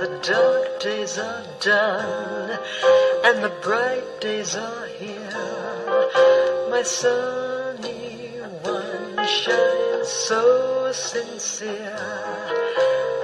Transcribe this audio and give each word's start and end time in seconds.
The 0.00 0.18
dark 0.22 0.80
days 0.80 1.18
are 1.18 1.44
done 1.60 2.58
and 3.22 3.44
the 3.44 3.52
bright 3.60 4.02
days 4.18 4.56
are 4.56 4.86
here. 4.86 6.08
My 6.70 6.82
sunny 6.82 8.30
one 8.62 9.26
shines 9.26 10.08
so 10.08 10.90
sincere. 10.90 11.98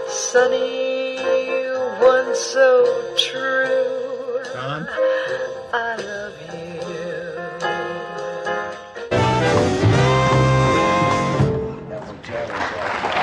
Sunny 0.06 1.16
one 1.98 2.34
so 2.34 3.14
true. 3.16 4.42
Don? 4.52 4.86
I 5.72 5.96
love 5.96 6.34
you. 6.52 6.76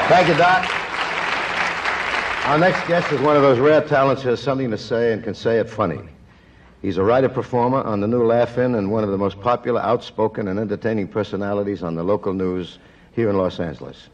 Thank 0.10 0.28
you, 0.28 0.38
Doc. 0.38 0.83
Our 2.46 2.58
next 2.58 2.86
guest 2.90 3.10
is 3.14 3.22
one 3.22 3.38
of 3.38 3.42
those 3.42 3.58
rare 3.58 3.80
talents 3.80 4.22
who 4.22 4.28
has 4.28 4.42
something 4.42 4.70
to 4.70 4.78
say 4.78 5.14
and 5.14 5.24
can 5.24 5.34
say 5.34 5.60
it 5.60 5.70
funny. 5.70 6.02
He's 6.82 6.98
a 6.98 7.04
writer 7.04 7.30
performer 7.30 7.82
on 7.82 8.02
the 8.02 8.08
new 8.08 8.26
Laugh-In 8.26 8.76
and 8.76 8.92
one 8.92 9.06
of 9.06 9.12
the 9.12 9.18
most 9.18 9.40
popular, 9.40 9.80
outspoken, 9.80 10.50
and 10.50 10.60
entertaining 10.60 11.08
personalities 11.08 11.84
on 11.84 11.96
the 11.96 12.04
local 12.04 12.34
news 12.34 12.80
here 13.14 13.30
in 13.30 13.38
Los 13.38 13.62
Angeles. 13.62 14.10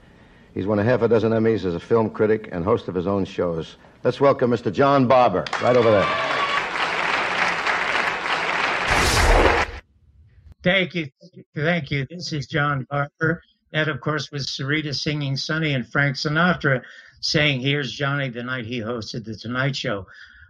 He's 0.53 0.67
won 0.67 0.77
a 0.77 0.83
half 0.83 1.01
a 1.01 1.07
dozen 1.07 1.31
Emmys 1.31 1.65
as 1.65 1.73
a 1.73 1.79
film 1.79 2.11
critic 2.11 2.49
and 2.51 2.63
host 2.63 2.87
of 2.87 2.93
his 2.93 3.07
own 3.07 3.25
shows. 3.25 3.77
Let's 4.03 4.21
welcome 4.21 4.51
Mr. 4.51 4.71
John 4.71 5.07
Barbour, 5.07 5.45
right 5.63 5.75
over 5.75 5.89
there. 5.89 6.07
Thank 10.61 10.93
you. 10.93 11.07
Thank 11.55 11.89
you. 11.89 12.05
This 12.07 12.31
is 12.31 12.45
John 12.45 12.85
Barbour. 12.91 13.41
That, 13.71 13.87
of 13.87 14.01
course, 14.01 14.31
was 14.31 14.47
Sarita 14.47 14.93
singing 14.93 15.35
Sunny 15.35 15.73
and 15.73 15.87
Frank 15.87 16.15
Sinatra 16.15 16.83
saying, 17.21 17.61
Here's 17.61 17.91
Johnny 17.91 18.29
the 18.29 18.43
night 18.43 18.65
he 18.65 18.79
hosted 18.79 19.25
The 19.25 19.35
Tonight 19.35 19.75
Show. 19.75 20.07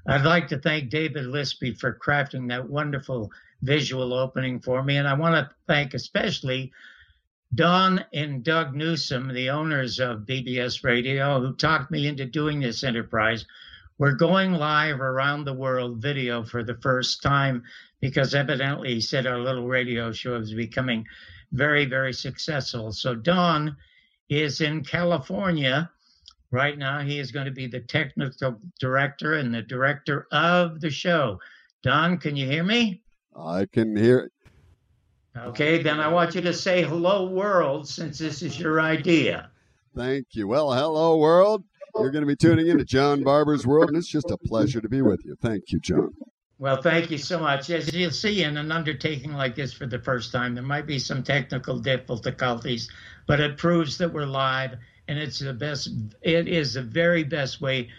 I'd 0.08 0.26
like 0.26 0.48
to 0.50 0.60
thank 0.60 0.90
David 0.90 1.26
Lispy 1.26 1.78
for 1.78 1.94
crafting 1.94 2.50
that 2.50 2.70
wonderful 2.70 3.32
visual 3.62 4.14
opening 4.14 4.60
for 4.60 4.82
me. 4.84 4.98
And 4.98 5.08
I 5.08 5.14
want 5.14 5.36
to 5.36 5.54
thank 5.68 5.94
especially 5.94 6.72
Don 7.54 8.06
and 8.14 8.44
Doug 8.44 8.76
Newsom, 8.76 9.34
the 9.34 9.50
owners 9.50 10.00
of 10.00 10.20
BBS 10.20 10.84
Radio, 10.84 11.40
who 11.42 11.56
talked 11.56 11.92
me 11.92 12.08
into 12.08 12.26
doing 12.26 12.60
this 12.60 12.84
enterprise. 12.84 13.46
We're 13.98 14.14
going 14.14 14.54
live 14.54 15.02
around 15.02 15.44
the 15.44 15.54
world 15.54 16.02
video 16.02 16.44
for 16.44 16.64
the 16.64 16.78
first 16.82 17.22
time 17.22 17.64
because 18.00 18.34
evidently 18.34 18.94
he 18.94 19.02
said 19.02 19.28
our 19.28 19.40
little 19.40 19.68
radio 19.68 20.12
show 20.12 20.36
is 20.36 20.54
becoming 20.54 21.06
very, 21.52 21.86
very 21.86 22.14
successful. 22.14 22.92
So 22.92 23.16
Don 23.16 23.76
is 24.30 24.62
in 24.62 24.84
California 24.84 25.92
right 26.52 26.78
now. 26.78 27.00
He 27.00 27.20
is 27.20 27.32
going 27.32 27.46
to 27.46 27.52
be 27.52 27.68
the 27.68 27.82
technical 27.82 28.60
director 28.80 29.36
and 29.36 29.54
the 29.54 29.62
director 29.62 30.28
of 30.32 30.82
the 30.82 30.90
show. 30.90 31.40
Don, 31.84 32.18
can 32.18 32.36
you 32.36 32.46
hear 32.46 32.64
me? 32.64 33.02
I 33.36 33.66
can 33.72 33.96
hear. 33.96 34.32
Okay, 35.38 35.82
then 35.82 36.00
I 36.00 36.08
want 36.08 36.36
you 36.36 36.42
to 36.42 36.54
say 36.54 36.84
hello, 36.84 37.30
world, 37.30 37.88
since 37.88 38.18
this 38.18 38.42
is 38.42 38.60
your 38.60 38.82
idea. 38.82 39.52
Thank 39.96 40.28
you. 40.32 40.48
Well, 40.48 40.74
hello, 40.74 41.18
world. 41.18 41.64
You're 41.96 42.12
going 42.12 42.24
to 42.24 42.28
be 42.28 42.36
tuning 42.36 42.68
in 42.68 42.78
to 42.78 42.86
John 42.86 43.24
Barbour's 43.24 43.66
World, 43.66 43.90
and 43.90 43.98
it's 43.98 44.08
just 44.08 44.32
a 44.32 44.38
pleasure 44.38 44.82
to 44.82 44.90
be 44.90 45.02
with 45.02 45.22
you. 45.26 45.36
Thank 45.42 45.72
you, 45.72 45.80
John. 45.80 46.14
Well, 46.58 46.82
thank 46.82 47.10
you 47.10 47.18
so 47.18 47.40
much. 47.40 47.70
As 47.70 47.94
you'll 47.94 48.12
see 48.12 48.44
in 48.44 48.58
an 48.58 48.72
undertaking 48.72 49.34
like 49.34 49.56
this 49.56 49.72
for 49.72 49.86
the 49.86 50.00
first 50.00 50.32
time, 50.32 50.56
there 50.56 50.64
might 50.64 50.86
be 50.86 51.00
some 51.00 51.24
technical 51.24 51.80
difficulties, 51.80 52.90
but 53.28 53.40
it 53.40 53.58
proves 53.58 53.98
that 53.98 54.14
we're 54.14 54.26
live 54.26 54.76
and 55.10 55.18
it's 55.18 55.40
the 55.40 55.52
best 55.52 55.90
it 56.22 56.48
is 56.48 56.76
the 56.76 56.84
very 56.84 57.24
best 57.24 57.60
way 57.60 57.90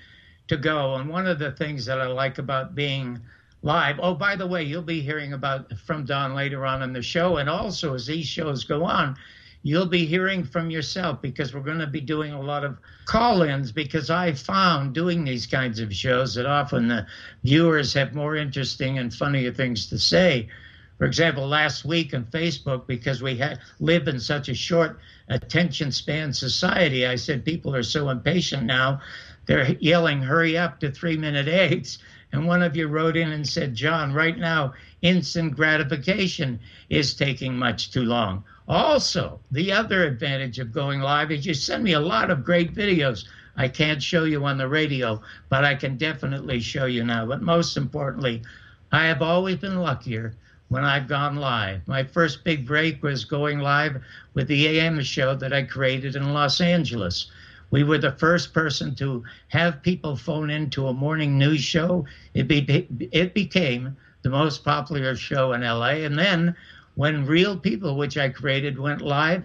to 0.47 0.56
go. 0.56 0.94
And 0.94 1.11
one 1.11 1.27
of 1.27 1.39
the 1.39 1.50
things 1.50 1.84
that 1.86 2.00
I 2.00 2.06
like 2.06 2.39
about 2.39 2.75
being 2.75 3.20
live, 3.62 3.98
oh 4.00 4.14
by 4.14 4.36
the 4.36 4.47
way, 4.47 4.62
you'll 4.62 4.83
be 4.83 5.00
hearing 5.00 5.33
about 5.33 5.77
from 5.81 6.04
Don 6.04 6.34
later 6.34 6.65
on 6.65 6.82
in 6.82 6.93
the 6.93 7.03
show 7.03 7.37
and 7.38 7.50
also 7.50 7.94
as 7.94 8.06
these 8.06 8.26
shows 8.26 8.62
go 8.62 8.84
on, 8.84 9.16
you'll 9.62 9.87
be 9.87 10.06
hearing 10.06 10.44
from 10.44 10.70
yourself 10.70 11.20
because 11.20 11.53
we're 11.53 11.60
going 11.60 11.81
to 11.81 11.87
be 11.87 12.00
doing 12.00 12.32
a 12.32 12.41
lot 12.41 12.65
of 12.65 12.78
call 13.06 13.43
ins 13.43 13.72
because 13.72 14.09
I 14.09 14.32
found 14.32 14.94
doing 14.94 15.25
these 15.25 15.47
kinds 15.47 15.81
of 15.81 15.93
shows 15.93 16.34
that 16.37 16.47
often 16.47 16.87
the 16.87 17.06
viewers 17.43 17.93
have 17.94 18.15
more 18.15 18.37
interesting 18.37 18.99
and 18.99 19.12
funnier 19.12 19.53
things 19.53 19.87
to 19.88 19.99
say. 19.99 20.49
For 20.99 21.06
example, 21.06 21.49
last 21.49 21.84
week 21.84 22.15
on 22.15 22.25
Facebook, 22.26 22.87
because 22.87 23.22
we 23.22 23.37
had, 23.37 23.59
live 23.81 24.06
in 24.06 24.20
such 24.20 24.49
a 24.49 24.54
short 24.54 25.00
attention 25.31 25.93
span 25.93 26.35
society, 26.35 27.07
I 27.07 27.17
said 27.17 27.45
people 27.45 27.75
are 27.75 27.83
so 27.83 28.11
impatient 28.11 28.65
now. 28.65 29.01
They're 29.47 29.73
yelling, 29.81 30.23
hurry 30.23 30.59
up 30.59 30.81
to 30.81 30.91
three 30.91 31.17
minute 31.17 31.49
eggs. 31.49 31.99
And 32.33 32.47
one 32.47 32.63
of 32.63 32.77
you 32.77 32.87
wrote 32.87 33.17
in 33.17 33.33
and 33.33 33.49
said, 33.49 33.75
John, 33.75 34.13
right 34.13 34.37
now, 34.37 34.75
instant 35.03 35.57
gratification 35.57 36.61
is 36.89 37.15
taking 37.15 37.57
much 37.57 37.91
too 37.91 38.03
long. 38.03 38.45
Also, 38.69 39.41
the 39.51 39.73
other 39.73 40.05
advantage 40.05 40.59
of 40.59 40.73
going 40.73 41.01
live 41.01 41.33
is 41.33 41.47
you 41.47 41.55
send 41.55 41.83
me 41.83 41.95
a 41.95 42.01
lot 42.01 42.31
of 42.31 42.45
great 42.45 42.75
videos. 42.75 43.25
I 43.57 43.67
can't 43.69 44.03
show 44.03 44.25
you 44.25 44.45
on 44.45 44.59
the 44.59 44.69
radio, 44.69 45.21
but 45.49 45.65
I 45.65 45.75
can 45.75 45.97
definitely 45.97 46.61
show 46.61 46.87
you 46.87 47.03
now. 47.03 47.27
But 47.27 47.43
most 47.43 47.77
importantly, 47.77 48.43
I 48.93 49.07
have 49.07 49.23
always 49.23 49.57
been 49.57 49.81
luckier 49.81 50.35
when 50.70 50.84
I've 50.84 51.08
gone 51.08 51.34
live. 51.34 51.86
My 51.88 52.04
first 52.04 52.44
big 52.44 52.64
break 52.64 53.03
was 53.03 53.25
going 53.25 53.58
live 53.58 54.00
with 54.34 54.47
the 54.47 54.78
AM 54.78 55.03
show 55.03 55.34
that 55.34 55.53
I 55.53 55.64
created 55.64 56.14
in 56.14 56.32
Los 56.32 56.60
Angeles. 56.60 57.26
We 57.72 57.82
were 57.82 57.98
the 57.98 58.12
first 58.12 58.54
person 58.54 58.94
to 58.97 59.25
have 59.48 59.82
people 59.82 60.14
phone 60.14 60.48
into 60.48 60.86
a 60.86 60.94
morning 60.94 61.36
news 61.36 61.60
show. 61.60 62.06
It, 62.34 62.47
be, 62.47 62.86
it 63.10 63.34
became 63.34 63.97
the 64.22 64.31
most 64.31 64.64
popular 64.64 65.16
show 65.16 65.53
in 65.54 65.62
LA. 65.62 66.04
And 66.06 66.16
then 66.16 66.54
when 66.94 67.26
Real 67.26 67.56
People, 67.56 67.97
which 67.97 68.16
I 68.16 68.28
created, 68.28 68.78
went 68.78 69.02
live 69.02 69.42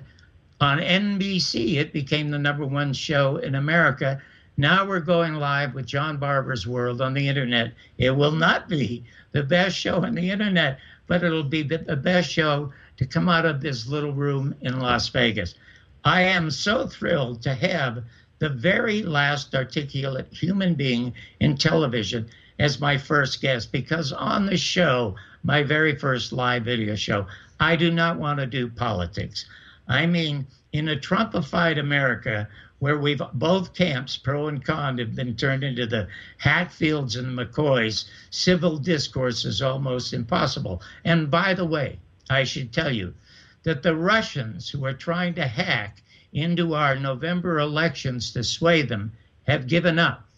on 0.62 0.78
NBC, 0.78 1.78
it 1.78 1.92
became 1.92 2.30
the 2.30 2.38
number 2.38 2.68
one 2.68 2.94
show 2.94 3.38
in 3.38 3.56
America. 3.56 4.22
Now 4.58 4.88
we're 4.88 5.00
going 5.00 5.34
live 5.34 5.74
with 5.74 5.88
John 5.88 6.18
Barbour's 6.18 6.68
World 6.68 7.02
on 7.02 7.16
the 7.16 7.28
internet. 7.28 7.74
It 7.98 8.12
will 8.12 8.32
not 8.32 8.70
be 8.70 9.04
the 9.32 9.44
best 9.44 9.76
show 9.76 10.04
on 10.04 10.16
the 10.16 10.30
internet, 10.30 10.80
but 11.08 11.24
it'll 11.24 11.44
be 11.44 11.64
the 11.64 11.78
best 11.96 12.32
show 12.32 12.72
to 12.98 13.06
come 13.06 13.30
out 13.30 13.46
of 13.46 13.62
this 13.62 13.88
little 13.88 14.14
room 14.14 14.56
in 14.62 14.80
Las 14.80 15.10
Vegas. 15.10 15.56
I 16.04 16.22
am 16.22 16.52
so 16.52 16.88
thrilled 16.88 17.42
to 17.44 17.54
have 17.54 18.04
the 18.40 18.50
very 18.50 19.02
last 19.02 19.56
articulate 19.56 20.28
human 20.32 20.76
being 20.76 21.14
in 21.40 21.58
television 21.58 22.28
as 22.60 22.80
my 22.80 22.98
first 22.98 23.42
guest 23.42 23.72
because 23.72 24.12
on 24.12 24.46
the 24.46 24.58
show, 24.58 25.16
my 25.44 25.64
very 25.64 25.96
first 25.96 26.32
live 26.32 26.64
video 26.64 26.96
show, 26.96 27.26
I 27.60 27.76
do 27.76 27.92
not 27.92 28.18
want 28.18 28.40
to 28.40 28.46
do 28.46 28.68
politics. 28.68 29.46
I 29.88 30.06
mean, 30.06 30.46
in 30.74 30.90
a 30.90 30.96
Trumpified 30.96 31.80
America 31.80 32.48
where 32.86 33.00
we've 33.00 33.20
both 33.34 33.74
camps, 33.74 34.16
pro 34.16 34.48
and 34.48 34.64
con, 34.64 35.00
have 35.00 35.16
been 35.16 35.36
turned 35.36 35.64
into 35.64 35.88
the 35.88 36.08
Hatfields 36.38 37.16
and 37.16 37.36
the 37.36 37.46
McCoys, 37.46 38.06
civil 38.30 38.78
discourse 38.78 39.44
is 39.44 39.60
almost 39.60 40.14
impossible. 40.14 40.84
And 41.04 41.32
by 41.32 41.56
the 41.56 41.66
way, 41.66 41.98
I 42.30 42.44
should 42.44 42.72
tell 42.72 42.92
you 42.92 43.16
that 43.64 43.82
the 43.82 43.96
Russians 43.96 44.70
who 44.70 44.86
are 44.86 44.94
trying 44.94 45.34
to 45.34 45.48
hack 45.48 46.04
into 46.32 46.76
our 46.76 46.96
November 46.96 47.58
elections 47.58 48.32
to 48.34 48.44
sway 48.44 48.84
them 48.84 49.14
have 49.48 49.66
given 49.66 49.98
up. 49.98 50.30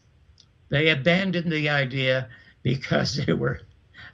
They 0.69 0.87
abandoned 0.87 1.51
the 1.51 1.67
idea 1.67 2.29
because 2.63 3.17
they 3.25 3.33
were 3.33 3.59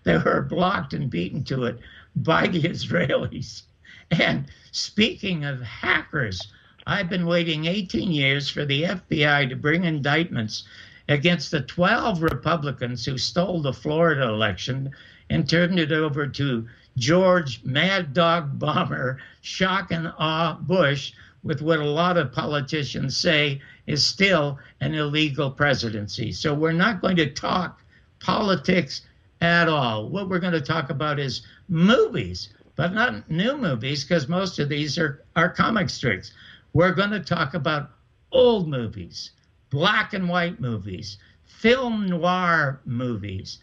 they 0.05 0.17
were 0.17 0.41
blocked 0.41 0.93
and 0.93 1.07
beaten 1.07 1.43
to 1.43 1.65
it 1.65 1.77
by 2.15 2.47
the 2.47 2.63
Israelis. 2.63 3.61
And 4.09 4.47
speaking 4.71 5.45
of 5.45 5.61
hackers, 5.61 6.51
I've 6.85 7.09
been 7.09 7.25
waiting 7.25 7.65
18 7.65 8.11
years 8.11 8.49
for 8.49 8.65
the 8.65 8.83
FBI 8.83 9.47
to 9.49 9.55
bring 9.55 9.85
indictments 9.85 10.65
against 11.07 11.51
the 11.51 11.61
12 11.61 12.21
Republicans 12.21 13.05
who 13.05 13.17
stole 13.17 13.61
the 13.61 13.71
Florida 13.71 14.23
election 14.23 14.91
and 15.29 15.49
turned 15.49 15.79
it 15.79 15.91
over 15.93 16.27
to 16.27 16.67
George 16.97 17.63
Mad 17.63 18.13
Dog 18.13 18.59
Bomber, 18.59 19.19
shock 19.41 19.91
and 19.91 20.13
awe 20.17 20.57
Bush 20.59 21.13
with 21.43 21.61
what 21.61 21.79
a 21.79 21.85
lot 21.85 22.17
of 22.17 22.31
politicians 22.31 23.15
say 23.15 23.61
is 23.87 24.05
still 24.05 24.59
an 24.81 24.93
illegal 24.93 25.51
presidency. 25.51 26.31
So 26.31 26.53
we're 26.53 26.71
not 26.73 27.01
going 27.01 27.15
to 27.17 27.29
talk 27.29 27.81
politics 28.19 29.01
at 29.41 29.67
all. 29.67 30.09
What 30.09 30.29
we're 30.29 30.39
going 30.39 30.53
to 30.53 30.61
talk 30.61 30.89
about 30.89 31.19
is 31.19 31.41
movies, 31.67 32.49
but 32.75 32.93
not 32.93 33.29
new 33.29 33.57
movies 33.57 34.03
because 34.03 34.27
most 34.27 34.59
of 34.59 34.69
these 34.69 34.97
are, 34.97 35.23
are 35.35 35.49
comic 35.49 35.89
strips. 35.89 36.31
We're 36.73 36.93
going 36.93 37.11
to 37.11 37.19
talk 37.19 37.53
about 37.53 37.91
old 38.31 38.67
movies, 38.67 39.31
black 39.69 40.13
and 40.13 40.27
white 40.27 40.59
movies, 40.59 41.17
film 41.45 42.07
noir 42.07 42.81
movies. 42.85 43.59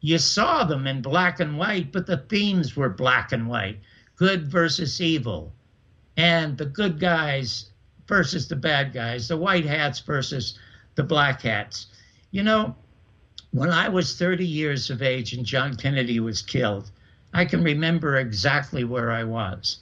You 0.00 0.18
saw 0.18 0.64
them 0.64 0.86
in 0.86 1.02
black 1.02 1.38
and 1.38 1.56
white, 1.56 1.92
but 1.92 2.06
the 2.06 2.16
themes 2.16 2.76
were 2.76 2.88
black 2.88 3.32
and 3.32 3.48
white 3.48 3.78
good 4.16 4.46
versus 4.46 5.00
evil, 5.00 5.52
and 6.16 6.56
the 6.56 6.66
good 6.66 7.00
guys 7.00 7.70
versus 8.06 8.46
the 8.46 8.56
bad 8.56 8.92
guys, 8.92 9.28
the 9.28 9.36
white 9.36 9.64
hats 9.64 10.00
versus 10.00 10.58
the 10.94 11.02
black 11.02 11.42
hats. 11.42 11.86
You 12.30 12.42
know, 12.42 12.76
when 13.52 13.70
I 13.70 13.88
was 13.88 14.16
30 14.16 14.46
years 14.46 14.90
of 14.90 15.02
age 15.02 15.32
and 15.32 15.44
John 15.46 15.76
Kennedy 15.76 16.20
was 16.20 16.42
killed, 16.42 16.90
I 17.34 17.44
can 17.44 17.64
remember 17.64 18.16
exactly 18.16 18.84
where 18.84 19.10
I 19.10 19.24
was. 19.24 19.78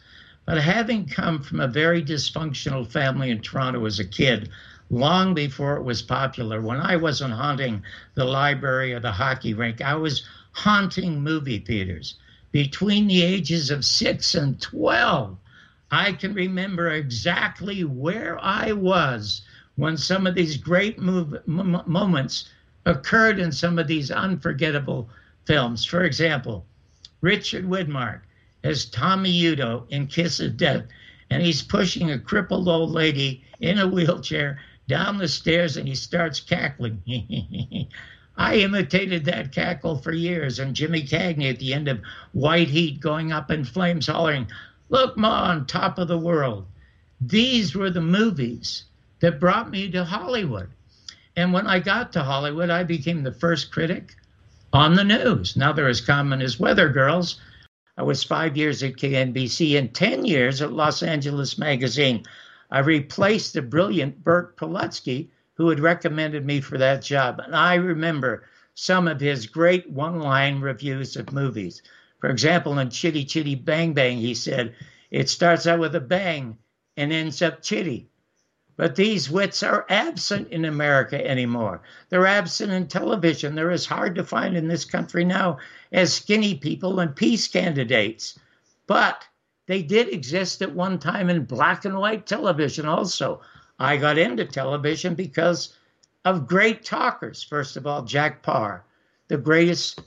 But 0.51 0.63
having 0.63 1.07
come 1.07 1.41
from 1.43 1.61
a 1.61 1.69
very 1.69 2.03
dysfunctional 2.03 2.85
family 2.85 3.31
in 3.31 3.41
Toronto 3.41 3.87
as 3.87 4.01
a 4.01 4.05
kid, 4.05 4.51
long 4.91 5.33
before 5.33 5.77
it 5.77 5.85
was 5.85 6.03
popular, 6.03 6.61
when 6.61 6.81
I 6.81 6.97
wasn't 6.97 7.35
haunting 7.35 7.85
the 8.17 8.25
library 8.25 8.93
or 8.93 8.99
the 8.99 9.13
hockey 9.13 9.55
rink, 9.55 9.81
I 9.81 9.95
was 9.95 10.25
haunting 10.51 11.23
movie 11.23 11.61
theaters 11.61 12.17
between 12.51 13.07
the 13.07 13.23
ages 13.23 13.71
of 13.71 13.85
six 13.85 14.35
and 14.35 14.61
12. 14.61 15.39
I 15.93 16.15
can 16.15 16.35
remember 16.35 16.89
exactly 16.89 17.85
where 17.85 18.37
I 18.43 18.73
was 18.73 19.43
when 19.77 19.97
some 19.97 20.27
of 20.27 20.35
these 20.35 20.57
great 20.57 20.99
move, 20.99 21.33
m- 21.47 21.85
moments 21.87 22.51
occurred 22.87 23.39
in 23.39 23.53
some 23.53 23.79
of 23.79 23.87
these 23.87 24.11
unforgettable 24.11 25.11
films. 25.45 25.85
For 25.85 26.03
example, 26.03 26.67
Richard 27.21 27.67
Widmark 27.67 28.23
as 28.63 28.85
Tommy 28.85 29.31
Udo 29.47 29.87
in 29.89 30.07
Kiss 30.07 30.41
of 30.41 30.57
Death, 30.57 30.85
and 31.31 31.43
he's 31.43 31.63
pushing 31.63 32.11
a 32.11 32.19
crippled 32.19 32.69
old 32.69 32.91
lady 32.91 33.45
in 33.61 33.79
a 33.79 33.87
wheelchair 33.87 34.61
down 34.89 35.19
the 35.19 35.29
stairs 35.29 35.77
and 35.77 35.87
he 35.87 35.95
starts 35.95 36.41
cackling. 36.41 37.01
I 38.37 38.57
imitated 38.57 39.25
that 39.27 39.53
cackle 39.53 39.97
for 39.97 40.13
years, 40.13 40.59
and 40.59 40.75
Jimmy 40.75 41.03
Cagney 41.03 41.51
at 41.51 41.59
the 41.59 41.75
end 41.75 41.89
of 41.89 42.01
White 42.33 42.69
Heat 42.69 42.99
going 42.99 43.33
up 43.33 43.51
in 43.51 43.65
flames, 43.65 44.07
hollering, 44.07 44.49
Look, 44.89 45.17
Ma, 45.17 45.51
on 45.51 45.67
top 45.67 45.99
of 45.99 46.09
the 46.09 46.19
world. 46.19 46.67
These 47.21 47.75
were 47.75 47.91
the 47.91 48.01
movies 48.01 48.85
that 49.21 49.39
brought 49.39 49.71
me 49.71 49.91
to 49.91 50.05
Hollywood. 50.05 50.71
And 51.37 51.53
when 51.53 51.67
I 51.67 51.79
got 51.79 52.13
to 52.13 52.23
Hollywood, 52.23 52.71
I 52.71 52.83
became 52.83 53.23
the 53.23 53.33
first 53.33 53.71
critic 53.71 54.17
on 54.73 54.95
the 54.95 55.05
news. 55.05 55.57
Now 55.57 55.73
they're 55.73 55.87
as 55.87 56.01
common 56.01 56.43
as 56.43 56.59
weather 56.59 56.89
girls. 56.89 57.39
I 58.01 58.03
was 58.03 58.25
five 58.25 58.57
years 58.57 58.83
at 58.83 58.95
KNBC 58.95 59.79
and 59.79 59.93
10 59.93 60.25
years 60.25 60.63
at 60.63 60.73
Los 60.73 61.03
Angeles 61.03 61.59
Magazine. 61.59 62.25
I 62.71 62.79
replaced 62.79 63.53
the 63.53 63.61
brilliant 63.61 64.25
Bert 64.25 64.57
Pilecki, 64.57 65.29
who 65.53 65.69
had 65.69 65.81
recommended 65.81 66.47
me 66.47 66.63
for 66.63 66.79
that 66.79 67.03
job. 67.03 67.43
And 67.45 67.55
I 67.55 67.75
remember 67.75 68.45
some 68.75 69.07
of 69.07 69.21
his 69.21 69.47
great 69.47 69.91
one 69.91 70.19
line 70.19 70.63
reviews 70.63 71.15
of 71.15 71.35
movies. 71.35 71.83
For 72.21 72.31
example, 72.31 72.79
in 72.79 72.89
Chitty 72.89 73.27
Chitty 73.27 73.57
Bang 73.57 73.93
Bang, 73.93 74.17
he 74.17 74.33
said, 74.33 74.75
It 75.11 75.29
starts 75.29 75.67
out 75.67 75.81
with 75.81 75.95
a 75.95 76.01
bang 76.01 76.57
and 76.97 77.13
ends 77.13 77.43
up 77.43 77.61
chitty. 77.61 78.09
But 78.81 78.97
these 78.97 79.29
wits 79.29 79.63
are 79.63 79.85
absent 79.91 80.49
in 80.49 80.65
America 80.65 81.23
anymore. 81.23 81.83
They're 82.09 82.25
absent 82.25 82.73
in 82.73 82.87
television. 82.87 83.55
They're 83.55 83.71
as 83.71 83.85
hard 83.85 84.15
to 84.15 84.25
find 84.25 84.57
in 84.57 84.69
this 84.69 84.87
country 84.87 85.23
now 85.23 85.59
as 85.93 86.15
skinny 86.15 86.55
people 86.55 86.99
and 86.99 87.15
peace 87.15 87.47
candidates. 87.47 88.39
But 88.87 89.29
they 89.67 89.83
did 89.83 90.09
exist 90.09 90.63
at 90.63 90.75
one 90.75 90.99
time 90.99 91.29
in 91.29 91.45
black 91.45 91.85
and 91.85 91.99
white 91.99 92.27
television 92.27 92.87
also. 92.87 93.43
I 93.79 93.99
got 93.99 94.17
into 94.17 94.47
television 94.47 95.15
because 95.15 95.77
of 96.25 96.47
great 96.49 96.83
talkers. 96.83 97.43
First 97.43 97.77
of 97.77 97.87
all, 97.87 98.05
Jack 98.05 98.43
Paar, 98.43 98.87
the 99.29 99.37
greatest 99.37 100.01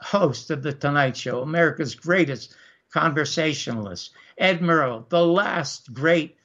host 0.00 0.50
of 0.50 0.64
The 0.64 0.72
Tonight 0.72 1.16
Show, 1.16 1.42
America's 1.42 1.94
greatest 1.94 2.56
conversationalist. 2.90 4.10
Ed 4.36 4.62
Murrow, 4.62 5.08
the 5.10 5.24
last 5.24 5.94
great, 5.94 6.36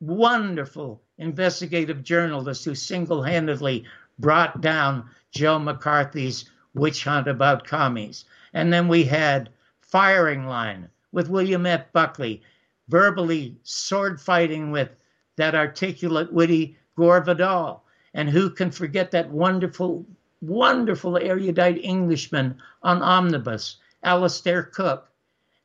wonderful 0.00 1.02
investigative 1.18 2.02
journalist 2.02 2.64
who 2.64 2.74
single 2.74 3.22
handedly 3.22 3.84
brought 4.18 4.60
down 4.60 5.08
Joe 5.30 5.58
McCarthy's 5.58 6.50
witch 6.74 7.04
hunt 7.04 7.28
about 7.28 7.66
commies. 7.66 8.24
And 8.52 8.72
then 8.72 8.88
we 8.88 9.04
had 9.04 9.50
Firing 9.80 10.46
Line 10.46 10.88
with 11.12 11.28
William 11.28 11.66
F. 11.66 11.92
Buckley, 11.92 12.42
verbally 12.88 13.56
sword 13.62 14.20
fighting 14.20 14.70
with 14.70 14.90
that 15.36 15.54
articulate, 15.54 16.32
witty 16.32 16.76
Gore 16.96 17.22
Vidal. 17.22 17.84
And 18.12 18.28
who 18.28 18.50
can 18.50 18.70
forget 18.70 19.10
that 19.12 19.30
wonderful, 19.30 20.06
wonderful 20.40 21.16
erudite 21.16 21.78
Englishman 21.82 22.60
on 22.82 23.02
Omnibus, 23.02 23.76
Alistair 24.02 24.62
Cooke. 24.64 25.08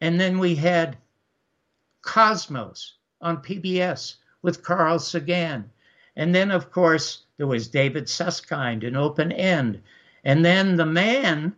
And 0.01 0.19
then 0.19 0.39
we 0.39 0.55
had 0.55 0.97
Cosmos 2.01 2.98
on 3.21 3.41
PBS 3.41 4.15
with 4.41 4.63
Carl 4.63 4.99
Sagan. 4.99 5.69
And 6.15 6.33
then, 6.33 6.51
of 6.51 6.71
course, 6.71 7.23
there 7.37 7.47
was 7.47 7.67
David 7.67 8.09
Susskind 8.09 8.83
in 8.83 8.95
Open 8.95 9.31
End. 9.31 9.81
And 10.23 10.43
then 10.43 10.75
the 10.75 10.85
man 10.85 11.55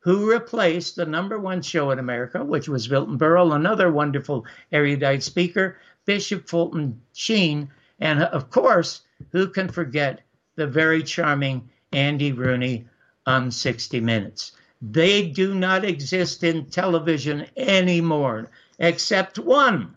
who 0.00 0.30
replaced 0.30 0.96
the 0.96 1.04
number 1.04 1.38
one 1.38 1.62
show 1.62 1.90
in 1.90 1.98
America, 1.98 2.42
which 2.42 2.68
was 2.68 2.90
Milton 2.90 3.18
Berle, 3.18 3.54
another 3.54 3.92
wonderful 3.92 4.46
erudite 4.72 5.22
speaker, 5.22 5.78
Bishop 6.06 6.48
Fulton 6.48 7.00
Sheen, 7.12 7.70
and 8.00 8.22
of 8.22 8.50
course, 8.50 9.02
who 9.30 9.48
can 9.48 9.68
forget 9.68 10.22
the 10.56 10.66
very 10.66 11.02
charming 11.02 11.68
Andy 11.92 12.32
Rooney 12.32 12.88
on 13.26 13.50
60 13.50 14.00
Minutes? 14.00 14.52
They 14.80 15.28
do 15.28 15.54
not 15.54 15.84
exist 15.84 16.42
in 16.42 16.64
television 16.64 17.46
anymore, 17.56 18.50
except 18.78 19.38
one 19.38 19.94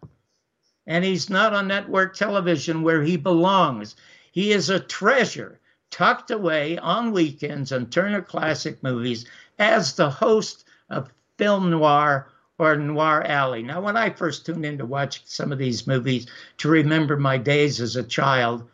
and 0.86 1.06
he's 1.06 1.30
not 1.30 1.54
on 1.54 1.68
network 1.68 2.16
television 2.16 2.82
where 2.82 3.02
he 3.04 3.18
belongs. 3.18 3.96
He 4.32 4.52
is 4.52 4.70
a 4.70 4.80
treasure 4.80 5.60
tucked 5.90 6.32
away 6.32 6.78
on 6.78 7.12
weekends 7.12 7.72
on 7.72 7.86
Turner 7.86 8.22
Classic 8.22 8.82
Movies 8.84 9.26
as 9.60 9.94
the 9.94 10.10
host 10.10 10.66
of 10.90 11.14
Film 11.38 11.70
Noir 11.70 12.28
or 12.58 12.76
Noir 12.76 13.24
Alley. 13.26 13.64
Now, 13.64 13.82
when 13.82 13.96
I 13.96 14.10
first 14.10 14.46
tuned 14.46 14.66
in 14.66 14.78
to 14.80 14.86
watch 14.86 15.22
some 15.26 15.52
of 15.52 15.58
these 15.58 15.88
movies 15.88 16.28
to 16.58 16.70
remember 16.70 17.18
my 17.18 17.38
days 17.38 17.80
as 17.80 17.96
a 17.96 18.04
child, 18.04 18.68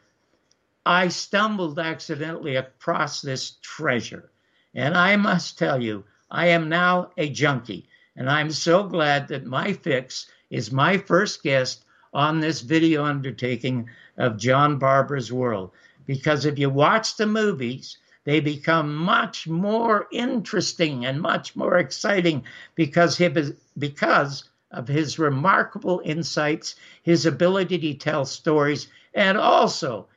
I 0.86 1.10
stumbled 1.10 1.78
accidentally 1.78 2.56
across 2.56 3.22
this 3.22 3.58
treasure. 3.62 4.32
And 4.74 4.96
I 4.96 5.16
must 5.16 5.58
tell 5.58 5.82
you, 5.82 6.06
I 6.32 6.48
am 6.48 6.70
now 6.70 7.12
a 7.18 7.30
junkie. 7.30 7.88
And 8.16 8.30
I'm 8.30 8.52
so 8.52 8.84
glad 8.84 9.28
that 9.28 9.46
my 9.46 9.74
fix 9.74 10.28
is 10.50 10.72
my 10.72 10.98
first 10.98 11.44
guest 11.44 11.84
on 12.14 12.40
this 12.40 12.62
video 12.62 13.06
undertaking 13.06 13.90
of 14.18 14.38
John 14.38 14.78
Barbour's 14.78 15.32
World. 15.32 15.72
Because 16.06 16.46
if 16.46 16.58
you 16.58 16.70
watch 16.70 17.18
the 17.18 17.28
movies, 17.28 17.98
they 18.24 18.40
become 18.40 18.96
much 18.96 19.48
more 19.48 20.08
interesting 20.12 21.06
and 21.06 21.22
much 21.22 21.56
more 21.56 21.78
exciting 21.78 22.44
because 22.76 23.22
because 23.78 24.50
of 24.72 24.88
his 24.88 25.18
remarkable 25.18 26.02
insights, 26.04 26.76
his 27.02 27.26
ability 27.26 27.78
to 27.80 27.94
tell 27.96 28.26
stories, 28.26 28.88
and 29.14 29.38
also, 29.38 30.08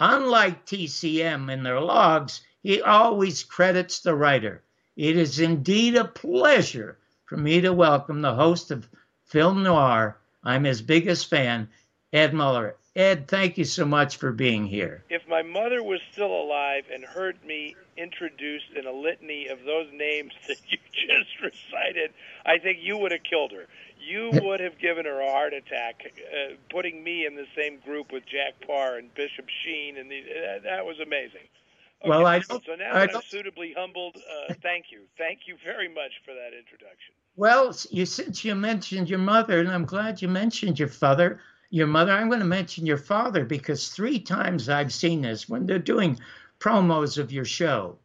unlike 0.00 0.66
TCM 0.66 1.52
in 1.52 1.62
their 1.62 1.80
logs, 1.80 2.40
he 2.62 2.82
always 2.82 3.44
credits 3.44 4.00
the 4.00 4.14
writer. 4.14 4.62
It 4.96 5.16
is 5.16 5.38
indeed 5.38 5.96
a 5.96 6.04
pleasure 6.04 6.98
for 7.24 7.36
me 7.36 7.60
to 7.60 7.72
welcome 7.72 8.22
the 8.22 8.34
host 8.34 8.70
of 8.70 8.88
Film 9.24 9.62
Noir, 9.62 10.18
I'm 10.44 10.64
his 10.64 10.82
biggest 10.82 11.28
fan, 11.28 11.68
Ed 12.12 12.34
Muller. 12.34 12.76
Ed, 12.96 13.26
thank 13.26 13.58
you 13.58 13.64
so 13.64 13.84
much 13.84 14.18
for 14.18 14.30
being 14.30 14.66
here. 14.66 15.02
If 15.10 15.26
my 15.26 15.42
mother 15.42 15.82
was 15.82 16.00
still 16.12 16.30
alive 16.30 16.84
and 16.92 17.04
heard 17.04 17.44
me 17.44 17.74
introduced 17.96 18.70
in 18.76 18.86
a 18.86 18.92
litany 18.92 19.48
of 19.48 19.64
those 19.64 19.88
names 19.92 20.32
that 20.46 20.58
you 20.68 20.78
just 20.92 21.40
recited, 21.42 22.12
I 22.46 22.58
think 22.58 22.78
you 22.82 22.96
would 22.98 23.10
have 23.10 23.24
killed 23.24 23.50
her. 23.50 23.66
You 23.98 24.30
would 24.44 24.60
have 24.60 24.78
given 24.78 25.06
her 25.06 25.20
a 25.20 25.30
heart 25.30 25.54
attack, 25.54 26.02
uh, 26.06 26.54
putting 26.70 27.02
me 27.02 27.26
in 27.26 27.34
the 27.34 27.46
same 27.56 27.80
group 27.80 28.12
with 28.12 28.24
Jack 28.26 28.64
Paar 28.64 28.98
and 28.98 29.12
Bishop 29.14 29.46
Sheen, 29.64 29.96
and 29.96 30.08
the, 30.08 30.20
uh, 30.20 30.58
that 30.62 30.84
was 30.84 31.00
amazing. 31.00 31.48
Okay, 32.00 32.10
well, 32.10 32.26
I 32.26 32.38
don't, 32.40 32.64
so 32.64 32.74
now 32.74 32.92
I 32.92 33.08
I'm 33.08 33.22
suitably 33.22 33.74
humbled, 33.76 34.16
uh, 34.16 34.54
thank 34.62 34.92
you, 34.92 35.00
thank 35.18 35.48
you 35.48 35.56
very 35.64 35.88
much 35.88 36.12
for 36.24 36.34
that 36.34 36.52
introduction. 36.52 37.14
Well, 37.36 37.76
you 37.90 38.06
since 38.06 38.44
you 38.44 38.54
mentioned 38.54 39.10
your 39.10 39.18
mother, 39.18 39.58
and 39.58 39.68
I'm 39.68 39.86
glad 39.86 40.22
you 40.22 40.28
mentioned 40.28 40.78
your 40.78 40.86
father, 40.86 41.40
your 41.68 41.88
mother. 41.88 42.12
I'm 42.12 42.28
going 42.28 42.38
to 42.38 42.46
mention 42.46 42.86
your 42.86 42.96
father 42.96 43.44
because 43.44 43.88
three 43.88 44.20
times 44.20 44.68
I've 44.68 44.92
seen 44.92 45.22
this 45.22 45.48
when 45.48 45.66
they're 45.66 45.80
doing 45.80 46.20
promos 46.60 47.18
of 47.18 47.32
your 47.32 47.44
show, 47.44 47.98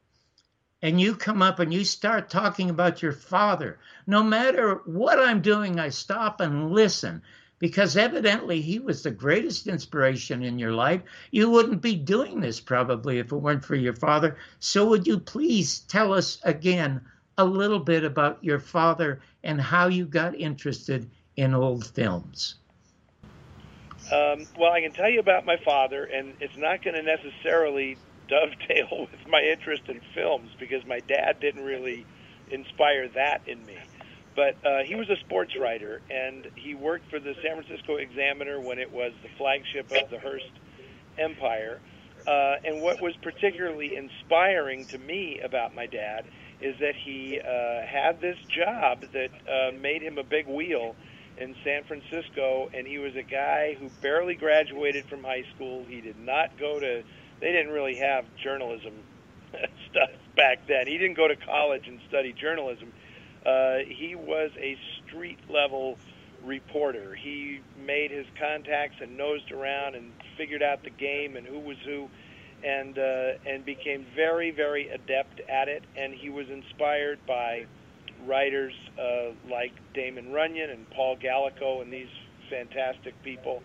and 0.82 1.00
you 1.00 1.16
come 1.16 1.44
up 1.44 1.60
and 1.60 1.72
you 1.72 1.86
start 1.86 2.32
talking 2.32 2.72
about 2.72 3.04
your 3.04 3.12
father. 3.12 3.78
No 4.08 4.24
matter 4.24 4.82
what 4.86 5.20
I'm 5.20 5.44
doing, 5.44 5.80
I 5.80 5.90
stop 5.90 6.42
and 6.42 6.72
listen 6.72 7.22
because 7.60 7.98
evidently 7.98 8.62
he 8.62 8.80
was 8.80 9.04
the 9.04 9.12
greatest 9.12 9.68
inspiration 9.68 10.42
in 10.42 10.58
your 10.58 10.74
life. 10.74 11.04
You 11.30 11.52
wouldn't 11.52 11.84
be 11.84 11.96
doing 11.96 12.40
this 12.40 12.60
probably 12.60 13.20
if 13.20 13.32
it 13.32 13.36
weren't 13.36 13.64
for 13.64 13.76
your 13.76 13.94
father. 13.94 14.38
So, 14.58 14.88
would 14.90 15.06
you 15.06 15.20
please 15.20 15.82
tell 15.82 16.14
us 16.14 16.40
again 16.44 17.02
a 17.40 17.46
little 17.46 17.80
bit 17.80 18.04
about 18.04 18.44
your 18.44 18.60
father 18.60 19.22
and 19.44 19.62
how 19.62 19.88
you 19.88 20.06
got 20.06 20.36
interested 20.36 21.10
in 21.38 21.54
old 21.54 21.88
films? 21.88 22.56
Um, 24.12 24.46
well, 24.58 24.74
I 24.74 24.82
can 24.82 24.92
tell 24.92 25.10
you 25.10 25.22
about 25.22 25.46
my 25.46 25.56
father, 25.64 26.04
and 26.04 26.34
it's 26.42 26.58
not 26.58 26.84
going 26.84 26.96
to 26.96 27.02
necessarily 27.02 27.98
dovetail 28.28 29.08
with 29.12 29.28
my 29.28 29.42
interest 29.42 29.84
in 29.88 30.02
films 30.14 30.52
because 30.60 30.86
my 30.86 31.00
dad 31.00 31.40
didn't 31.40 31.64
really 31.64 32.06
inspire 32.52 33.08
that 33.08 33.42
in 33.48 33.66
me. 33.66 33.78
But 34.36 34.58
uh, 34.66 34.84
he 34.84 34.96
was 34.96 35.10
a 35.10 35.16
sports 35.18 35.54
writer, 35.58 36.02
and 36.12 36.46
he 36.56 36.76
worked 36.76 37.10
for 37.10 37.20
the 37.20 37.36
San 37.42 37.64
Francisco 37.64 37.96
Examiner 37.96 38.60
when 38.60 38.80
it 38.80 38.92
was 38.92 39.14
the 39.24 39.30
flagship 39.38 39.90
of 39.92 40.10
the 40.10 40.20
Hearst 40.20 40.52
Empire. 41.18 41.80
Uh, 42.28 42.56
and 42.66 42.82
what 42.82 43.02
was 43.02 43.16
particularly 43.22 43.96
inspiring 43.96 44.86
to 44.88 44.98
me 44.98 45.40
about 45.40 45.74
my 45.74 45.86
dad 45.86 46.26
is 46.62 46.76
that 46.80 46.96
he 46.96 47.40
uh, 47.40 47.86
had 47.86 48.20
this 48.22 48.38
job 48.50 49.04
that 49.14 49.30
uh, 49.48 49.72
made 49.80 50.02
him 50.02 50.18
a 50.18 50.24
big 50.24 50.48
wheel 50.48 50.96
in 51.38 51.56
San 51.64 51.84
Francisco, 51.86 52.70
and 52.74 52.86
he 52.86 52.98
was 52.98 53.16
a 53.16 53.24
guy 53.24 53.76
who 53.80 53.90
barely 54.02 54.36
graduated 54.36 55.06
from 55.06 55.24
high 55.24 55.46
school. 55.56 55.86
He 55.88 56.02
did 56.02 56.20
not 56.20 56.58
go 56.60 56.80
to, 56.80 57.04
they 57.40 57.52
didn't 57.52 57.72
really 57.72 57.96
have 57.96 58.26
journalism 58.44 58.94
stuff 59.90 60.10
back 60.36 60.68
then. 60.68 60.88
He 60.88 60.98
didn't 60.98 61.16
go 61.16 61.28
to 61.28 61.36
college 61.36 61.88
and 61.88 62.00
study 62.10 62.34
journalism. 62.34 62.92
Uh, 63.46 63.78
he 63.88 64.16
was 64.16 64.52
a 64.58 64.78
street 65.06 65.40
level 65.50 65.98
reporter. 66.44 67.16
He 67.16 67.62
made 67.86 68.12
his 68.12 68.26
contacts 68.38 68.98
and 69.02 69.18
nosed 69.18 69.52
around 69.52 69.96
and 69.96 70.12
figured 70.38 70.64
out 70.64 70.84
the 70.84 70.90
game 70.90 71.36
and 71.36 71.46
who 71.46 71.60
was 71.60 71.78
who, 71.86 72.10
and 72.64 72.98
uh, 72.98 73.32
and 73.46 73.66
became 73.66 74.06
very 74.16 74.52
very 74.52 74.90
adept 74.90 75.42
at 75.50 75.68
it. 75.68 75.84
And 75.96 76.14
he 76.14 76.30
was 76.30 76.50
inspired 76.50 77.20
by 77.28 77.66
writers 78.26 78.74
uh, 79.00 79.32
like 79.50 79.72
Damon 79.94 80.32
Runyon 80.32 80.70
and 80.70 80.90
Paul 80.90 81.18
Gallico 81.18 81.82
and 81.82 81.92
these 81.92 82.10
fantastic 82.50 83.22
people, 83.24 83.62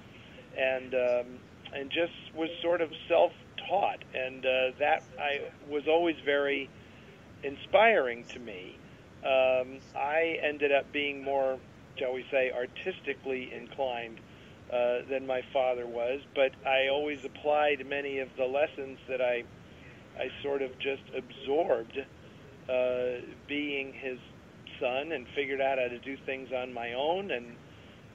and 0.56 0.94
um, 0.94 1.26
and 1.74 1.90
just 1.90 2.12
was 2.34 2.50
sort 2.62 2.80
of 2.80 2.90
self-taught, 3.08 4.04
and 4.14 4.44
uh, 4.44 4.70
that 4.78 5.02
I 5.18 5.40
was 5.68 5.88
always 5.88 6.16
very 6.24 6.70
inspiring 7.42 8.24
to 8.24 8.38
me. 8.38 8.78
Um, 9.24 9.78
I 9.96 10.38
ended 10.42 10.70
up 10.70 10.92
being 10.92 11.24
more, 11.24 11.58
shall 11.98 12.12
we 12.12 12.26
say, 12.30 12.52
artistically 12.52 13.52
inclined 13.52 14.20
uh, 14.72 14.98
than 15.10 15.26
my 15.26 15.42
father 15.52 15.86
was, 15.86 16.20
but 16.34 16.52
I 16.66 16.88
always 16.88 17.18
applied 17.24 17.86
many 17.86 18.18
of 18.18 18.28
the 18.36 18.44
lessons 18.44 18.98
that 19.08 19.20
I 19.20 19.44
I 20.18 20.28
sort 20.42 20.62
of 20.62 20.70
just 20.78 21.02
absorbed 21.16 21.98
uh, 22.68 23.24
being 23.48 23.92
his 23.92 24.18
son 24.80 25.12
and 25.12 25.26
figured 25.34 25.60
out 25.60 25.78
how 25.78 25.88
to 25.88 25.98
do 25.98 26.16
things 26.24 26.48
on 26.52 26.72
my 26.72 26.92
own 26.94 27.30
and 27.30 27.46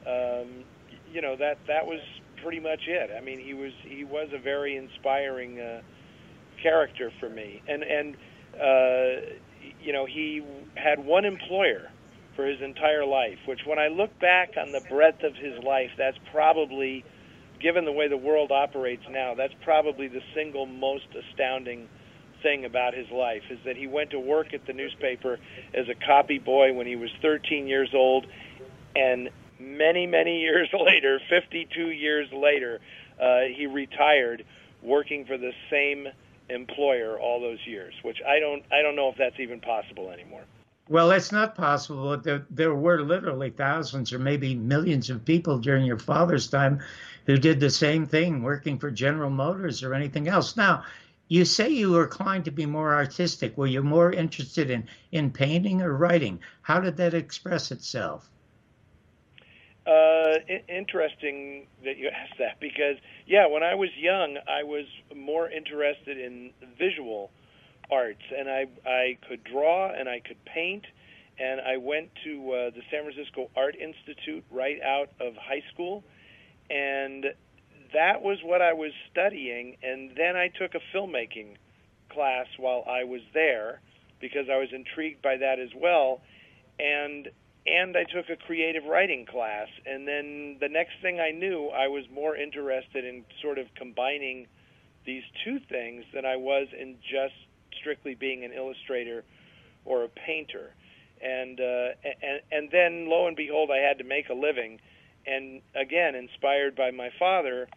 um, 0.07 0.63
you 1.11 1.21
know 1.21 1.35
that 1.35 1.57
that 1.67 1.85
was 1.85 1.99
pretty 2.41 2.59
much 2.59 2.81
it. 2.87 3.11
I 3.15 3.21
mean, 3.21 3.39
he 3.39 3.53
was 3.53 3.71
he 3.83 4.03
was 4.03 4.29
a 4.33 4.39
very 4.39 4.77
inspiring 4.77 5.59
uh, 5.59 5.81
character 6.61 7.11
for 7.19 7.29
me, 7.29 7.61
and 7.67 7.83
and 7.83 8.15
uh, 8.55 9.21
you 9.81 9.93
know 9.93 10.05
he 10.05 10.43
had 10.75 11.03
one 11.03 11.25
employer 11.25 11.89
for 12.39 12.47
his 12.47 12.61
entire 12.61 13.03
life. 13.03 13.37
Which, 13.45 13.59
when 13.65 13.79
I 13.79 13.89
look 13.89 14.17
back 14.17 14.51
on 14.57 14.71
the 14.71 14.79
breadth 14.79 15.23
of 15.23 15.35
his 15.35 15.61
life, 15.61 15.89
that's 15.97 16.17
probably, 16.31 17.03
given 17.61 17.83
the 17.83 17.91
way 17.91 18.07
the 18.07 18.15
world 18.15 18.49
operates 18.49 19.03
now, 19.09 19.35
that's 19.35 19.53
probably 19.65 20.07
the 20.07 20.21
single 20.33 20.65
most 20.65 21.07
astounding 21.13 21.89
thing 22.41 22.63
about 22.63 22.93
his 22.93 23.11
life 23.11 23.41
is 23.49 23.59
that 23.65 23.75
he 23.75 23.87
went 23.87 24.11
to 24.11 24.19
work 24.21 24.53
at 24.53 24.65
the 24.65 24.71
newspaper 24.71 25.37
as 25.73 25.89
a 25.89 26.05
copy 26.05 26.39
boy 26.39 26.71
when 26.71 26.87
he 26.87 26.95
was 26.95 27.09
13 27.21 27.67
years 27.67 27.89
old, 27.93 28.25
and 28.95 29.29
many, 29.59 30.07
many 30.07 30.39
years 30.47 30.69
later, 30.71 31.19
52 31.29 31.89
years 31.89 32.29
later, 32.31 32.79
uh, 33.21 33.39
he 33.53 33.67
retired 33.67 34.45
working 34.81 35.25
for 35.25 35.37
the 35.37 35.51
same 35.69 36.07
employer 36.47 37.19
all 37.19 37.41
those 37.41 37.59
years, 37.65 37.93
which 38.01 38.19
I 38.25 38.39
don't, 38.39 38.63
I 38.71 38.81
don't 38.81 38.95
know 38.95 39.09
if 39.09 39.17
that's 39.17 39.41
even 39.41 39.59
possible 39.59 40.09
anymore. 40.09 40.45
Well, 40.89 41.11
it's 41.11 41.31
not 41.31 41.53
possible. 41.53 42.17
There, 42.17 42.47
there 42.49 42.73
were 42.73 43.03
literally 43.03 43.51
thousands 43.51 44.11
or 44.11 44.17
maybe 44.17 44.55
millions 44.55 45.11
of 45.11 45.23
people 45.23 45.59
during 45.59 45.85
your 45.85 45.99
father's 45.99 46.47
time 46.47 46.79
who 47.27 47.37
did 47.37 47.59
the 47.59 47.69
same 47.69 48.07
thing, 48.07 48.41
working 48.41 48.79
for 48.79 48.89
General 48.89 49.29
Motors 49.29 49.83
or 49.83 49.93
anything 49.93 50.27
else. 50.27 50.57
Now, 50.57 50.83
you 51.27 51.45
say 51.45 51.69
you 51.69 51.91
were 51.91 52.05
inclined 52.05 52.45
to 52.45 52.51
be 52.51 52.65
more 52.65 52.95
artistic. 52.95 53.55
Were 53.55 53.67
you 53.67 53.83
more 53.83 54.11
interested 54.11 54.71
in, 54.71 54.87
in 55.11 55.29
painting 55.29 55.83
or 55.83 55.95
writing? 55.95 56.39
How 56.63 56.79
did 56.79 56.97
that 56.97 57.13
express 57.13 57.71
itself? 57.71 58.27
Uh, 59.85 60.37
interesting 60.67 61.67
that 61.83 61.97
you 61.97 62.09
asked 62.15 62.39
that 62.39 62.59
because, 62.59 62.97
yeah, 63.27 63.45
when 63.45 63.61
I 63.61 63.75
was 63.75 63.89
young, 63.95 64.39
I 64.47 64.63
was 64.63 64.85
more 65.15 65.51
interested 65.51 66.17
in 66.17 66.49
visual 66.79 67.29
arts, 67.91 68.21
and 68.37 68.49
I 68.49 68.65
I 68.85 69.17
could 69.27 69.43
draw 69.43 69.91
and 69.91 70.07
I 70.09 70.19
could 70.19 70.43
paint, 70.45 70.85
and 71.39 71.61
I 71.61 71.77
went 71.77 72.09
to 72.25 72.51
uh, 72.51 72.69
the 72.71 72.81
San 72.91 73.03
Francisco 73.03 73.49
Art 73.55 73.75
Institute 73.75 74.43
right 74.51 74.81
out 74.81 75.09
of 75.19 75.35
high 75.35 75.63
school, 75.73 76.03
and 76.69 77.25
that 77.93 78.21
was 78.21 78.37
what 78.43 78.61
I 78.61 78.73
was 78.73 78.91
studying, 79.11 79.77
and 79.81 80.11
then 80.15 80.35
I 80.35 80.49
took 80.49 80.75
a 80.75 80.95
filmmaking 80.95 81.55
class 82.09 82.47
while 82.57 82.83
I 82.87 83.03
was 83.03 83.21
there 83.33 83.81
because 84.19 84.47
I 84.51 84.57
was 84.57 84.69
intrigued 84.73 85.21
by 85.21 85.37
that 85.37 85.59
as 85.59 85.69
well, 85.75 86.21
and 86.79 87.29
and 87.65 87.95
I 87.95 88.03
took 88.03 88.29
a 88.29 88.35
creative 88.35 88.85
writing 88.85 89.25
class, 89.25 89.67
and 89.85 90.07
then 90.07 90.57
the 90.59 90.69
next 90.69 90.93
thing 91.01 91.19
I 91.19 91.31
knew, 91.31 91.67
I 91.67 91.87
was 91.87 92.05
more 92.11 92.35
interested 92.35 93.05
in 93.05 93.25
sort 93.41 93.57
of 93.59 93.67
combining 93.75 94.47
these 95.05 95.23
two 95.43 95.59
things 95.69 96.03
than 96.13 96.25
I 96.25 96.37
was 96.37 96.67
in 96.77 96.95
just 97.01 97.35
strictly 97.79 98.15
being 98.15 98.43
an 98.43 98.51
illustrator 98.51 99.23
or 99.85 100.03
a 100.03 100.09
painter, 100.09 100.73
and 101.21 101.59
uh, 101.59 101.89
and 102.21 102.41
and 102.51 102.69
then 102.71 103.09
lo 103.09 103.27
and 103.27 103.35
behold, 103.35 103.69
I 103.71 103.77
had 103.77 103.97
to 103.99 104.03
make 104.03 104.29
a 104.29 104.33
living. 104.33 104.79
And 105.27 105.61
again, 105.75 106.15
inspired 106.15 106.75
by 106.75 106.91
my 106.91 107.09
father, 107.19 107.67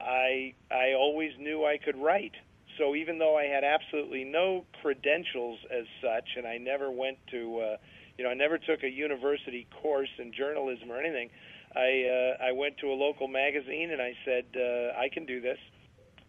I 0.00 0.54
I 0.70 0.94
always 0.94 1.32
knew 1.38 1.64
I 1.64 1.78
could 1.78 1.96
write. 1.96 2.34
So 2.78 2.94
even 2.94 3.18
though 3.18 3.36
I 3.36 3.44
had 3.44 3.64
absolutely 3.64 4.24
no 4.24 4.64
credentials 4.82 5.58
as 5.70 5.86
such, 6.02 6.36
and 6.36 6.46
I 6.46 6.58
never 6.58 6.90
went 6.90 7.16
to, 7.30 7.58
uh, 7.58 7.76
you 8.18 8.24
know, 8.24 8.30
I 8.30 8.34
never 8.34 8.58
took 8.58 8.82
a 8.82 8.90
university 8.90 9.66
course 9.80 10.10
in 10.18 10.32
journalism 10.32 10.90
or 10.90 11.00
anything, 11.00 11.30
I 11.74 12.36
uh, 12.40 12.44
I 12.44 12.52
went 12.52 12.78
to 12.78 12.88
a 12.88 12.96
local 12.96 13.28
magazine 13.28 13.90
and 13.90 14.00
I 14.00 14.14
said 14.24 14.44
uh, 14.56 14.98
I 14.98 15.08
can 15.12 15.26
do 15.26 15.40
this, 15.40 15.58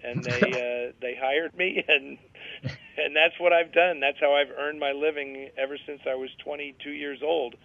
and 0.04 0.26
they 0.26 0.42
uh, 0.90 0.94
they 1.02 1.16
hired 1.20 1.56
me, 1.56 1.84
and 1.88 2.18
and 2.98 3.16
that's 3.16 3.40
what 3.40 3.54
I've 3.54 3.72
done. 3.72 4.00
That's 4.00 4.20
how 4.20 4.34
I've 4.34 4.52
earned 4.58 4.80
my 4.80 4.92
living 4.92 5.50
ever 5.58 5.78
since 5.86 6.02
I 6.10 6.16
was 6.16 6.30
22 6.44 6.90
years 6.90 7.20
old. 7.24 7.56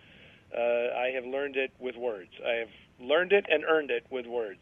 Uh, 0.56 0.60
I 0.60 1.12
have 1.14 1.24
learned 1.24 1.56
it 1.56 1.72
with 1.78 1.96
words. 1.96 2.30
I 2.46 2.52
have 2.54 2.68
learned 3.00 3.32
it 3.32 3.46
and 3.50 3.64
earned 3.64 3.90
it 3.90 4.06
with 4.10 4.26
words. 4.26 4.60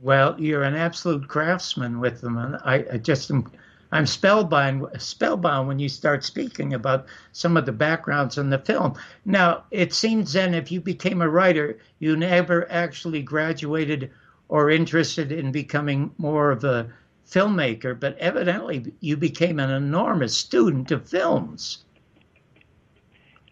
Well, 0.00 0.36
you're 0.38 0.62
an 0.62 0.74
absolute 0.74 1.28
craftsman 1.28 2.00
with 2.00 2.20
them, 2.20 2.38
and 2.38 2.56
I, 2.64 2.84
I 2.92 2.96
just 2.98 3.30
am. 3.30 3.50
I'm 3.90 4.04
spellbound, 4.04 4.86
spellbound 5.00 5.66
when 5.66 5.78
you 5.78 5.88
start 5.88 6.22
speaking 6.22 6.74
about 6.74 7.06
some 7.32 7.56
of 7.56 7.64
the 7.64 7.72
backgrounds 7.72 8.36
in 8.36 8.50
the 8.50 8.58
film. 8.58 8.94
Now, 9.24 9.64
it 9.70 9.94
seems 9.94 10.34
then 10.34 10.52
if 10.52 10.70
you 10.70 10.82
became 10.82 11.22
a 11.22 11.28
writer, 11.28 11.78
you 11.98 12.14
never 12.14 12.70
actually 12.70 13.22
graduated 13.22 14.10
or 14.48 14.70
interested 14.70 15.32
in 15.32 15.52
becoming 15.52 16.10
more 16.18 16.50
of 16.50 16.64
a 16.64 16.90
filmmaker, 17.30 17.98
but 17.98 18.16
evidently 18.18 18.92
you 19.00 19.16
became 19.16 19.60
an 19.60 19.70
enormous 19.70 20.36
student 20.36 20.90
of 20.90 21.08
films. 21.08 21.84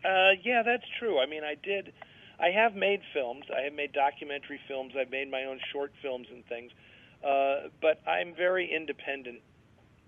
Uh, 0.05 0.33
yeah, 0.43 0.63
that's 0.65 0.85
true. 0.99 1.19
I 1.19 1.27
mean, 1.27 1.43
I 1.45 1.57
did. 1.63 1.93
I 2.39 2.49
have 2.49 2.75
made 2.75 3.01
films. 3.13 3.45
I 3.55 3.63
have 3.63 3.73
made 3.73 3.93
documentary 3.93 4.61
films. 4.69 4.93
I've 4.99 5.11
made 5.11 5.31
my 5.31 5.45
own 5.45 5.59
short 5.73 5.93
films 6.03 6.29
and 6.31 6.47
things. 6.47 6.71
Uh, 7.25 7.69
but 7.81 8.01
I'm 8.07 8.35
very 8.35 8.73
independent 8.73 9.41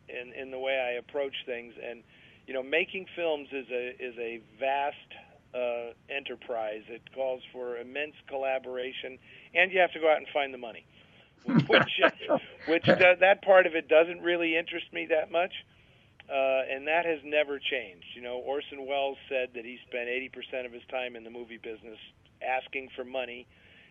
in 0.08 0.32
in 0.34 0.50
the 0.50 0.58
way 0.58 0.78
I 0.78 0.98
approach 0.98 1.34
things. 1.46 1.74
And 1.82 2.02
you 2.46 2.54
know, 2.54 2.62
making 2.62 3.06
films 3.16 3.48
is 3.52 3.66
a 3.70 3.88
is 3.98 4.14
a 4.18 4.40
vast 4.58 4.96
uh, 5.54 5.92
enterprise. 6.14 6.82
It 6.88 7.02
calls 7.14 7.42
for 7.52 7.76
immense 7.78 8.14
collaboration, 8.28 9.18
and 9.54 9.72
you 9.72 9.80
have 9.80 9.92
to 9.92 10.00
go 10.00 10.10
out 10.10 10.18
and 10.18 10.26
find 10.32 10.52
the 10.52 10.58
money. 10.58 10.86
which 11.68 12.00
which 12.66 12.84
does, 12.98 13.18
that 13.20 13.42
part 13.42 13.66
of 13.66 13.74
it 13.74 13.88
doesn't 13.88 14.20
really 14.20 14.56
interest 14.56 14.92
me 14.92 15.06
that 15.10 15.30
much. 15.30 15.52
Uh, 16.28 16.60
and 16.70 16.86
that 16.86 17.06
has 17.06 17.20
never 17.24 17.58
changed. 17.58 18.04
You 18.14 18.20
know, 18.20 18.36
Orson 18.36 18.86
Welles 18.86 19.16
said 19.30 19.48
that 19.54 19.64
he 19.64 19.78
spent 19.88 20.08
80% 20.08 20.66
of 20.66 20.72
his 20.72 20.82
time 20.90 21.16
in 21.16 21.24
the 21.24 21.30
movie 21.30 21.56
business 21.56 21.96
asking 22.42 22.90
for 22.94 23.02
money, 23.02 23.46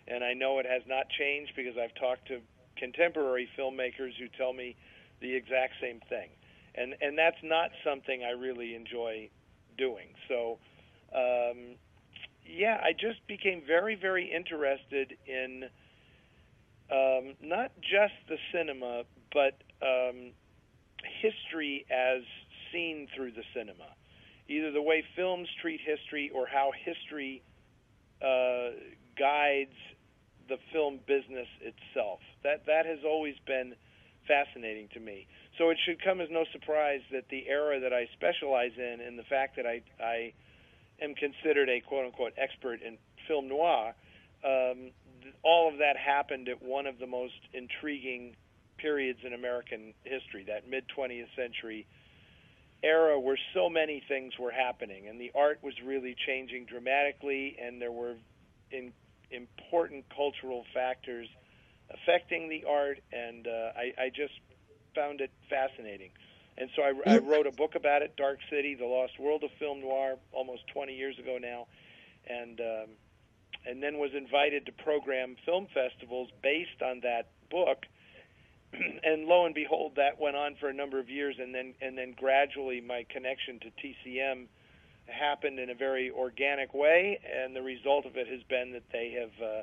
and 0.08 0.24
I 0.24 0.34
know 0.34 0.60
it 0.60 0.68
has 0.68 0.84
not 0.88 1.10
changed 1.10 1.54
because 1.56 1.74
I've 1.82 1.96
talked 1.96 2.28
to 2.28 2.40
contemporary 2.78 3.50
filmmakers 3.58 4.14
who 4.20 4.28
tell 4.38 4.54
me 4.54 4.76
the 5.20 5.34
exact 5.34 5.74
same 5.82 6.00
thing, 6.10 6.30
and 6.76 6.94
and 7.02 7.18
that's 7.18 7.42
not 7.42 7.72
something 7.84 8.24
I 8.24 8.32
really 8.32 8.76
enjoy 8.76 9.30
doing. 9.76 10.14
So, 10.28 10.60
um, 11.16 11.76
yeah, 12.46 12.80
I 12.84 12.94
just 12.94 13.26
became 13.28 13.64
very 13.66 13.96
very 13.96 14.32
interested 14.32 15.18
in 15.26 15.66
um, 16.92 17.34
not 17.42 17.72
just 17.82 18.14
the 18.30 18.38
cinema, 18.52 19.04
but 19.34 19.62
um, 19.82 20.32
history 21.22 21.86
as 21.92 22.24
seen 22.72 23.08
through 23.16 23.32
the 23.32 23.44
cinema, 23.54 23.96
either 24.48 24.72
the 24.72 24.82
way 24.82 25.04
films 25.16 25.48
treat 25.62 25.80
history 25.82 26.32
or 26.34 26.48
how 26.48 26.72
history 26.86 27.42
uh, 28.22 28.72
guides 29.18 29.76
the 30.50 30.58
film 30.72 31.00
business 31.08 31.48
itself. 31.62 32.20
That 32.44 32.66
that 32.68 32.86
has 32.86 33.00
always 33.06 33.36
been 33.46 33.76
fascinating 34.28 34.90
to 34.94 35.00
me. 35.00 35.28
So 35.58 35.70
it 35.70 35.78
should 35.86 36.04
come 36.04 36.22
as 36.22 36.30
no 36.30 36.46
surprise 36.52 37.02
that 37.12 37.30
the 37.30 37.48
era 37.48 37.80
that 37.80 37.94
I 37.94 38.08
specialize 38.14 38.72
in, 38.78 39.02
and 39.02 39.18
the 39.18 39.24
fact 39.24 39.56
that 39.58 39.66
I 39.66 39.82
I 40.02 40.34
am 41.02 41.16
considered 41.16 41.70
a 41.70 41.82
quote 41.82 42.06
unquote 42.06 42.34
expert 42.38 42.82
in 42.82 42.98
film 43.28 43.48
noir, 43.48 43.94
um, 44.44 44.92
all 45.44 45.70
of 45.72 45.80
that 45.80 45.98
happened 45.98 46.50
at 46.50 46.62
one 46.62 46.88
of 46.88 47.00
the 47.00 47.08
most 47.08 47.40
intriguing 47.54 48.36
periods 48.78 49.20
in 49.26 49.34
American 49.34 49.94
history, 50.04 50.46
that 50.48 50.70
mid 50.70 50.86
20th 50.96 51.28
century 51.36 51.88
era 52.84 53.20
where 53.20 53.38
so 53.54 53.70
many 53.70 54.04
things 54.08 54.34
were 54.40 54.52
happening 54.52 55.08
and 55.08 55.20
the 55.20 55.32
art 55.34 55.60
was 55.64 55.74
really 55.84 56.16
changing 56.28 56.66
dramatically 56.66 57.58
and 57.60 57.82
there 57.82 57.92
were 57.92 58.14
in, 58.72 58.94
important 59.32 60.06
cultural 60.16 60.64
factors 60.76 61.28
affecting 61.90 62.50
the 62.50 62.64
art 62.70 63.00
and 63.12 63.48
uh, 63.48 63.72
I, 63.76 63.94
I 64.04 64.10
just 64.10 64.34
found 64.94 65.22
it 65.22 65.32
fascinating. 65.50 66.12
And 66.58 66.70
so 66.76 66.82
I, 66.82 66.94
I 67.06 67.18
wrote 67.20 67.46
a 67.46 67.52
book 67.52 67.76
about 67.76 68.02
it, 68.02 68.16
Dark 68.18 68.40
City: 68.50 68.74
The 68.74 68.86
Lost 68.86 69.20
World 69.20 69.44
of 69.44 69.52
Film 69.60 69.82
Noir, 69.82 70.16
almost 70.32 70.64
20 70.74 70.96
years 70.96 71.18
ago 71.20 71.38
now, 71.40 71.68
and 72.28 72.60
um, 72.60 72.90
and 73.68 73.82
then 73.82 73.98
was 73.98 74.12
invited 74.16 74.66
to 74.66 74.72
program 74.72 75.36
film 75.46 75.68
festivals 75.74 76.30
based 76.42 76.82
on 76.82 77.02
that 77.02 77.28
book. 77.50 77.86
and 79.04 79.26
lo 79.26 79.46
and 79.46 79.56
behold, 79.56 79.94
that 79.96 80.20
went 80.20 80.36
on 80.36 80.56
for 80.60 80.70
a 80.70 80.74
number 80.74 81.00
of 81.00 81.10
years, 81.10 81.36
and 81.40 81.54
then 81.54 81.74
and 81.82 81.98
then 81.98 82.14
gradually 82.18 82.82
my 82.82 83.06
connection 83.10 83.60
to 83.60 83.68
TCM 83.82 84.46
happened 85.08 85.60
in 85.60 85.70
a 85.70 85.76
very 85.76 86.12
organic 86.12 86.74
way, 86.74 87.20
and 87.26 87.56
the 87.56 87.62
result 87.62 88.06
of 88.06 88.18
it 88.18 88.28
has 88.28 88.42
been 88.44 88.72
that 88.74 88.84
they 88.92 89.12
have. 89.20 89.32
Uh, 89.42 89.62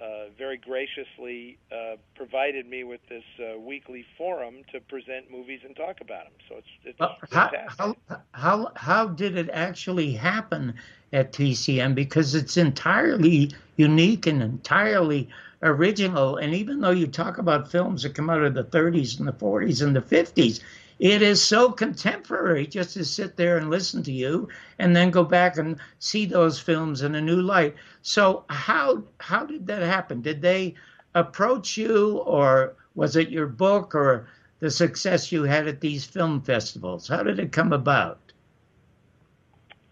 uh, 0.00 0.30
very 0.36 0.56
graciously 0.56 1.58
uh, 1.70 1.96
provided 2.16 2.68
me 2.68 2.84
with 2.84 3.00
this 3.08 3.22
uh, 3.38 3.58
weekly 3.58 4.04
forum 4.18 4.56
to 4.72 4.80
present 4.80 5.30
movies 5.30 5.60
and 5.64 5.76
talk 5.76 6.00
about 6.00 6.24
them. 6.24 6.32
So 6.48 6.56
it's 6.56 6.66
it's 6.84 7.32
how, 7.32 7.50
how, 7.78 7.96
how 8.32 8.72
how 8.74 9.08
did 9.08 9.36
it 9.36 9.50
actually 9.52 10.12
happen 10.12 10.74
at 11.12 11.32
TCM? 11.32 11.94
Because 11.94 12.34
it's 12.34 12.56
entirely 12.56 13.52
unique 13.76 14.26
and 14.26 14.42
entirely 14.42 15.28
original. 15.62 16.36
And 16.36 16.54
even 16.54 16.80
though 16.80 16.90
you 16.90 17.06
talk 17.06 17.38
about 17.38 17.70
films 17.70 18.02
that 18.02 18.14
come 18.14 18.30
out 18.30 18.42
of 18.42 18.54
the 18.54 18.64
30s 18.64 19.18
and 19.18 19.28
the 19.28 19.32
40s 19.32 19.82
and 19.82 19.96
the 19.96 20.02
50s, 20.02 20.60
it 20.98 21.22
is 21.22 21.42
so 21.42 21.72
contemporary 21.72 22.66
just 22.66 22.94
to 22.94 23.04
sit 23.04 23.36
there 23.36 23.56
and 23.56 23.70
listen 23.70 24.02
to 24.04 24.12
you 24.12 24.48
and 24.78 24.94
then 24.94 25.10
go 25.10 25.24
back 25.24 25.56
and 25.56 25.78
see 25.98 26.24
those 26.26 26.60
films 26.60 27.02
in 27.02 27.14
a 27.14 27.20
new 27.20 27.40
light. 27.42 27.74
So 28.02 28.44
how 28.48 29.02
how 29.18 29.44
did 29.44 29.66
that 29.66 29.82
happen? 29.82 30.20
Did 30.20 30.40
they 30.40 30.74
approach 31.14 31.76
you 31.76 32.18
or 32.18 32.76
was 32.94 33.16
it 33.16 33.30
your 33.30 33.46
book 33.46 33.94
or 33.94 34.28
the 34.60 34.70
success 34.70 35.32
you 35.32 35.42
had 35.42 35.66
at 35.66 35.80
these 35.80 36.04
film 36.04 36.40
festivals? 36.40 37.08
How 37.08 37.22
did 37.22 37.38
it 37.38 37.52
come 37.52 37.72
about? 37.72 38.20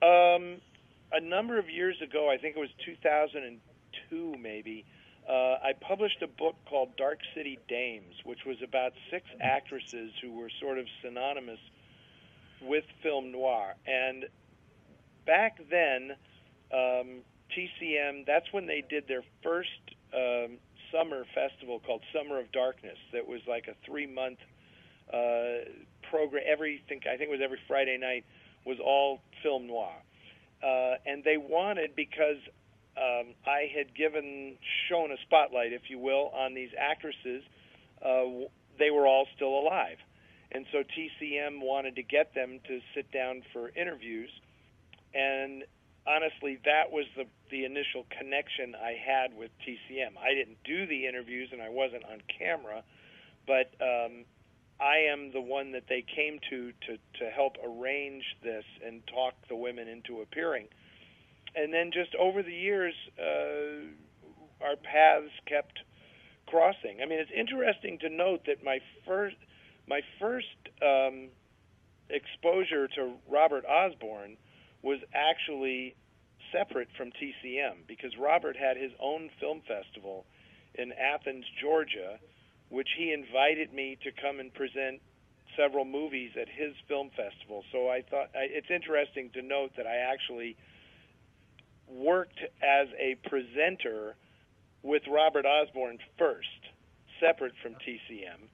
Um, 0.02 0.60
a 1.12 1.20
number 1.20 1.58
of 1.58 1.68
years 1.68 2.00
ago, 2.00 2.30
I 2.30 2.38
think 2.38 2.56
it 2.56 2.60
was 2.60 2.70
2002 2.84 4.34
maybe, 4.40 4.84
uh, 5.28 5.32
I 5.62 5.72
published 5.80 6.22
a 6.22 6.26
book 6.26 6.56
called 6.68 6.96
Dark 6.96 7.18
City 7.34 7.58
Dames, 7.68 8.14
which 8.24 8.44
was 8.44 8.56
about 8.62 8.92
six 9.10 9.24
actresses 9.40 10.12
who 10.20 10.32
were 10.32 10.50
sort 10.60 10.78
of 10.78 10.86
synonymous 11.02 11.60
with 12.60 12.84
film 13.02 13.30
noir. 13.30 13.74
And 13.86 14.26
back 15.26 15.58
then, 15.70 16.12
um, 16.72 17.22
TCM, 17.50 18.26
that's 18.26 18.52
when 18.52 18.66
they 18.66 18.82
did 18.88 19.06
their 19.06 19.22
first 19.42 19.70
um, 20.14 20.58
summer 20.90 21.24
festival 21.34 21.80
called 21.80 22.02
Summer 22.12 22.38
of 22.38 22.50
Darkness. 22.52 22.98
That 23.12 23.26
was 23.26 23.40
like 23.46 23.68
a 23.68 23.74
three 23.86 24.06
month 24.06 24.38
uh, 25.12 25.70
program. 26.10 26.42
Everything, 26.46 27.00
I 27.06 27.16
think 27.16 27.28
it 27.28 27.30
was 27.30 27.40
every 27.42 27.60
Friday 27.68 27.98
night, 27.98 28.24
was 28.64 28.78
all 28.84 29.20
film 29.42 29.66
noir. 29.66 29.94
Uh, 30.62 30.94
and 31.06 31.24
they 31.24 31.36
wanted, 31.36 31.96
because 31.96 32.36
um, 32.96 33.34
I 33.46 33.70
had 33.74 33.94
given 33.94 34.56
shown 34.88 35.12
a 35.12 35.16
spotlight, 35.24 35.72
if 35.72 35.88
you 35.88 35.98
will, 35.98 36.30
on 36.34 36.54
these 36.54 36.70
actresses. 36.78 37.42
Uh, 38.04 38.48
they 38.78 38.90
were 38.90 39.06
all 39.06 39.26
still 39.34 39.58
alive, 39.58 39.96
and 40.50 40.66
so 40.72 40.78
TCM 40.78 41.60
wanted 41.60 41.96
to 41.96 42.02
get 42.02 42.34
them 42.34 42.60
to 42.68 42.80
sit 42.94 43.10
down 43.10 43.42
for 43.52 43.70
interviews. 43.70 44.30
And 45.14 45.64
honestly, 46.06 46.58
that 46.64 46.90
was 46.90 47.06
the 47.16 47.24
the 47.50 47.64
initial 47.64 48.04
connection 48.18 48.74
I 48.74 48.92
had 48.92 49.36
with 49.36 49.50
TCM. 49.66 50.18
I 50.20 50.34
didn't 50.34 50.58
do 50.64 50.86
the 50.86 51.06
interviews, 51.06 51.50
and 51.52 51.62
I 51.62 51.68
wasn't 51.70 52.04
on 52.04 52.20
camera, 52.38 52.82
but 53.46 53.72
um, 53.80 54.24
I 54.80 55.08
am 55.10 55.32
the 55.32 55.40
one 55.40 55.72
that 55.72 55.84
they 55.88 56.04
came 56.14 56.40
to 56.50 56.72
to 56.86 56.98
to 57.20 57.30
help 57.30 57.56
arrange 57.64 58.24
this 58.42 58.64
and 58.84 59.00
talk 59.06 59.34
the 59.48 59.56
women 59.56 59.88
into 59.88 60.20
appearing 60.20 60.68
and 61.54 61.72
then 61.72 61.90
just 61.92 62.14
over 62.14 62.42
the 62.42 62.52
years, 62.52 62.94
uh, 63.18 64.64
our 64.64 64.76
paths 64.76 65.32
kept 65.46 65.80
crossing. 66.46 67.00
I 67.02 67.06
mean, 67.06 67.18
it's 67.18 67.30
interesting 67.36 67.98
to 68.00 68.08
note 68.08 68.46
that 68.46 68.64
my 68.64 68.78
first 69.06 69.36
my 69.88 70.00
first 70.20 70.46
um, 70.80 71.28
exposure 72.08 72.86
to 72.88 73.14
Robert 73.28 73.64
Osborne 73.66 74.36
was 74.82 74.98
actually 75.14 75.96
separate 76.52 76.88
from 76.96 77.10
TCM 77.10 77.86
because 77.88 78.12
Robert 78.18 78.56
had 78.56 78.76
his 78.76 78.92
own 79.00 79.30
film 79.40 79.62
festival 79.66 80.24
in 80.74 80.92
Athens, 80.92 81.44
Georgia, 81.60 82.18
which 82.68 82.88
he 82.96 83.12
invited 83.12 83.72
me 83.72 83.98
to 84.02 84.10
come 84.12 84.40
and 84.40 84.52
present 84.54 85.00
several 85.56 85.84
movies 85.84 86.30
at 86.40 86.48
his 86.48 86.74
film 86.88 87.10
festival. 87.10 87.64
So 87.72 87.88
I 87.88 88.02
thought 88.02 88.30
I, 88.34 88.48
it's 88.48 88.70
interesting 88.70 89.30
to 89.34 89.42
note 89.42 89.72
that 89.76 89.86
I 89.86 89.96
actually 89.96 90.56
worked 91.92 92.40
as 92.62 92.88
a 92.98 93.16
presenter 93.28 94.14
with 94.82 95.02
Robert 95.10 95.46
Osborne 95.46 95.98
first, 96.18 96.48
separate 97.20 97.52
from 97.62 97.74
TCM, 97.74 98.48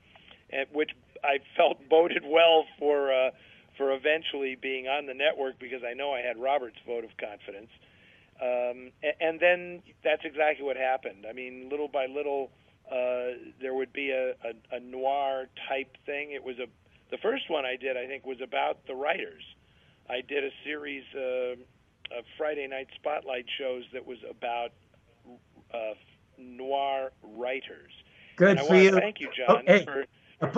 and 0.50 0.66
which 0.72 0.90
I 1.24 1.38
felt 1.56 1.88
boded 1.88 2.24
well 2.24 2.64
for 2.78 3.12
uh, 3.12 3.30
for 3.76 3.92
eventually 3.92 4.56
being 4.60 4.88
on 4.88 5.06
the 5.06 5.14
network 5.14 5.58
because 5.58 5.82
I 5.88 5.94
know 5.94 6.12
I 6.12 6.20
had 6.20 6.36
Robert's 6.36 6.78
vote 6.86 7.04
of 7.04 7.10
confidence. 7.16 7.70
Um, 8.42 8.92
and 9.20 9.40
then 9.40 9.82
that's 10.04 10.22
exactly 10.24 10.64
what 10.64 10.76
happened. 10.76 11.26
I 11.28 11.32
mean, 11.32 11.68
little 11.70 11.88
by 11.88 12.06
little, 12.06 12.50
uh, 12.90 13.34
there 13.60 13.74
would 13.74 13.92
be 13.92 14.10
a, 14.10 14.30
a, 14.46 14.76
a 14.76 14.80
noir 14.80 15.46
type 15.68 15.96
thing. 16.06 16.32
It 16.32 16.44
was 16.44 16.56
a 16.58 16.66
the 17.10 17.18
first 17.18 17.48
one 17.48 17.64
I 17.64 17.76
did, 17.76 17.96
I 17.96 18.06
think, 18.06 18.26
was 18.26 18.40
about 18.42 18.86
the 18.86 18.94
writers. 18.94 19.42
I 20.10 20.20
did 20.20 20.44
a 20.44 20.50
series. 20.64 21.04
Uh, 21.14 21.56
uh, 22.10 22.22
Friday 22.36 22.66
night 22.66 22.88
spotlight 22.94 23.46
shows 23.58 23.84
that 23.92 24.06
was 24.06 24.18
about 24.28 24.70
uh, 25.72 25.94
noir 26.38 27.12
writers. 27.22 27.92
Good 28.36 28.58
and 28.58 28.66
for 28.66 28.76
you. 28.76 28.92
Thank 28.92 29.20
you, 29.20 29.28
John, 29.36 29.62
okay. 29.68 29.84
for, 29.84 30.04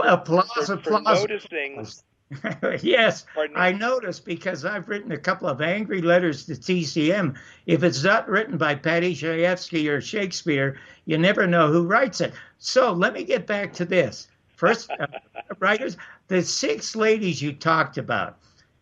applause, 0.07 0.51
for, 0.55 0.75
applause. 0.75 0.83
for 0.85 1.01
noticing. 1.01 1.87
yes, 2.83 3.27
I 3.57 3.73
noticed 3.73 4.25
because 4.25 4.65
I've 4.65 4.89
written 4.89 5.11
a 5.11 5.19
couple 5.19 5.49
of 5.49 5.61
angry 5.61 6.01
letters 6.01 6.47
to 6.47 6.53
TCM. 6.53 7.37
If 7.67 7.83
it's 7.83 8.05
not 8.05 8.29
written 8.29 8.57
by 8.57 8.77
Paddy 8.77 9.15
Chayefsky 9.15 9.89
or 9.91 10.01
Shakespeare, 10.01 10.79
you 11.07 11.19
never 11.19 11.47
know 11.47 11.73
who 11.73 11.87
writes 11.87 12.21
it. 12.21 12.33
So 12.59 12.93
let 12.93 13.15
me 13.15 13.25
get 13.25 13.47
back 13.47 13.73
to 13.75 13.85
this. 13.85 14.29
First, 14.55 14.91
uh, 14.91 15.07
writers, 15.59 15.97
the 16.29 16.43
six 16.43 16.95
ladies 16.95 17.43
you 17.43 17.53
talked 17.53 17.99
about, 17.99 18.39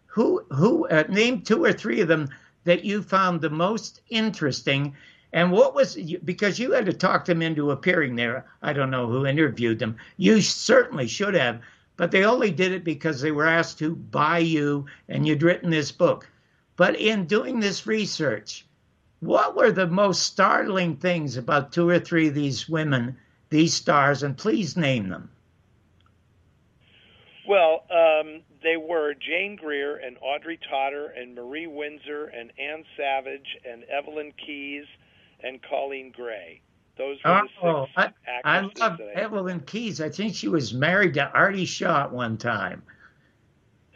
who 0.07 0.44
who 0.50 0.87
uh, 0.88 1.04
name 1.09 1.40
two 1.40 1.64
or 1.64 1.72
three 1.72 2.00
of 2.00 2.09
them 2.09 2.28
that 2.68 2.85
you 2.85 3.02
found 3.02 3.40
the 3.40 3.48
most 3.48 4.02
interesting? 4.11 4.94
And 5.33 5.50
what 5.50 5.74
was 5.74 5.96
because 6.22 6.59
you 6.59 6.72
had 6.72 6.85
to 6.85 6.92
talk 6.92 7.24
them 7.24 7.40
into 7.40 7.70
appearing 7.70 8.14
there? 8.14 8.44
I 8.61 8.74
don't 8.74 8.90
know 8.90 9.07
who 9.07 9.24
interviewed 9.24 9.78
them. 9.78 9.96
You 10.18 10.42
certainly 10.42 11.07
should 11.07 11.33
have, 11.33 11.62
but 11.96 12.11
they 12.11 12.26
only 12.26 12.50
did 12.50 12.72
it 12.72 12.85
because 12.85 13.22
they 13.22 13.31
were 13.31 13.46
asked 13.46 13.78
to 13.78 13.96
by 13.96 14.40
you 14.40 14.85
and 15.09 15.26
you'd 15.26 15.42
written 15.42 15.70
this 15.70 15.92
book. 15.92 16.28
But 16.76 16.96
in 16.96 17.24
doing 17.24 17.59
this 17.59 17.87
research, 17.87 18.66
what 19.20 19.57
were 19.57 19.72
the 19.72 19.87
most 19.87 20.24
startling 20.24 20.96
things 20.96 21.38
about 21.38 21.72
two 21.72 21.88
or 21.88 21.98
three 21.98 22.28
of 22.28 22.35
these 22.35 22.68
women, 22.68 23.16
these 23.48 23.72
stars, 23.72 24.22
and 24.22 24.37
please 24.37 24.76
name 24.76 25.09
them? 25.09 25.31
Well, 27.46 27.85
um, 27.90 28.42
they 28.62 28.77
were 28.77 29.14
Jane 29.14 29.57
Greer 29.57 29.97
and 29.97 30.16
Audrey 30.21 30.59
Totter 30.71 31.07
and 31.07 31.35
Marie 31.35 31.66
Windsor 31.66 32.27
and 32.27 32.53
Ann 32.59 32.85
Savage 32.97 33.57
and 33.68 33.85
Evelyn 33.85 34.33
Keyes 34.44 34.87
and 35.42 35.61
Coleen 35.62 36.12
Gray. 36.12 36.61
Those 36.97 37.18
were 37.25 37.42
the 37.62 37.66
Oh, 37.68 37.87
six 37.97 38.12
I, 38.44 38.57
I 38.59 38.61
love 38.61 39.01
I- 39.01 39.12
Evelyn 39.21 39.61
Keyes. 39.61 40.01
I 40.01 40.09
think 40.09 40.35
she 40.35 40.49
was 40.49 40.75
married 40.75 41.14
to 41.14 41.31
Artie 41.31 41.64
Shaw 41.64 42.05
at 42.05 42.12
one 42.12 42.37
time. 42.38 42.83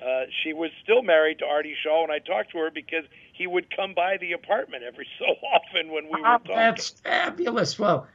Uh, 0.00 0.22
she 0.42 0.52
was 0.52 0.70
still 0.82 1.02
married 1.02 1.38
to 1.38 1.44
Artie 1.44 1.76
Shaw, 1.82 2.02
and 2.02 2.12
I 2.12 2.18
talked 2.18 2.50
to 2.52 2.58
her 2.58 2.70
because 2.72 3.04
he 3.32 3.46
would 3.46 3.74
come 3.74 3.94
by 3.94 4.16
the 4.20 4.32
apartment 4.32 4.82
every 4.82 5.06
so 5.18 5.26
often 5.26 5.92
when 5.92 6.04
we 6.06 6.20
were 6.20 6.26
Oh, 6.26 6.38
talking. 6.38 6.54
that's 6.56 6.90
fabulous. 6.90 7.78
Well, 7.78 8.06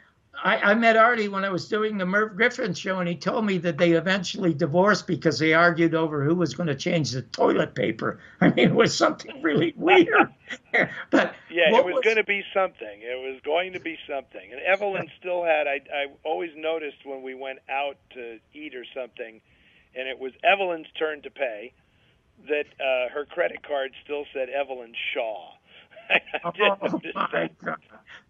I, 0.43 0.57
I 0.57 0.73
met 0.75 0.95
Artie 0.95 1.29
when 1.29 1.43
I 1.43 1.49
was 1.49 1.67
doing 1.67 1.97
the 1.97 2.05
Merv 2.05 2.35
Griffin 2.35 2.73
show, 2.73 2.99
and 2.99 3.09
he 3.09 3.15
told 3.15 3.45
me 3.45 3.57
that 3.59 3.77
they 3.77 3.93
eventually 3.93 4.53
divorced 4.53 5.07
because 5.07 5.39
they 5.39 5.53
argued 5.53 5.95
over 5.95 6.23
who 6.23 6.35
was 6.35 6.53
going 6.53 6.67
to 6.67 6.75
change 6.75 7.11
the 7.11 7.23
toilet 7.23 7.73
paper. 7.73 8.19
I 8.41 8.49
mean, 8.49 8.69
it 8.69 8.75
was 8.75 8.95
something 8.95 9.41
really 9.41 9.73
weird. 9.75 10.33
but 11.09 11.33
Yeah, 11.49 11.75
it 11.75 11.85
was, 11.85 12.03
going 12.03 12.17
to 12.17 12.23
be 12.23 12.43
something. 12.53 13.01
It 13.01 13.19
was 13.19 13.41
going 13.43 13.73
to 13.73 13.79
be 13.79 13.97
something. 14.07 14.51
And 14.51 14.61
Evelyn 14.61 15.09
still 15.19 15.43
had. 15.43 15.67
I 15.67 15.81
I 15.93 16.05
always 16.23 16.51
noticed 16.55 16.97
when 17.03 17.23
we 17.23 17.33
went 17.33 17.59
out 17.69 17.97
to 18.13 18.39
eat 18.53 18.75
or 18.75 18.85
something, 18.93 19.41
and 19.95 20.07
it 20.07 20.19
was 20.19 20.33
Evelyn's 20.43 20.87
turn 20.99 21.23
to 21.23 21.31
pay, 21.31 21.73
that 22.47 22.65
uh, 22.79 23.13
her 23.13 23.25
credit 23.25 23.63
card 23.67 23.91
still 24.03 24.25
said 24.33 24.49
Evelyn 24.49 24.93
Shaw. 25.13 25.56
Oh 26.43 27.01
my. 27.15 27.49
God, 27.63 27.77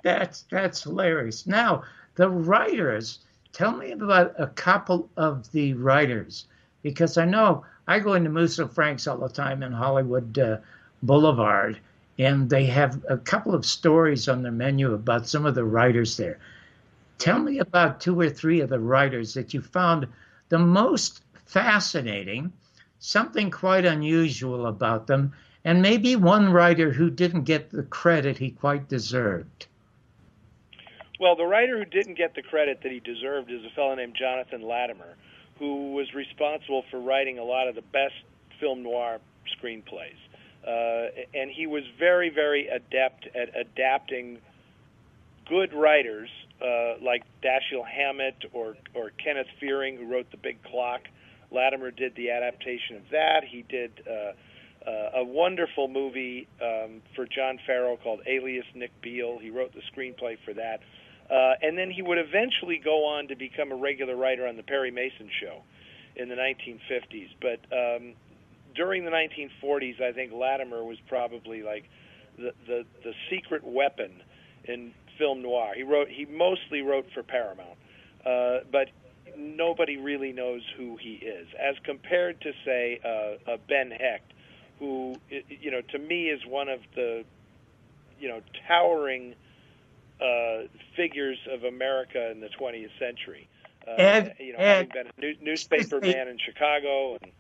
that's 0.04 0.44
that's 0.50 0.84
hilarious. 0.84 1.46
Now 1.46 1.84
the 2.16 2.30
writers, 2.30 3.20
tell 3.54 3.76
me 3.76 3.92
about 3.92 4.34
a 4.40 4.48
couple 4.48 5.10
of 5.18 5.52
the 5.52 5.74
writers, 5.74 6.46
because 6.84 7.18
I 7.18 7.26
know 7.26 7.66
I 7.88 8.00
go 8.00 8.14
into 8.14 8.30
Musso 8.30 8.68
Franks 8.68 9.08
all 9.08 9.18
the 9.18 9.30
time 9.30 9.64
in 9.64 9.72
Hollywood 9.72 10.38
uh, 10.40 10.58
Boulevard, 11.04 11.80
and 12.18 12.50
they 12.50 12.66
have 12.66 13.06
a 13.10 13.18
couple 13.18 13.54
of 13.54 13.66
stories 13.66 14.28
on 14.28 14.42
their 14.42 14.52
menu 14.52 14.94
about 14.94 15.28
some 15.28 15.46
of 15.46 15.56
the 15.56 15.64
writers 15.66 16.18
there. 16.18 16.40
Tell 17.20 17.40
me 17.40 17.60
about 17.60 18.02
two 18.02 18.20
or 18.20 18.30
three 18.30 18.62
of 18.62 18.70
the 18.70 18.80
writers 18.80 19.34
that 19.36 19.54
you 19.54 19.62
found 19.62 20.08
the 20.50 20.60
most 20.60 21.22
fascinating, 21.46 22.54
something 23.00 23.52
quite 23.52 23.86
unusual 23.86 24.66
about 24.68 25.08
them, 25.08 25.34
and 25.68 25.82
maybe 25.82 26.16
one 26.16 26.50
writer 26.54 26.94
who 26.94 27.10
didn't 27.10 27.44
get 27.44 27.72
the 27.72 27.84
credit 27.84 28.38
he 28.38 28.52
quite 28.52 28.88
deserved. 28.88 29.68
Well, 31.20 31.36
the 31.36 31.44
writer 31.44 31.78
who 31.78 31.84
didn't 31.84 32.14
get 32.14 32.36
the 32.36 32.42
credit 32.42 32.80
that 32.84 32.92
he 32.92 33.02
deserved 33.02 33.52
is 33.52 33.66
a 33.66 33.76
fellow 33.76 33.94
named 33.94 34.16
Jonathan 34.18 34.62
Latimer, 34.62 35.18
who 35.60 35.92
was 35.92 36.14
responsible 36.14 36.86
for 36.90 37.02
writing 37.02 37.38
a 37.38 37.44
lot 37.44 37.68
of 37.68 37.76
the 37.76 37.82
best 37.82 38.14
film 38.62 38.82
noir 38.82 39.20
screenplays. 39.62 40.16
Uh, 40.66 41.10
and 41.34 41.52
he 41.52 41.68
was 41.68 41.84
very, 42.00 42.30
very 42.30 42.70
adept 42.70 43.28
at 43.36 43.50
adapting 43.54 44.38
good 45.50 45.74
writers 45.74 46.30
uh, 46.62 46.94
like 47.02 47.24
Dashiell 47.44 47.86
Hammett 47.86 48.38
or, 48.54 48.78
or 48.94 49.12
Kenneth 49.22 49.48
Fearing, 49.60 49.98
who 49.98 50.10
wrote 50.10 50.32
The 50.32 50.38
Big 50.38 50.64
Clock. 50.64 51.02
Latimer 51.52 51.92
did 51.92 52.16
the 52.16 52.30
adaptation 52.30 52.96
of 52.96 53.04
that. 53.12 53.44
He 53.44 53.64
did 53.64 53.92
uh, 54.10 54.32
uh, 54.88 55.20
a 55.20 55.24
wonderful 55.24 55.88
movie 55.88 56.48
um, 56.62 57.02
for 57.16 57.26
John 57.26 57.60
Farrow 57.68 57.98
called 58.02 58.22
Alias 58.26 58.66
Nick 58.74 58.92
Beal. 59.02 59.38
He 59.40 59.50
wrote 59.50 59.74
the 59.74 59.82
screenplay 59.94 60.38
for 60.46 60.54
that. 60.54 60.80
Uh, 61.30 61.54
and 61.62 61.78
then 61.78 61.92
he 61.92 62.02
would 62.02 62.18
eventually 62.18 62.80
go 62.82 63.06
on 63.06 63.28
to 63.28 63.36
become 63.36 63.72
a 63.72 63.76
regular 63.76 64.16
writer 64.16 64.48
on 64.48 64.56
the 64.56 64.64
Perry 64.64 64.92
Mason 64.92 65.30
show 65.42 65.62
in 66.16 66.30
the 66.30 66.36
1950s. 66.36 67.30
But 67.42 67.60
um, 67.76 68.14
during 68.76 69.04
the 69.04 69.12
1940s, 69.12 70.02
I 70.02 70.14
think 70.14 70.32
Latimer 70.32 70.84
was 70.84 70.98
probably 71.10 71.64
like 71.64 71.84
the, 72.38 72.54
the, 72.66 72.86
the 73.04 73.14
secret 73.30 73.64
weapon 73.66 74.22
in 74.64 74.94
film 75.18 75.42
noir. 75.42 75.74
He 75.76 75.84
wrote 75.84 76.08
he 76.10 76.26
mostly 76.26 76.82
wrote 76.82 77.08
for 77.14 77.24
Paramount, 77.24 77.78
uh, 78.26 78.60
but 78.72 78.88
nobody 79.38 79.98
really 79.98 80.32
knows 80.32 80.62
who 80.78 80.98
he 80.98 81.14
is, 81.14 81.48
as 81.60 81.76
compared 81.84 82.40
to 82.42 82.52
say 82.66 83.00
uh, 83.04 83.52
uh, 83.52 83.58
Ben 83.68 83.92
Hecht, 83.92 84.34
who 84.80 85.16
you 85.30 85.72
know 85.72 85.82
to 85.92 86.00
me 86.00 86.30
is 86.30 86.46
one 86.46 86.70
of 86.70 86.80
the 86.96 87.24
you 88.20 88.28
know 88.28 88.42
towering 88.68 89.36
uh, 90.22 90.64
figures 90.96 91.38
of 91.52 91.64
America 91.64 92.32
in 92.32 92.40
the 92.40 92.50
20th 92.50 92.90
century. 93.00 93.48
Uh, 93.88 93.92
Ed- 93.98 94.36
you 94.40 94.54
know, 94.54 94.60
Ed, 94.60 94.90
having 94.90 94.90
been 94.94 95.08
a 95.08 95.22
new, 95.22 95.36
newspaper 95.42 96.02
man 96.02 96.28
in 96.28 96.38
Chicago, 96.38 97.18
and 97.22 97.32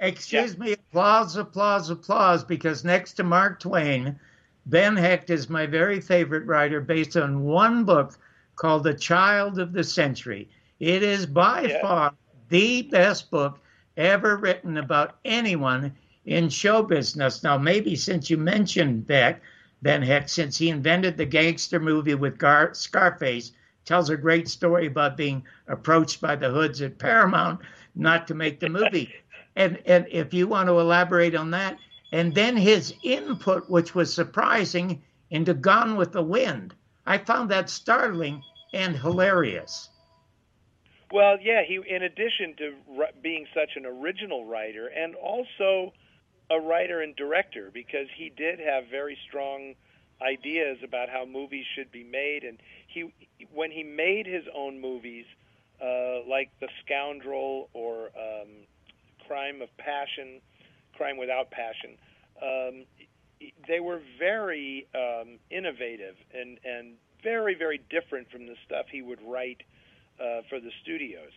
Excuse 0.00 0.58
me, 0.58 0.72
applause, 0.72 1.36
applause, 1.36 1.88
applause, 1.90 2.44
because 2.44 2.84
next 2.84 3.14
to 3.14 3.22
Mark 3.22 3.60
Twain, 3.60 4.18
Ben 4.66 4.96
Hecht 4.96 5.30
is 5.30 5.48
my 5.48 5.66
very 5.66 6.00
favorite 6.00 6.44
writer 6.46 6.80
based 6.80 7.16
on 7.16 7.44
one 7.44 7.84
book 7.84 8.18
called 8.56 8.82
The 8.84 8.94
Child 8.94 9.58
of 9.58 9.72
the 9.72 9.84
Century. 9.84 10.48
It 10.80 11.02
is 11.02 11.26
by 11.26 11.62
Yeah. 11.62 11.80
far 11.80 12.14
the 12.48 12.82
best 12.82 13.30
book 13.30 13.60
ever 13.96 14.36
written 14.36 14.76
about 14.76 15.18
anyone 15.24 15.94
in 16.24 16.48
show 16.48 16.82
business. 16.82 17.42
Now, 17.42 17.58
maybe 17.58 17.96
since 17.96 18.30
you 18.30 18.36
mentioned 18.36 19.06
Beck, 19.06 19.42
Ben 19.82 20.02
Hecht, 20.02 20.30
since 20.30 20.58
he 20.58 20.68
invented 20.70 21.16
the 21.16 21.26
gangster 21.26 21.80
movie 21.80 22.14
with 22.14 22.38
Gar- 22.38 22.74
Scarface, 22.74 23.52
tells 23.84 24.10
a 24.10 24.16
great 24.16 24.48
story 24.48 24.86
about 24.86 25.16
being 25.16 25.44
approached 25.66 26.20
by 26.20 26.36
the 26.36 26.50
hoods 26.50 26.80
at 26.80 26.98
Paramount 26.98 27.60
not 27.94 28.28
to 28.28 28.34
make 28.34 28.60
the 28.60 28.68
movie. 28.68 29.12
And 29.54 29.82
and 29.84 30.06
if 30.10 30.32
you 30.32 30.48
want 30.48 30.68
to 30.68 30.80
elaborate 30.80 31.34
on 31.34 31.50
that, 31.50 31.76
and 32.10 32.34
then 32.34 32.56
his 32.56 32.94
input, 33.02 33.68
which 33.68 33.94
was 33.94 34.10
surprising, 34.10 35.02
into 35.28 35.52
Gone 35.52 35.96
with 35.96 36.12
the 36.12 36.22
Wind, 36.22 36.74
I 37.04 37.18
found 37.18 37.50
that 37.50 37.68
startling 37.68 38.42
and 38.72 38.96
hilarious. 38.96 39.90
Well, 41.12 41.36
yeah, 41.38 41.64
he 41.68 41.80
in 41.86 42.02
addition 42.02 42.54
to 42.56 42.72
being 43.22 43.46
such 43.52 43.76
an 43.76 43.84
original 43.84 44.46
writer 44.46 44.86
and 44.86 45.14
also 45.16 45.92
a 46.50 46.60
writer 46.60 47.00
and 47.00 47.16
director 47.16 47.70
because 47.72 48.06
he 48.16 48.30
did 48.30 48.58
have 48.58 48.84
very 48.90 49.16
strong 49.28 49.74
ideas 50.20 50.78
about 50.84 51.08
how 51.08 51.24
movies 51.24 51.64
should 51.74 51.90
be 51.90 52.04
made 52.04 52.44
and 52.44 52.58
he 52.86 53.12
when 53.52 53.70
he 53.70 53.82
made 53.82 54.26
his 54.26 54.44
own 54.54 54.80
movies 54.80 55.24
uh, 55.82 56.20
like 56.28 56.50
The 56.60 56.68
Scoundrel 56.84 57.68
or 57.72 58.10
um, 58.16 58.48
Crime 59.26 59.62
of 59.62 59.76
Passion, 59.78 60.40
Crime 60.96 61.16
Without 61.16 61.50
Passion, 61.50 61.96
um, 62.40 62.84
they 63.66 63.80
were 63.80 64.00
very 64.18 64.86
um, 64.94 65.38
innovative 65.50 66.14
and 66.34 66.58
and 66.64 66.94
very 67.22 67.54
very 67.54 67.80
different 67.90 68.30
from 68.30 68.46
the 68.46 68.54
stuff 68.64 68.86
he 68.90 69.02
would 69.02 69.20
write 69.26 69.62
uh, 70.20 70.42
for 70.48 70.60
the 70.60 70.70
studios. 70.82 71.32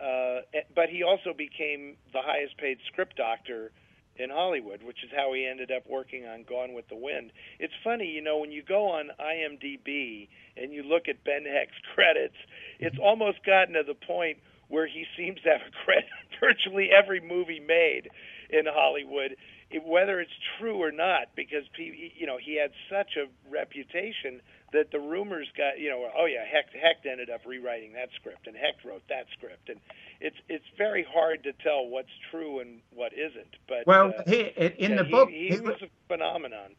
Uh, 0.00 0.40
but 0.74 0.88
he 0.88 1.02
also 1.02 1.32
became 1.36 1.96
the 2.12 2.20
highest 2.20 2.56
paid 2.56 2.78
script 2.90 3.16
doctor 3.16 3.70
in 4.16 4.30
Hollywood, 4.30 4.82
which 4.82 5.02
is 5.04 5.10
how 5.14 5.32
he 5.32 5.46
ended 5.46 5.70
up 5.70 5.84
working 5.88 6.26
on 6.26 6.44
Gone 6.48 6.74
with 6.74 6.88
the 6.88 6.96
Wind. 6.96 7.32
It's 7.58 7.72
funny, 7.82 8.06
you 8.06 8.22
know, 8.22 8.38
when 8.38 8.52
you 8.52 8.62
go 8.62 8.86
on 8.86 9.10
IMDb 9.18 10.28
and 10.56 10.72
you 10.72 10.82
look 10.82 11.08
at 11.08 11.24
Ben 11.24 11.44
Hecht's 11.44 11.74
credits, 11.94 12.36
it's 12.78 12.98
almost 13.02 13.44
gotten 13.44 13.74
to 13.74 13.82
the 13.86 13.94
point 13.94 14.38
where 14.68 14.86
he 14.86 15.04
seems 15.16 15.40
to 15.42 15.50
have 15.50 15.60
a 15.60 15.84
credit 15.84 16.08
virtually 16.40 16.90
every 16.90 17.20
movie 17.20 17.60
made 17.60 18.08
in 18.50 18.64
Hollywood, 18.66 19.36
whether 19.84 20.20
it's 20.20 20.32
true 20.58 20.76
or 20.82 20.92
not, 20.92 21.28
because 21.36 21.64
you 21.76 22.26
know 22.26 22.38
he 22.38 22.56
had 22.58 22.72
such 22.90 23.16
a 23.16 23.26
reputation 23.50 24.40
that 24.72 24.90
the 24.90 25.00
rumors 25.00 25.48
got 25.56 25.78
you 25.78 25.90
know 25.90 26.08
oh 26.16 26.26
yeah 26.26 26.44
Hecht 26.44 26.74
Hecht 26.74 27.06
ended 27.06 27.30
up 27.30 27.42
rewriting 27.46 27.92
that 27.94 28.08
script 28.16 28.46
and 28.46 28.56
Hecht 28.56 28.84
wrote 28.84 29.02
that 29.08 29.26
script 29.36 29.68
and 29.68 29.80
it's 30.20 30.36
it's 30.48 30.64
very 30.78 31.04
hard 31.04 31.42
to 31.44 31.52
tell 31.52 31.86
what's 31.86 32.12
true 32.30 32.60
and 32.60 32.80
what 32.90 33.12
isn't. 33.12 33.56
But 33.68 33.86
Well, 33.86 34.14
uh, 34.18 34.22
he, 34.26 34.40
in 34.78 34.96
yeah, 34.96 34.96
the 34.96 35.04
he, 35.04 35.10
book, 35.10 35.28
he, 35.28 35.48
he 35.48 35.60
was 35.60 35.76
a 35.82 35.88
phenomenon. 36.08 36.76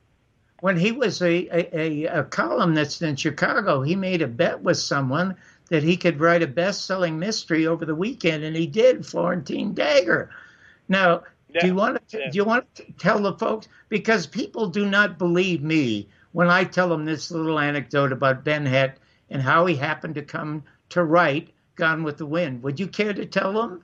when 0.62 0.78
he 0.78 0.92
was 0.92 1.22
a, 1.22 1.48
a, 1.52 2.06
a, 2.06 2.20
a 2.20 2.24
columnist 2.24 3.02
in 3.02 3.16
Chicago, 3.16 3.82
he 3.82 3.96
made 3.96 4.22
a 4.22 4.28
bet 4.28 4.62
with 4.62 4.78
someone 4.78 5.36
that 5.70 5.84
he 5.84 5.98
could 5.98 6.20
write 6.20 6.44
a 6.44 6.48
best 6.48 6.86
selling 6.86 7.20
mystery 7.20 7.68
over 7.68 7.86
the 7.86 7.96
weekend, 7.96 8.44
and 8.44 8.56
he 8.56 8.68
did 8.68 9.06
Florentine 9.06 9.74
Dagger. 9.74 10.30
Now, 10.88 11.24
do 11.62 11.68
you 11.68 11.76
want 11.76 12.08
to 12.10 12.20
yeah. 12.20 12.30
do 12.30 12.38
you 12.38 12.44
want 12.44 12.76
to 12.76 12.86
tell 12.94 13.20
the 13.20 13.34
folks 13.34 13.68
because 13.90 14.28
people 14.28 14.68
do 14.68 14.86
not 14.86 15.18
believe 15.18 15.62
me 15.62 16.10
when 16.32 16.50
I 16.50 16.64
tell 16.64 16.90
them 16.90 17.06
this 17.06 17.32
little 17.32 17.60
anecdote 17.60 18.12
about 18.12 18.44
Ben 18.44 18.66
Hecht 18.66 19.00
and 19.30 19.42
how 19.42 19.66
he 19.66 19.76
happened 19.76 20.16
to 20.16 20.24
come 20.24 20.64
to 20.90 21.04
write 21.04 21.50
Gone 21.76 22.04
with 22.04 22.18
the 22.18 22.26
Wind. 22.26 22.64
Would 22.64 22.80
you 22.80 22.88
care 22.88 23.14
to 23.14 23.26
tell 23.26 23.54
them? 23.54 23.84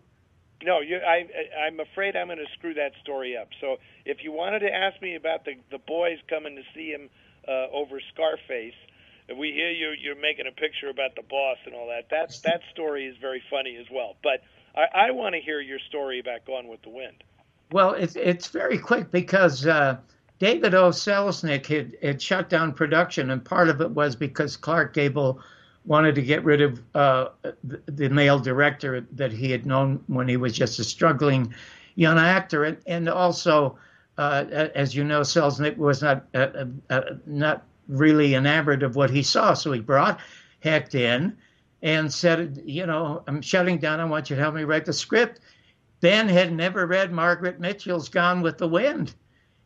No, 0.63 0.82
you, 0.82 0.97
I, 0.97 1.25
I'm 1.65 1.79
afraid 1.79 2.15
I'm 2.15 2.27
going 2.27 2.39
to 2.39 2.51
screw 2.58 2.73
that 2.73 2.91
story 3.01 3.38
up. 3.38 3.47
So 3.62 3.77
if 4.05 4.23
you 4.23 4.32
wanted 4.34 4.60
to 4.60 4.73
ask 4.73 5.01
me 5.01 5.15
about 5.15 5.45
the 5.45 5.55
the 5.71 5.77
boys 5.77 6.17
coming 6.29 6.55
to 6.55 6.63
see 6.75 6.89
him 6.89 7.10
uh, 7.47 7.67
over 7.71 8.01
Scarface, 8.13 8.75
we 9.38 9.51
hear 9.51 9.71
you 9.71 9.93
you're 9.99 10.19
making 10.19 10.47
a 10.47 10.51
picture 10.51 10.89
about 10.89 11.15
the 11.15 11.23
boss 11.23 11.58
and 11.65 11.73
all 11.75 11.88
that. 11.88 12.10
That 12.10 12.36
that 12.43 12.62
story 12.71 13.05
is 13.05 13.15
very 13.21 13.41
funny 13.49 13.77
as 13.77 13.86
well. 13.91 14.17
But 14.21 14.43
I, 14.75 15.08
I 15.08 15.12
want 15.12 15.36
to 15.36 15.41
hear 15.41 15.62
your 15.62 15.79
story 15.88 16.19
about 16.19 16.45
Gone 16.45 16.67
with 16.67 16.82
the 16.82 16.89
Wind. 16.89 17.23
Well, 17.71 17.93
it's 17.93 18.15
it's 18.15 18.47
very 18.47 18.77
quick 18.77 19.12
because 19.12 19.67
uh, 19.67 19.97
David 20.39 20.73
O. 20.73 20.89
Selznick 20.89 21.67
had, 21.67 21.95
had 22.01 22.21
shut 22.21 22.49
down 22.49 22.73
production, 22.73 23.29
and 23.29 23.43
part 23.43 23.69
of 23.69 23.82
it 23.82 23.91
was 23.91 24.15
because 24.15 24.58
Clark 24.58 24.93
Gable 24.93 25.39
wanted 25.86 26.15
to 26.15 26.21
get 26.21 26.43
rid 26.43 26.62
of 26.62 26.82
uh, 26.95 27.29
the, 27.63 27.82
the, 27.88 28.10
male 28.10 28.39
director 28.39 29.05
that 29.12 29.32
he 29.32 29.51
had 29.51 29.65
known 29.65 30.03
when 30.08 30.27
he 30.27 30.38
was 30.38 30.53
just 30.53 30.79
a 30.79 30.84
struggling 30.84 31.53
young 31.95 32.17
actor, 32.17 32.63
and, 32.63 32.77
and 32.88 33.10
also, 33.10 33.77
uh, 34.17 34.45
as 34.75 34.95
you 34.95 35.03
know, 35.03 35.21
Selznick 35.21 35.77
was 35.77 36.01
not 36.01 36.25
uh, 36.34 36.38
uh, 36.39 36.65
uh, 36.89 37.01
not 37.25 37.65
really 37.88 38.36
enamored 38.36 38.84
of 38.84 38.95
what 38.95 39.10
he 39.10 39.21
saw, 39.21 39.53
so 39.53 39.71
he 39.71 39.79
brought 39.79 40.19
Hecht 40.62 40.95
in 40.95 41.36
and 41.82 42.12
said, 42.12 42.62
you 42.65 42.86
know, 42.86 43.23
I'm 43.27 43.41
shutting 43.41 43.77
down. 43.77 43.99
I 43.99 44.05
want 44.05 44.29
you 44.29 44.36
to 44.36 44.41
help 44.41 44.55
me 44.55 44.63
write 44.63 44.86
the 44.86 44.93
script. 44.93 45.39
Ben 46.01 46.29
had 46.29 46.53
never 46.53 46.88
read 46.88 47.12
Margaret 47.12 47.59
Mitchell's 47.59 48.09
Gone 48.09 48.41
with 48.41 48.57
the 48.57 48.67
Wind. 48.67 49.13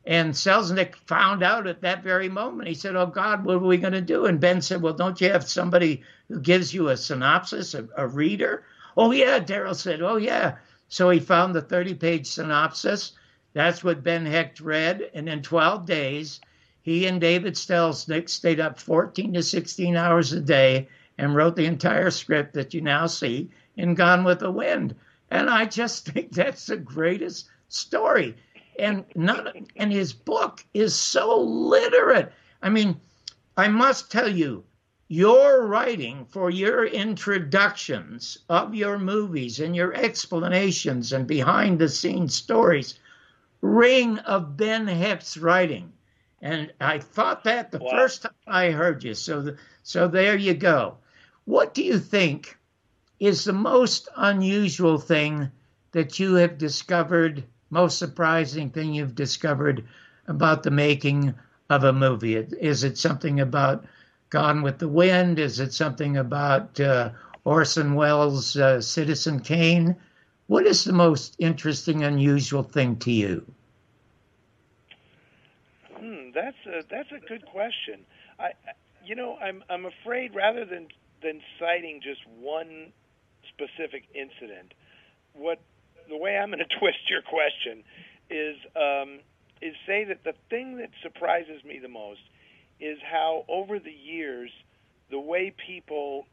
And 0.05 0.33
Selznick 0.33 0.95
found 0.95 1.43
out 1.43 1.67
at 1.67 1.81
that 1.81 2.03
very 2.03 2.27
moment. 2.27 2.67
He 2.67 2.73
said, 2.73 2.95
Oh 2.95 3.05
God, 3.05 3.45
what 3.45 3.55
are 3.55 3.59
we 3.59 3.77
going 3.77 3.93
to 3.93 4.01
do? 4.01 4.25
And 4.25 4.39
Ben 4.39 4.61
said, 4.61 4.81
Well, 4.81 4.93
don't 4.93 5.21
you 5.21 5.29
have 5.29 5.47
somebody 5.47 6.03
who 6.27 6.39
gives 6.39 6.73
you 6.73 6.89
a 6.89 6.97
synopsis, 6.97 7.73
a, 7.73 7.87
a 7.95 8.07
reader? 8.07 8.65
Oh, 8.97 9.11
yeah. 9.11 9.39
Daryl 9.39 9.75
said, 9.75 10.01
Oh, 10.01 10.17
yeah. 10.17 10.57
So 10.89 11.09
he 11.09 11.19
found 11.19 11.55
the 11.55 11.61
30 11.61 11.93
page 11.95 12.27
synopsis. 12.27 13.13
That's 13.53 13.83
what 13.83 14.03
Ben 14.03 14.25
Hecht 14.25 14.59
read. 14.59 15.09
And 15.13 15.29
in 15.29 15.41
12 15.41 15.85
days, 15.85 16.41
he 16.81 17.05
and 17.07 17.21
David 17.21 17.53
Selznick 17.53 18.29
stayed 18.29 18.59
up 18.59 18.79
14 18.79 19.33
to 19.33 19.43
16 19.43 19.95
hours 19.95 20.33
a 20.33 20.41
day 20.41 20.89
and 21.17 21.35
wrote 21.35 21.55
the 21.55 21.65
entire 21.65 22.09
script 22.09 22.53
that 22.55 22.73
you 22.73 22.81
now 22.81 23.05
see 23.05 23.51
in 23.77 23.93
Gone 23.93 24.23
with 24.23 24.39
the 24.39 24.51
Wind. 24.51 24.95
And 25.33 25.49
I 25.49 25.65
just 25.65 26.05
think 26.09 26.31
that's 26.31 26.67
the 26.67 26.77
greatest 26.77 27.47
story 27.67 28.35
and 28.79 29.05
none 29.15 29.67
and 29.75 29.91
his 29.91 30.13
book 30.13 30.65
is 30.73 30.95
so 30.95 31.39
literate. 31.39 32.31
I 32.61 32.69
mean, 32.69 32.99
I 33.55 33.67
must 33.67 34.11
tell 34.11 34.27
you, 34.27 34.63
your 35.09 35.67
writing 35.67 36.25
for 36.25 36.49
your 36.49 36.85
introductions 36.85 38.39
of 38.49 38.73
your 38.73 38.97
movies 38.97 39.59
and 39.59 39.75
your 39.75 39.93
explanations 39.93 41.13
and 41.13 41.27
behind 41.27 41.77
the 41.77 41.89
scenes 41.89 42.33
stories 42.33 42.97
ring 43.61 44.17
of 44.19 44.57
Ben 44.57 44.87
Hecht's 44.87 45.37
writing. 45.37 45.91
And 46.41 46.73
I 46.81 46.99
thought 46.99 47.43
that 47.43 47.71
the 47.71 47.79
wow. 47.79 47.91
first 47.91 48.23
time 48.23 48.33
I 48.47 48.71
heard 48.71 49.03
you. 49.03 49.13
So, 49.13 49.41
the, 49.41 49.57
so 49.83 50.07
there 50.07 50.35
you 50.35 50.53
go. 50.53 50.97
What 51.45 51.73
do 51.73 51.83
you 51.83 51.99
think 51.99 52.57
is 53.23 53.45
the 53.45 53.53
most 53.53 54.09
unusual 54.17 54.97
thing 54.97 55.49
that 55.93 56.19
you 56.19 56.35
have 56.35 56.57
discovered 56.57 57.41
most 57.69 57.97
surprising 57.97 58.69
thing 58.69 58.93
you've 58.93 59.15
discovered 59.15 59.85
about 60.27 60.63
the 60.63 60.71
making 60.71 61.33
of 61.69 61.85
a 61.85 61.93
movie? 61.93 62.35
Is 62.35 62.83
it 62.83 62.97
something 62.97 63.39
about 63.39 63.85
Gone 64.29 64.61
with 64.61 64.79
the 64.79 64.89
Wind? 64.89 65.39
Is 65.39 65.61
it 65.61 65.73
something 65.73 66.17
about 66.17 66.77
uh, 66.81 67.11
Orson 67.45 67.95
Welles' 67.95 68.57
uh, 68.57 68.81
Citizen 68.81 69.39
Kane? 69.39 69.95
What 70.47 70.67
is 70.67 70.83
the 70.83 70.91
most 70.91 71.37
interesting, 71.39 72.03
unusual 72.03 72.63
thing 72.63 72.97
to 72.97 73.11
you? 73.11 73.45
Hmm, 75.95 76.31
that's 76.35 76.57
a 76.67 76.81
that's 76.91 77.11
a 77.13 77.25
good 77.25 77.45
question. 77.45 78.05
I, 78.37 78.51
you 79.05 79.15
know, 79.15 79.37
I'm 79.37 79.63
I'm 79.69 79.85
afraid 79.85 80.35
rather 80.35 80.65
than 80.65 80.89
than 81.21 81.39
citing 81.57 82.01
just 82.03 82.19
one 82.27 82.91
specific 83.53 84.03
incident, 84.13 84.73
what 85.33 85.59
the 86.09 86.17
way 86.17 86.37
I'm 86.37 86.49
going 86.49 86.59
to 86.69 86.79
twist 86.79 87.09
your 87.09 87.21
question 87.21 87.83
is 88.29 88.57
um, 88.75 89.19
is 89.61 89.75
say 89.87 90.03
that 90.05 90.23
the 90.23 90.33
thing 90.49 90.77
that 90.77 90.89
surprises 91.01 91.63
me 91.63 91.79
the 91.81 91.87
most 91.87 92.21
is 92.79 92.97
how 93.09 93.45
over 93.47 93.79
the 93.79 93.91
years 93.91 94.51
the 95.09 95.19
way 95.19 95.53
people 95.65 96.25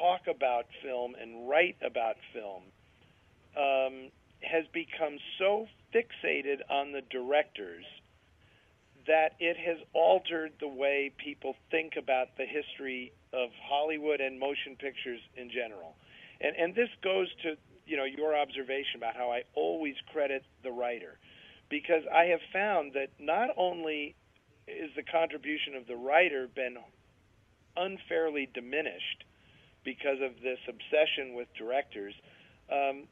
talk 0.00 0.22
about 0.26 0.66
film 0.82 1.14
and 1.20 1.48
write 1.48 1.76
about 1.84 2.16
film 2.32 2.62
um, 3.56 4.10
has 4.40 4.64
become 4.72 5.18
so 5.38 5.66
fixated 5.94 6.58
on 6.68 6.92
the 6.92 7.02
directors 7.10 7.84
that 9.06 9.34
it 9.38 9.56
has 9.56 9.76
altered 9.92 10.52
the 10.60 10.68
way 10.68 11.12
people 11.18 11.54
think 11.70 11.92
about 11.96 12.28
the 12.38 12.46
history 12.46 13.12
of 13.32 13.50
Hollywood 13.68 14.20
and 14.20 14.40
motion 14.40 14.76
pictures 14.78 15.20
in 15.36 15.50
general. 15.50 15.94
And 16.40 16.56
and 16.56 16.74
this 16.74 16.88
goes 17.02 17.28
to 17.42 17.56
you 17.86 17.96
know 17.96 18.04
your 18.04 18.36
observation 18.36 18.96
about 18.96 19.16
how 19.16 19.30
I 19.30 19.42
always 19.54 19.94
credit 20.12 20.44
the 20.62 20.72
writer 20.72 21.18
because 21.68 22.02
I 22.12 22.24
have 22.24 22.40
found 22.52 22.92
that 22.94 23.08
not 23.18 23.50
only 23.56 24.14
is 24.66 24.90
the 24.96 25.02
contribution 25.02 25.74
of 25.74 25.86
the 25.86 25.96
writer 25.96 26.48
been 26.54 26.76
unfairly 27.76 28.48
diminished 28.52 29.24
because 29.84 30.18
of 30.22 30.40
this 30.42 30.58
obsession 30.68 31.34
with 31.34 31.48
directors, 31.58 32.14
um, 32.72 33.04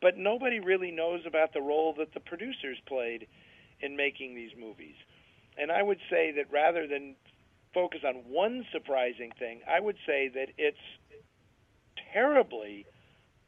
but 0.00 0.16
nobody 0.16 0.60
really 0.60 0.90
knows 0.90 1.20
about 1.26 1.52
the 1.52 1.60
role 1.60 1.94
that 1.98 2.14
the 2.14 2.20
producers 2.20 2.78
played 2.86 3.26
in 3.80 3.96
making 3.96 4.34
these 4.34 4.52
movies. 4.58 4.94
And 5.58 5.70
I 5.70 5.82
would 5.82 5.98
say 6.10 6.32
that 6.36 6.50
rather 6.50 6.86
than 6.86 7.16
focus 7.72 8.00
on 8.06 8.16
one 8.28 8.64
surprising 8.72 9.32
thing, 9.38 9.60
I 9.68 9.80
would 9.80 9.96
say 10.06 10.28
that 10.34 10.48
it's 10.56 10.78
terribly 12.14 12.86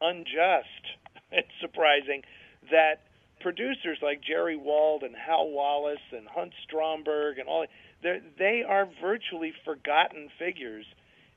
unjust 0.01 0.85
and 1.33 1.45
surprising 1.61 2.23
that 2.71 3.03
producers 3.41 3.99
like 4.03 4.21
Jerry 4.23 4.57
Wald 4.57 5.03
and 5.03 5.15
Hal 5.15 5.49
Wallis 5.49 6.03
and 6.13 6.27
Hunt 6.29 6.53
Stromberg 6.67 7.39
and 7.39 7.49
all 7.49 7.65
they 8.03 8.63
are 8.67 8.89
virtually 9.01 9.53
forgotten 9.65 10.29
figures 10.39 10.85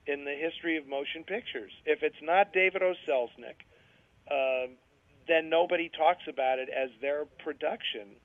in 0.06 0.26
the 0.26 0.34
history 0.34 0.78
of 0.78 0.88
motion 0.88 1.24
pictures. 1.24 1.72
If 1.86 2.04
it's 2.04 2.22
not 2.22 2.54
David 2.54 2.82
O. 2.82 2.94
Selznick, 3.08 3.62
uh, 4.30 4.68
then 5.28 5.50
nobody 5.50 5.89
talks 5.89 6.24
about 6.28 6.60
it 6.60 6.70
as 6.70 6.89
their 7.02 7.26
production. 7.44 8.18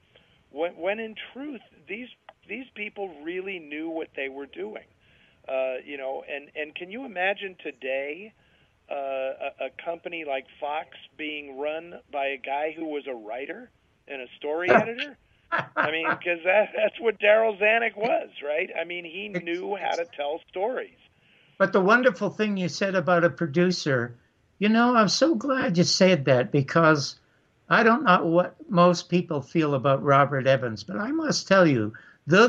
When, 0.51 0.73
when 0.73 0.99
in 0.99 1.15
truth, 1.33 1.61
these 1.89 2.09
these 2.49 2.67
people 2.75 3.23
really 3.23 3.59
knew 3.59 3.89
what 3.89 4.09
they 4.17 4.29
were 4.29 4.47
doing. 4.47 4.85
Uh, 5.49 5.77
you 5.85 5.97
know, 5.97 6.25
and 6.29 6.51
and 6.57 6.75
can 6.75 6.91
you 6.91 7.05
imagine 7.05 7.57
today? 7.63 8.33
Uh, 8.91 8.95
a, 8.95 9.67
a 9.67 9.71
company 9.83 10.25
like 10.27 10.45
Fox 10.61 10.89
being 11.17 11.59
run 11.59 12.01
by 12.13 12.27
a 12.27 12.37
guy 12.37 12.75
who 12.77 12.87
was 12.87 13.07
a 13.07 13.15
writer 13.15 13.71
and 14.07 14.21
a 14.21 14.27
story 14.37 14.69
editor? 14.83 15.17
I 15.77 15.91
mean, 15.91 16.07
because 16.11 16.41
that, 16.45 16.71
that's 16.77 17.01
what 17.01 17.19
Darryl 17.19 17.59
Zanuck 17.59 17.97
was, 17.97 18.31
right? 18.45 18.71
I 18.79 18.85
mean, 18.85 19.05
he 19.05 19.29
knew 19.29 19.77
how 19.77 19.95
to 19.95 20.05
tell 20.17 20.41
stories. 20.49 20.99
But 21.57 21.73
the 21.73 21.81
wonderful 21.81 22.31
thing 22.31 22.57
you 22.57 22.69
said 22.69 22.95
about 22.95 23.25
a 23.25 23.31
producer, 23.31 24.17
you 24.59 24.69
know, 24.69 24.97
I'm 24.97 25.09
so 25.09 25.35
glad 25.35 25.79
you 25.79 25.85
said 25.85 26.25
that 26.25 26.51
because 26.51 27.19
I 27.69 27.83
don't 27.83 28.05
know 28.05 28.25
what 28.27 28.57
most 28.69 29.09
people 29.09 29.41
feel 29.41 29.75
about 29.75 30.03
Robert 30.03 30.47
Evans, 30.47 30.85
but 30.85 30.97
I 30.97 31.11
must 31.13 31.49
tell 31.49 31.67
you, 31.67 31.93
the 32.27 32.49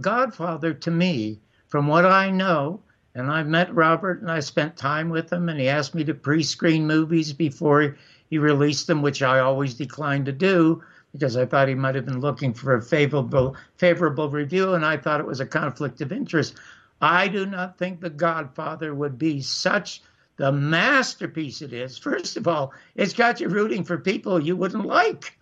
Godfather 0.00 0.72
to 0.74 0.90
me, 0.90 1.38
from 1.68 1.86
what 1.86 2.06
I 2.06 2.30
know, 2.30 2.80
and 3.16 3.30
I 3.30 3.42
met 3.42 3.74
Robert 3.74 4.20
and 4.20 4.30
I 4.30 4.40
spent 4.40 4.76
time 4.76 5.08
with 5.08 5.32
him, 5.32 5.48
and 5.48 5.58
he 5.58 5.70
asked 5.70 5.94
me 5.94 6.04
to 6.04 6.12
pre 6.12 6.42
screen 6.42 6.86
movies 6.86 7.32
before 7.32 7.96
he 8.28 8.36
released 8.36 8.86
them, 8.86 9.00
which 9.00 9.22
I 9.22 9.38
always 9.38 9.72
declined 9.72 10.26
to 10.26 10.32
do 10.32 10.82
because 11.12 11.34
I 11.34 11.46
thought 11.46 11.68
he 11.68 11.74
might 11.74 11.94
have 11.94 12.04
been 12.04 12.20
looking 12.20 12.52
for 12.52 12.74
a 12.74 12.82
favorable, 12.82 13.56
favorable 13.78 14.28
review, 14.28 14.74
and 14.74 14.84
I 14.84 14.98
thought 14.98 15.20
it 15.20 15.26
was 15.26 15.40
a 15.40 15.46
conflict 15.46 16.02
of 16.02 16.12
interest. 16.12 16.56
I 17.00 17.28
do 17.28 17.46
not 17.46 17.78
think 17.78 18.00
The 18.00 18.10
Godfather 18.10 18.94
would 18.94 19.18
be 19.18 19.40
such 19.40 20.02
the 20.36 20.52
masterpiece 20.52 21.62
it 21.62 21.72
is. 21.72 21.96
First 21.96 22.36
of 22.36 22.46
all, 22.46 22.74
it's 22.96 23.14
got 23.14 23.40
you 23.40 23.48
rooting 23.48 23.82
for 23.82 23.96
people 23.96 24.38
you 24.38 24.56
wouldn't 24.56 24.84
like. 24.84 25.38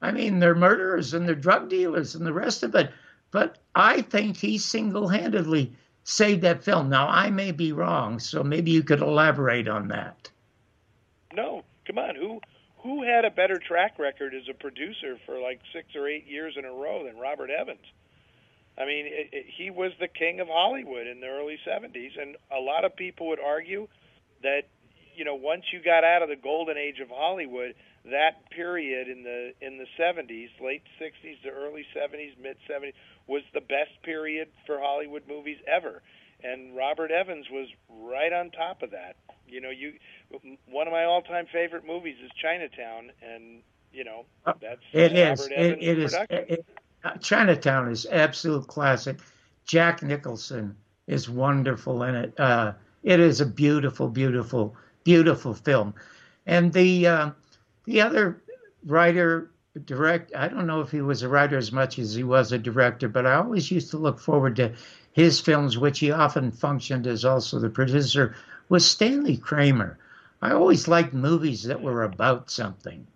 I 0.00 0.12
mean, 0.12 0.38
they're 0.38 0.54
murderers 0.54 1.12
and 1.12 1.26
they're 1.26 1.34
drug 1.34 1.68
dealers 1.68 2.14
and 2.14 2.24
the 2.24 2.32
rest 2.32 2.62
of 2.62 2.76
it. 2.76 2.92
But 3.32 3.58
I 3.74 4.02
think 4.02 4.36
he 4.36 4.58
single 4.58 5.08
handedly 5.08 5.72
saved 6.06 6.40
that 6.42 6.62
film. 6.62 6.88
Now, 6.88 7.08
I 7.08 7.30
may 7.30 7.52
be 7.52 7.72
wrong, 7.72 8.18
so 8.18 8.42
maybe 8.42 8.70
you 8.70 8.82
could 8.82 9.00
elaborate 9.00 9.68
on 9.68 9.88
that. 9.88 10.30
No, 11.34 11.64
come 11.86 11.98
on. 11.98 12.14
Who 12.14 12.40
who 12.78 13.02
had 13.02 13.24
a 13.24 13.30
better 13.30 13.58
track 13.58 13.98
record 13.98 14.32
as 14.32 14.48
a 14.48 14.54
producer 14.54 15.18
for 15.26 15.40
like 15.40 15.60
six 15.72 15.88
or 15.96 16.08
eight 16.08 16.26
years 16.26 16.54
in 16.56 16.64
a 16.64 16.70
row 16.70 17.04
than 17.04 17.18
Robert 17.18 17.50
Evans? 17.50 17.84
I 18.78 18.86
mean, 18.86 19.06
it, 19.06 19.28
it, 19.32 19.46
he 19.48 19.70
was 19.70 19.92
the 19.98 20.06
king 20.06 20.38
of 20.38 20.48
Hollywood 20.48 21.06
in 21.06 21.20
the 21.20 21.26
early 21.26 21.58
70s, 21.66 22.20
and 22.20 22.36
a 22.56 22.60
lot 22.60 22.84
of 22.84 22.94
people 22.94 23.28
would 23.28 23.40
argue 23.40 23.88
that 24.42 24.62
you 25.16 25.24
know 25.24 25.34
once 25.34 25.64
you 25.72 25.82
got 25.82 26.04
out 26.04 26.22
of 26.22 26.28
the 26.28 26.36
golden 26.36 26.78
age 26.78 27.00
of 27.00 27.08
Hollywood, 27.08 27.74
that 28.10 28.50
period 28.50 29.08
in 29.08 29.22
the 29.22 29.52
in 29.60 29.78
the 29.78 29.86
70s, 29.98 30.50
late 30.60 30.82
60s 31.00 31.42
to 31.42 31.50
early 31.50 31.84
70s, 31.94 32.38
mid 32.40 32.56
70s 32.68 32.94
was 33.26 33.42
the 33.54 33.60
best 33.60 34.02
period 34.02 34.48
for 34.66 34.78
Hollywood 34.80 35.22
movies 35.28 35.58
ever. 35.66 36.02
And 36.42 36.76
Robert 36.76 37.10
Evans 37.10 37.46
was 37.50 37.68
right 37.88 38.32
on 38.32 38.50
top 38.50 38.82
of 38.82 38.90
that. 38.92 39.16
You 39.46 39.60
know, 39.60 39.70
you 39.70 39.94
one 40.70 40.86
of 40.86 40.92
my 40.92 41.04
all-time 41.04 41.46
favorite 41.52 41.86
movies 41.86 42.16
is 42.24 42.30
Chinatown, 42.40 43.12
and 43.22 43.62
you 43.92 44.04
know 44.04 44.26
uh, 44.44 44.52
that's 44.60 44.82
it 44.92 45.12
Robert 45.12 45.18
is. 45.30 45.46
Evans 45.46 45.52
it, 45.56 45.82
it 45.82 45.98
is. 45.98 46.14
It, 46.30 46.66
uh, 47.04 47.16
Chinatown 47.18 47.90
is 47.90 48.06
absolute 48.10 48.66
classic. 48.66 49.18
Jack 49.64 50.02
Nicholson 50.02 50.76
is 51.06 51.28
wonderful 51.28 52.02
in 52.02 52.14
it. 52.14 52.38
Uh, 52.38 52.72
It 53.02 53.20
is 53.20 53.40
a 53.40 53.46
beautiful, 53.46 54.08
beautiful, 54.08 54.76
beautiful 55.04 55.54
film. 55.54 55.94
And 56.46 56.72
the 56.72 57.06
uh, 57.06 57.30
the 57.86 58.00
other 58.00 58.42
writer 58.84 59.50
direct 59.84 60.34
I 60.34 60.48
don't 60.48 60.66
know 60.66 60.80
if 60.80 60.90
he 60.90 61.00
was 61.00 61.22
a 61.22 61.28
writer 61.28 61.56
as 61.56 61.72
much 61.72 61.98
as 61.98 62.14
he 62.14 62.24
was 62.24 62.52
a 62.52 62.58
director, 62.58 63.08
but 63.08 63.26
I 63.26 63.34
always 63.34 63.70
used 63.70 63.90
to 63.90 63.98
look 63.98 64.18
forward 64.18 64.56
to 64.56 64.72
his 65.12 65.40
films, 65.40 65.78
which 65.78 65.98
he 65.98 66.10
often 66.10 66.50
functioned 66.50 67.06
as 67.06 67.24
also 67.24 67.58
the 67.58 67.70
producer, 67.70 68.34
was 68.68 68.88
Stanley 68.88 69.36
Kramer. 69.36 69.98
I 70.42 70.52
always 70.52 70.88
liked 70.88 71.14
movies 71.14 71.64
that 71.64 71.80
were 71.80 72.02
about 72.02 72.50
something. 72.50 73.06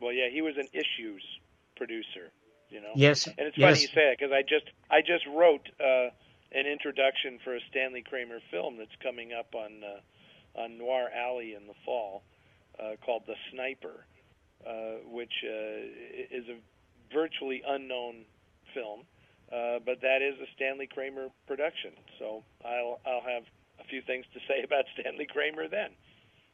Well, 0.00 0.12
yeah, 0.12 0.28
he 0.32 0.42
was 0.42 0.56
an 0.56 0.68
issues 0.72 1.22
producer, 1.76 2.30
you 2.70 2.80
know. 2.80 2.92
Yes, 2.94 3.26
And 3.26 3.34
it's 3.38 3.56
yes. 3.56 3.68
funny 3.70 3.80
you 3.82 3.88
say 3.88 4.08
that 4.08 4.16
because 4.18 4.32
I 4.32 4.42
just 4.42 4.66
I 4.90 5.00
just 5.00 5.26
wrote 5.26 5.68
uh, 5.80 6.10
an 6.52 6.66
introduction 6.66 7.38
for 7.44 7.56
a 7.56 7.60
Stanley 7.70 8.02
Kramer 8.02 8.40
film 8.50 8.78
that's 8.78 8.96
coming 9.02 9.32
up 9.32 9.54
on 9.54 9.82
uh, 9.84 10.60
on 10.62 10.78
Noir 10.78 11.08
Alley 11.14 11.54
in 11.54 11.66
the 11.66 11.74
fall 11.84 12.22
uh, 12.82 12.96
called 13.04 13.22
The 13.26 13.34
Sniper, 13.50 14.06
uh, 14.66 14.70
which 15.06 15.32
uh, 15.44 16.36
is 16.36 16.48
a 16.48 16.56
virtually 17.12 17.62
unknown 17.66 18.24
film, 18.74 19.00
uh, 19.52 19.78
but 19.84 20.00
that 20.00 20.22
is 20.22 20.34
a 20.40 20.46
Stanley 20.56 20.86
Kramer 20.86 21.28
production. 21.46 21.92
So 22.18 22.42
I'll 22.64 23.00
I'll 23.06 23.22
have 23.22 23.44
a 23.80 23.84
few 23.84 24.02
things 24.02 24.24
to 24.34 24.40
say 24.48 24.62
about 24.64 24.84
Stanley 24.98 25.26
Kramer 25.26 25.68
then. 25.68 25.90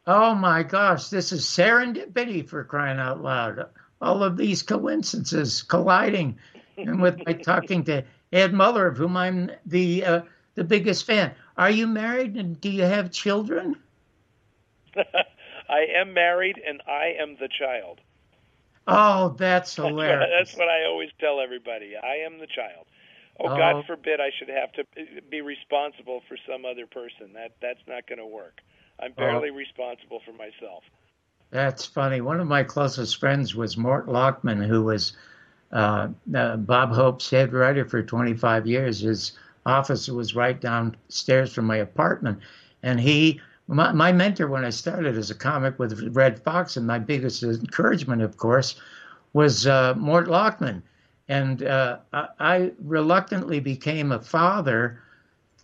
Oh 0.06 0.34
my 0.34 0.62
gosh, 0.62 1.08
this 1.08 1.32
is 1.32 1.44
serendipity 1.44 2.46
for 2.46 2.64
crying 2.64 2.98
out 2.98 3.22
loud. 3.22 3.66
All 4.00 4.22
of 4.22 4.36
these 4.36 4.62
coincidences 4.62 5.62
colliding, 5.62 6.38
and 6.76 7.00
with 7.00 7.18
my 7.26 7.34
talking 7.34 7.84
to 7.84 8.04
Ed 8.32 8.52
Muller, 8.52 8.86
of 8.86 8.96
whom 8.96 9.16
I'm 9.16 9.50
the 9.66 10.04
uh, 10.04 10.20
the 10.54 10.64
biggest 10.64 11.04
fan. 11.04 11.34
Are 11.56 11.70
you 11.70 11.86
married 11.86 12.36
and 12.36 12.60
do 12.60 12.70
you 12.70 12.82
have 12.82 13.10
children? 13.10 13.76
I 15.68 15.86
am 15.96 16.14
married 16.14 16.60
and 16.66 16.80
I 16.86 17.14
am 17.20 17.36
the 17.38 17.48
child. 17.48 18.00
Oh, 18.86 19.34
that's 19.38 19.74
That's 19.74 19.78
what, 19.78 19.88
hilarious. 19.90 20.30
that's 20.38 20.56
what 20.56 20.68
I 20.68 20.84
always 20.86 21.10
tell 21.20 21.40
everybody. 21.40 21.94
I 21.96 22.24
am 22.26 22.38
the 22.38 22.46
child. 22.46 22.86
Oh, 23.40 23.48
Oh. 23.50 23.56
God 23.56 23.84
forbid 23.86 24.18
I 24.20 24.30
should 24.38 24.48
have 24.48 24.72
to 24.72 24.84
be 25.30 25.42
responsible 25.42 26.22
for 26.28 26.36
some 26.48 26.64
other 26.64 26.86
person. 26.86 27.34
That 27.34 27.52
that's 27.60 27.80
not 27.86 28.06
going 28.06 28.18
to 28.18 28.26
work. 28.26 28.60
I'm 29.00 29.12
Oh. 29.12 29.20
barely 29.20 29.50
responsible 29.50 30.20
for 30.24 30.32
myself. 30.32 30.84
That's 31.50 31.84
funny. 31.86 32.20
One 32.20 32.40
of 32.40 32.46
my 32.46 32.62
closest 32.62 33.18
friends 33.18 33.54
was 33.54 33.76
Mort 33.76 34.06
Lachman, 34.06 34.66
who 34.66 34.82
was 34.84 35.16
uh, 35.72 36.08
uh, 36.34 36.56
Bob 36.56 36.92
Hope's 36.92 37.30
head 37.30 37.52
writer 37.52 37.84
for 37.84 38.02
25 38.02 38.66
years. 38.66 39.00
His 39.00 39.32
office 39.66 40.08
was 40.08 40.34
right 40.34 40.58
downstairs 40.58 41.52
from 41.52 41.66
my 41.66 41.76
apartment. 41.76 42.38
And 42.82 42.98
he, 42.98 43.40
my, 43.68 43.92
my 43.92 44.12
mentor 44.12 44.48
when 44.48 44.64
I 44.64 44.70
started 44.70 45.16
as 45.16 45.30
a 45.30 45.34
comic 45.34 45.78
with 45.78 46.16
Redd 46.16 46.42
Foxx, 46.42 46.76
and 46.76 46.86
my 46.86 46.98
biggest 46.98 47.42
encouragement, 47.42 48.22
of 48.22 48.38
course, 48.38 48.80
was 49.34 49.66
uh, 49.66 49.94
Mort 49.96 50.26
Lachman. 50.26 50.82
And 51.28 51.62
uh, 51.62 51.98
I, 52.12 52.28
I 52.40 52.72
reluctantly 52.82 53.60
became 53.60 54.10
a 54.10 54.20
father. 54.20 55.02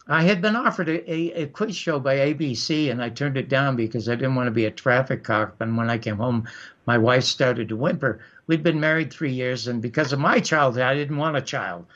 I 0.06 0.22
had 0.22 0.42
been 0.42 0.54
offered 0.54 0.90
a, 0.90 1.10
a, 1.10 1.44
a 1.44 1.46
quiz 1.46 1.74
show 1.74 1.98
by 1.98 2.16
ABC, 2.16 2.90
and 2.90 3.02
I 3.02 3.08
turned 3.08 3.38
it 3.38 3.48
down 3.48 3.74
because 3.74 4.06
I 4.06 4.14
didn't 4.14 4.34
want 4.34 4.48
to 4.48 4.52
be 4.52 4.66
a 4.66 4.70
traffic 4.70 5.24
cop. 5.24 5.58
And 5.62 5.78
when 5.78 5.88
I 5.88 5.96
came 5.96 6.18
home, 6.18 6.46
my 6.84 6.98
wife 6.98 7.24
started 7.24 7.70
to 7.70 7.76
whimper. 7.76 8.20
We'd 8.46 8.62
been 8.62 8.80
married 8.80 9.10
three 9.10 9.32
years, 9.32 9.66
and 9.66 9.80
because 9.80 10.12
of 10.12 10.18
my 10.18 10.40
childhood, 10.40 10.82
I 10.82 10.94
didn't 10.94 11.16
want 11.16 11.38
a 11.38 11.40
child. 11.40 11.86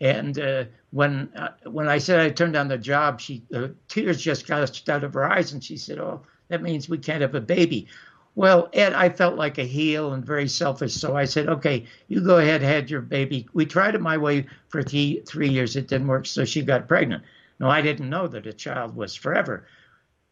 And 0.00 0.36
uh, 0.36 0.64
when 0.92 1.30
uh, 1.34 1.48
when 1.64 1.88
I 1.88 1.98
said 1.98 2.20
I 2.20 2.30
turned 2.30 2.52
down 2.52 2.68
the 2.68 2.78
job, 2.78 3.18
she 3.20 3.42
uh, 3.54 3.68
tears 3.88 4.20
just 4.20 4.46
gushed 4.46 4.88
out 4.88 5.02
of 5.04 5.14
her 5.14 5.24
eyes, 5.24 5.52
and 5.52 5.64
she 5.64 5.76
said, 5.76 5.98
"Oh, 5.98 6.20
that 6.48 6.62
means 6.62 6.88
we 6.88 6.98
can't 6.98 7.22
have 7.22 7.34
a 7.34 7.40
baby." 7.40 7.88
Well, 8.34 8.68
Ed, 8.72 8.92
I 8.92 9.08
felt 9.08 9.36
like 9.36 9.58
a 9.58 9.64
heel 9.64 10.12
and 10.12 10.24
very 10.24 10.48
selfish, 10.48 10.92
so 10.94 11.16
I 11.16 11.24
said, 11.24 11.48
"Okay, 11.48 11.86
you 12.08 12.20
go 12.20 12.38
ahead, 12.38 12.60
had 12.62 12.90
your 12.90 13.00
baby." 13.00 13.48
We 13.54 13.64
tried 13.64 13.94
it 13.94 14.02
my 14.02 14.18
way 14.18 14.46
for 14.68 14.82
three 14.82 15.22
three 15.26 15.48
years. 15.48 15.76
It 15.76 15.88
didn't 15.88 16.08
work, 16.08 16.26
so 16.26 16.44
she 16.44 16.62
got 16.62 16.88
pregnant. 16.88 17.24
No, 17.58 17.68
I 17.68 17.80
didn't 17.80 18.10
know 18.10 18.28
that 18.28 18.46
a 18.46 18.52
child 18.52 18.94
was 18.94 19.14
forever. 19.14 19.66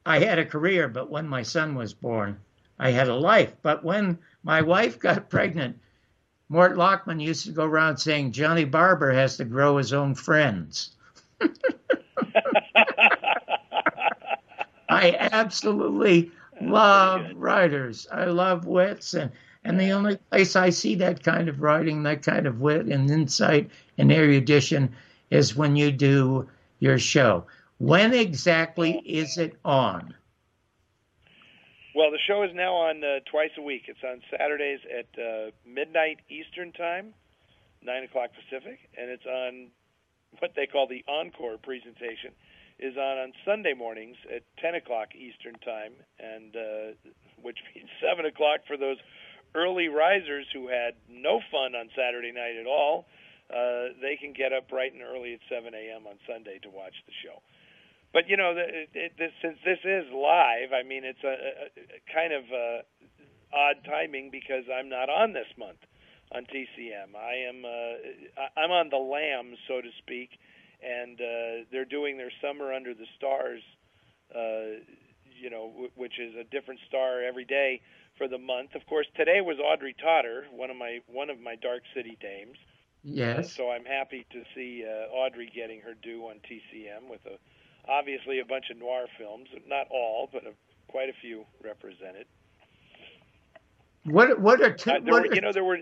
I 0.04 0.18
had 0.18 0.38
a 0.38 0.44
career, 0.44 0.88
but 0.88 1.10
when 1.10 1.26
my 1.26 1.42
son 1.42 1.74
was 1.74 1.94
born, 1.94 2.38
I 2.78 2.90
had 2.90 3.08
a 3.08 3.14
life. 3.14 3.54
But 3.62 3.82
when 3.82 4.18
my 4.42 4.60
wife 4.60 4.98
got 4.98 5.30
pregnant, 5.30 5.78
Mort 6.52 6.76
Lachman 6.76 7.22
used 7.22 7.46
to 7.46 7.52
go 7.52 7.64
around 7.64 7.98
saying 7.98 8.32
Johnny 8.32 8.64
Barbour 8.64 9.12
has 9.12 9.36
to 9.36 9.44
grow 9.44 9.76
his 9.76 9.92
own 9.92 10.16
friends. 10.16 10.90
I 14.88 15.16
absolutely 15.32 16.32
love 16.60 17.24
writers. 17.36 18.08
I 18.10 18.24
love 18.24 18.66
wits, 18.66 19.14
and 19.14 19.30
and 19.62 19.78
the 19.78 19.92
only 19.92 20.16
place 20.16 20.56
I 20.56 20.70
see 20.70 20.96
that 20.96 21.22
kind 21.22 21.48
of 21.48 21.60
writing, 21.60 22.02
that 22.02 22.24
kind 22.24 22.48
of 22.48 22.60
wit 22.60 22.86
and 22.86 23.08
insight 23.08 23.70
and 23.96 24.10
erudition, 24.10 24.92
is 25.30 25.54
when 25.54 25.76
you 25.76 25.92
do 25.92 26.48
your 26.80 26.98
show. 26.98 27.44
When 27.78 28.12
exactly 28.12 28.98
is 29.06 29.38
it 29.38 29.56
on? 29.64 30.14
Well, 31.92 32.12
the 32.12 32.22
show 32.22 32.44
is 32.44 32.54
now 32.54 32.86
on 32.86 33.02
uh, 33.02 33.18
twice 33.26 33.50
a 33.58 33.62
week. 33.62 33.90
It's 33.90 34.04
on 34.06 34.22
Saturdays 34.30 34.78
at 34.86 35.10
uh, 35.18 35.50
midnight 35.66 36.22
Eastern 36.30 36.70
Time, 36.70 37.14
9 37.82 38.04
o'clock 38.04 38.30
Pacific, 38.30 38.78
and 38.96 39.10
it's 39.10 39.26
on 39.26 39.74
what 40.38 40.52
they 40.54 40.66
call 40.70 40.86
the 40.86 41.02
encore 41.10 41.58
presentation, 41.58 42.30
is 42.78 42.96
on 42.96 43.18
on 43.18 43.32
Sunday 43.44 43.74
mornings 43.74 44.14
at 44.30 44.46
10 44.62 44.76
o'clock 44.76 45.18
Eastern 45.18 45.58
Time, 45.66 45.90
and 46.22 46.54
uh, 46.54 46.94
which 47.42 47.58
means 47.74 47.90
7 48.06 48.24
o'clock 48.24 48.60
for 48.68 48.76
those 48.76 48.98
early 49.56 49.88
risers 49.88 50.46
who 50.54 50.68
had 50.68 50.94
no 51.10 51.40
fun 51.50 51.74
on 51.74 51.90
Saturday 51.98 52.30
night 52.30 52.54
at 52.54 52.70
all. 52.70 53.06
Uh, 53.50 53.98
they 53.98 54.14
can 54.14 54.32
get 54.32 54.52
up 54.52 54.70
bright 54.70 54.94
and 54.94 55.02
early 55.02 55.34
at 55.34 55.40
7 55.50 55.74
a.m. 55.74 56.06
on 56.06 56.14
Sunday 56.22 56.62
to 56.62 56.70
watch 56.70 56.94
the 57.10 57.12
show 57.26 57.42
but 58.12 58.28
you 58.28 58.36
know, 58.36 58.52
it, 58.56 58.90
it, 58.94 59.12
this, 59.18 59.32
since 59.42 59.58
this 59.64 59.78
is 59.84 60.04
live, 60.12 60.72
I 60.72 60.82
mean, 60.86 61.04
it's 61.04 61.22
a, 61.24 61.28
a, 61.28 61.66
a 61.78 62.12
kind 62.12 62.32
of 62.32 62.44
uh, 62.50 62.82
odd 63.54 63.76
timing 63.84 64.30
because 64.30 64.64
I'm 64.72 64.88
not 64.88 65.08
on 65.08 65.32
this 65.32 65.48
month 65.58 65.78
on 66.34 66.44
TCM. 66.44 67.14
I 67.16 67.48
am 67.48 67.64
uh, 67.64 68.60
I'm 68.60 68.70
on 68.70 68.88
the 68.90 68.96
lam, 68.96 69.54
so 69.68 69.80
to 69.80 69.88
speak, 69.98 70.30
and 70.82 71.20
uh, 71.20 71.66
they're 71.72 71.84
doing 71.84 72.16
their 72.16 72.32
Summer 72.42 72.72
Under 72.72 72.94
the 72.94 73.06
Stars, 73.16 73.62
uh, 74.34 74.82
you 75.40 75.50
know, 75.50 75.70
w- 75.70 75.90
which 75.96 76.18
is 76.18 76.34
a 76.34 76.44
different 76.44 76.80
star 76.88 77.22
every 77.22 77.44
day 77.44 77.80
for 78.18 78.28
the 78.28 78.38
month. 78.38 78.74
Of 78.74 78.86
course, 78.86 79.06
today 79.16 79.40
was 79.40 79.58
Audrey 79.58 79.94
Totter, 80.00 80.44
one 80.52 80.70
of 80.70 80.76
my 80.76 81.00
one 81.06 81.30
of 81.30 81.40
my 81.40 81.56
Dark 81.56 81.82
City 81.94 82.16
dames. 82.20 82.56
Yes. 83.02 83.52
So 83.56 83.70
I'm 83.70 83.84
happy 83.84 84.26
to 84.30 84.42
see 84.54 84.84
uh, 84.84 85.10
Audrey 85.12 85.50
getting 85.54 85.80
her 85.80 85.94
due 85.94 86.22
on 86.24 86.36
TCM 86.36 87.08
with 87.08 87.24
a 87.26 87.38
obviously 87.88 88.40
a 88.40 88.44
bunch 88.44 88.66
of 88.70 88.78
noir 88.78 89.06
films, 89.18 89.48
not 89.66 89.86
all, 89.90 90.28
but 90.32 90.46
a, 90.46 90.52
quite 90.88 91.08
a 91.08 91.14
few 91.20 91.44
represented. 91.62 92.26
What 94.04 94.40
what 94.40 94.60
are 94.60 94.72
two? 94.72 94.90
Uh, 94.90 94.94
there 95.04 95.12
what 95.12 95.22
were, 95.24 95.28
are, 95.28 95.34
you 95.34 95.40
know, 95.40 95.52
there 95.52 95.64
were 95.64 95.78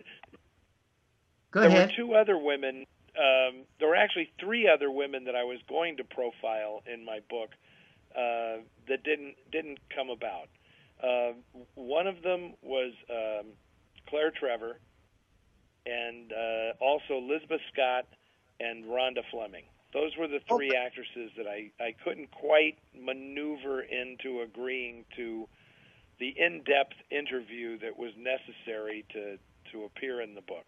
go 1.51 1.61
there 1.61 1.69
ahead. 1.69 1.91
were 1.91 1.95
two 1.97 2.15
other 2.15 2.37
women. 2.39 2.87
Um, 3.17 3.65
there 3.79 3.89
were 3.89 3.97
actually 3.97 4.33
three 4.41 4.69
other 4.69 4.91
women 4.91 5.25
that 5.25 5.35
I 5.35 5.45
was 5.45 5.59
going 5.69 5.97
to 5.97 6.05
profile 6.05 6.83
in 6.93 7.05
my 7.05 7.21
book 7.31 7.51
uh, 8.15 8.63
that 8.89 9.03
didn't 9.05 9.35
didn't 9.51 9.79
come 9.95 10.11
about. 10.11 10.49
Uh, 11.03 11.33
one 11.75 12.07
of 12.07 12.23
them 12.23 12.55
was 12.63 12.93
um, 13.11 13.47
Claire 14.09 14.33
Trevor, 14.33 14.81
and 15.87 16.33
uh, 16.33 16.85
also 16.85 17.19
Elizabeth 17.19 17.61
Scott 17.73 18.07
and 18.61 18.85
Rhonda 18.85 19.23
Fleming. 19.31 19.65
Those 19.92 20.16
were 20.18 20.29
the 20.29 20.40
three 20.48 20.74
actresses 20.77 21.31
that 21.37 21.46
I, 21.46 21.71
I 21.81 21.94
couldn't 22.04 22.31
quite 22.31 22.79
maneuver 22.94 23.81
into 23.81 24.42
agreeing 24.42 25.04
to 25.17 25.48
the 26.21 26.35
in-depth 26.37 26.96
interview 27.10 27.79
that 27.79 27.98
was 27.98 28.13
necessary 28.19 29.04
to, 29.13 29.38
to 29.73 29.85
appear 29.85 30.21
in 30.21 30.35
the 30.35 30.42
book. 30.42 30.67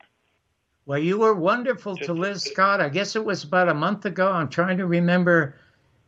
Well, 0.86 0.98
you 0.98 1.18
were 1.18 1.34
wonderful 1.34 1.96
to 1.98 2.12
Liz 2.14 2.42
Scott. 2.42 2.80
I 2.80 2.88
guess 2.88 3.14
it 3.14 3.24
was 3.24 3.44
about 3.44 3.68
a 3.68 3.74
month 3.74 4.06
ago. 4.06 4.32
I'm 4.32 4.48
trying 4.48 4.78
to 4.78 4.86
remember 4.86 5.54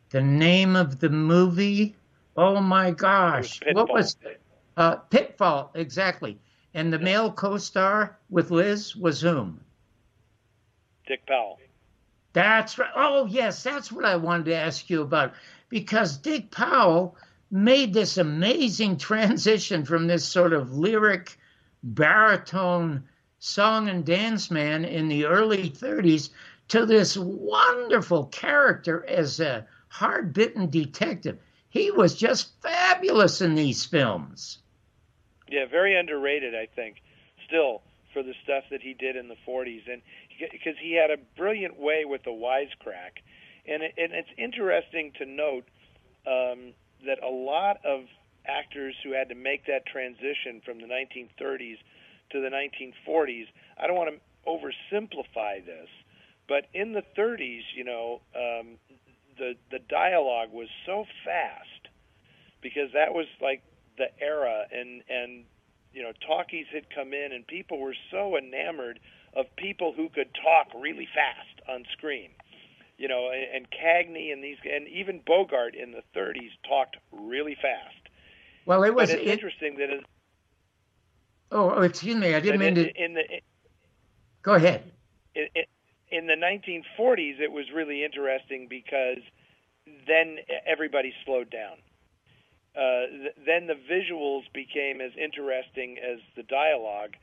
the 0.09 0.21
name 0.21 0.75
of 0.75 0.99
the 0.99 1.09
movie. 1.09 1.95
Oh 2.35 2.59
my 2.59 2.91
gosh. 2.91 3.61
Was 3.65 3.75
what 3.75 3.93
was 3.93 4.17
uh, 4.75 4.95
Pitfall, 4.95 5.71
exactly. 5.75 6.39
And 6.73 6.91
the 6.91 6.99
male 6.99 7.31
co 7.31 7.57
star 7.57 8.17
with 8.29 8.49
Liz 8.49 8.95
was 8.95 9.21
whom? 9.21 9.59
Dick 11.05 11.25
Powell. 11.27 11.59
That's 12.33 12.77
right. 12.77 12.89
Oh, 12.95 13.25
yes, 13.25 13.63
that's 13.63 13.91
what 13.91 14.05
I 14.05 14.15
wanted 14.15 14.45
to 14.45 14.55
ask 14.55 14.89
you 14.89 15.01
about. 15.01 15.33
Because 15.69 16.17
Dick 16.17 16.51
Powell 16.51 17.15
made 17.49 17.93
this 17.93 18.17
amazing 18.17 18.97
transition 18.97 19.85
from 19.85 20.07
this 20.07 20.25
sort 20.25 20.53
of 20.53 20.75
lyric 20.75 21.37
baritone 21.83 23.03
song 23.39 23.89
and 23.89 24.05
dance 24.05 24.49
man 24.49 24.85
in 24.85 25.07
the 25.07 25.25
early 25.25 25.69
30s 25.69 26.29
to 26.69 26.85
this 26.85 27.15
wonderful 27.17 28.25
character 28.25 29.05
as 29.07 29.39
a 29.39 29.67
hard 29.89 30.33
bitten 30.33 30.69
detective. 30.69 31.37
He 31.69 31.91
was 31.91 32.15
just 32.15 32.59
fabulous 32.61 33.41
in 33.41 33.53
these 33.53 33.85
films. 33.85 34.59
Yeah, 35.49 35.65
very 35.65 35.95
underrated, 35.95 36.55
I 36.55 36.67
think, 36.75 37.01
still 37.45 37.81
for 38.13 38.23
the 38.23 38.33
stuff 38.43 38.63
that 38.71 38.81
he 38.81 38.93
did 38.93 39.15
in 39.15 39.27
the 39.27 39.35
40s, 39.47 39.91
and 39.91 40.01
because 40.51 40.75
he 40.81 40.93
had 40.93 41.11
a 41.11 41.17
brilliant 41.37 41.79
way 41.79 42.05
with 42.05 42.23
the 42.23 42.31
wisecrack, 42.31 43.21
and 43.67 43.83
it, 43.83 43.93
and 43.97 44.13
it's 44.13 44.29
interesting 44.37 45.11
to 45.17 45.25
note 45.25 45.65
um, 46.27 46.73
that 47.05 47.21
a 47.23 47.29
lot 47.29 47.77
of 47.85 48.01
actors 48.45 48.95
who 49.03 49.13
had 49.13 49.29
to 49.29 49.35
make 49.35 49.65
that 49.67 49.85
transition 49.85 50.61
from 50.65 50.79
the 50.79 50.87
1930s 50.87 51.77
to 52.31 52.41
the 52.41 52.49
1940s, 52.49 53.45
I 53.81 53.87
don't 53.87 53.95
want 53.95 54.09
to 54.09 54.49
oversimplify 54.49 55.65
this, 55.65 55.87
but 56.47 56.65
in 56.73 56.91
the 56.91 57.03
30s, 57.17 57.61
you 57.75 57.83
know, 57.83 58.21
um, 58.35 58.77
the 59.37 59.53
the 59.71 59.79
dialogue 59.89 60.49
was 60.51 60.67
so 60.85 61.05
fast 61.25 61.87
because 62.61 62.91
that 62.93 63.13
was 63.13 63.25
like 63.41 63.63
the 63.97 64.07
era, 64.21 64.65
and 64.71 65.01
and 65.09 65.45
you 65.93 66.01
know, 66.01 66.11
talkies 66.25 66.65
had 66.73 66.89
come 66.93 67.13
in, 67.13 67.31
and 67.31 67.45
people 67.45 67.79
were 67.79 67.95
so 68.11 68.37
enamored 68.37 68.99
of 69.35 69.45
people 69.55 69.93
who 69.95 70.09
could 70.09 70.29
talk 70.33 70.67
really 70.79 71.07
fast 71.13 71.69
on 71.69 71.85
screen. 71.91 72.29
You 72.97 73.07
know, 73.07 73.29
and, 73.31 73.43
and 73.55 73.67
Cagney 73.71 74.31
and 74.31 74.43
these, 74.43 74.57
and 74.63 74.87
even 74.87 75.21
Bogart 75.25 75.75
in 75.75 75.91
the 75.91 76.03
30s 76.15 76.51
talked 76.67 76.97
really 77.11 77.55
fast. 77.55 77.95
Well, 78.65 78.83
it 78.83 78.93
was 78.93 79.09
it's 79.09 79.21
it, 79.21 79.27
interesting 79.27 79.77
that 79.77 79.89
it, 79.89 80.05
oh, 81.51 81.81
excuse 81.81 82.15
me, 82.15 82.33
I 82.33 82.39
didn't 82.39 82.59
mean 82.59 82.69
in, 82.69 82.75
to. 82.75 83.03
in 83.03 83.13
the 83.15 83.23
Go 84.41 84.53
ahead. 84.53 84.91
in, 85.35 85.47
in 86.11 86.27
the 86.27 86.35
1940s, 86.35 87.39
it 87.39 87.51
was 87.51 87.65
really 87.73 88.03
interesting 88.03 88.67
because 88.69 89.19
then 90.07 90.37
everybody 90.65 91.13
slowed 91.25 91.49
down. 91.49 91.77
Uh, 92.75 93.07
th- 93.07 93.35
then 93.45 93.67
the 93.67 93.75
visuals 93.91 94.43
became 94.53 95.01
as 95.01 95.11
interesting 95.17 95.97
as 95.97 96.19
the 96.35 96.43
dialogue, 96.43 97.15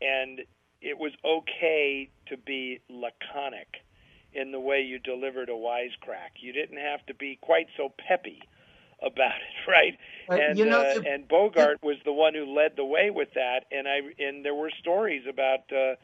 and 0.00 0.40
it 0.80 0.98
was 0.98 1.12
okay 1.24 2.08
to 2.28 2.36
be 2.36 2.80
laconic 2.88 3.68
in 4.32 4.52
the 4.52 4.60
way 4.60 4.80
you 4.82 4.98
delivered 4.98 5.48
a 5.48 5.52
wisecrack. 5.52 6.38
You 6.40 6.52
didn't 6.52 6.78
have 6.78 7.04
to 7.06 7.14
be 7.14 7.38
quite 7.40 7.66
so 7.76 7.92
peppy 8.08 8.40
about 9.02 9.34
it, 9.36 9.68
right? 9.70 9.98
Uh, 10.28 10.34
and 10.34 10.58
you 10.58 10.66
know, 10.66 10.80
uh, 10.80 10.94
if- 10.96 11.06
and 11.06 11.28
Bogart 11.28 11.82
was 11.82 11.96
the 12.04 12.12
one 12.12 12.34
who 12.34 12.44
led 12.46 12.76
the 12.76 12.84
way 12.84 13.10
with 13.10 13.34
that. 13.34 13.64
And 13.72 13.88
I 13.88 14.00
and 14.18 14.44
there 14.44 14.54
were 14.54 14.70
stories 14.80 15.24
about 15.28 15.60
uh, 15.72 15.94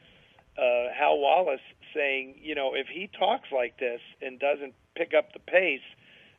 uh, 0.61 0.93
Hal 0.97 1.19
Wallis 1.19 1.61
saying, 1.93 2.35
you 2.41 2.55
know, 2.55 2.73
if 2.75 2.87
he 2.87 3.09
talks 3.17 3.49
like 3.51 3.79
this 3.79 4.01
and 4.21 4.39
doesn't 4.39 4.73
pick 4.95 5.13
up 5.17 5.33
the 5.33 5.39
pace, 5.39 5.81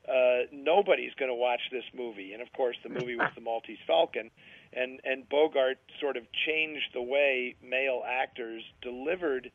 uh, 0.09 0.47
nobody's 0.53 1.15
going 1.15 1.31
to 1.31 1.35
watch 1.35 1.61
this 1.71 1.85
movie. 1.95 2.33
And 2.33 2.43
of 2.43 2.53
course, 2.53 2.77
the 2.83 2.89
movie 2.91 3.17
was 3.17 3.31
The 3.35 3.41
Maltese 3.41 3.79
Falcon, 3.87 4.31
and 4.73 5.01
and 5.05 5.29
Bogart 5.29 5.79
sort 6.01 6.17
of 6.17 6.25
changed 6.47 6.91
the 6.95 7.03
way 7.03 7.57
male 7.63 8.03
actors 8.07 8.63
delivered 8.83 9.51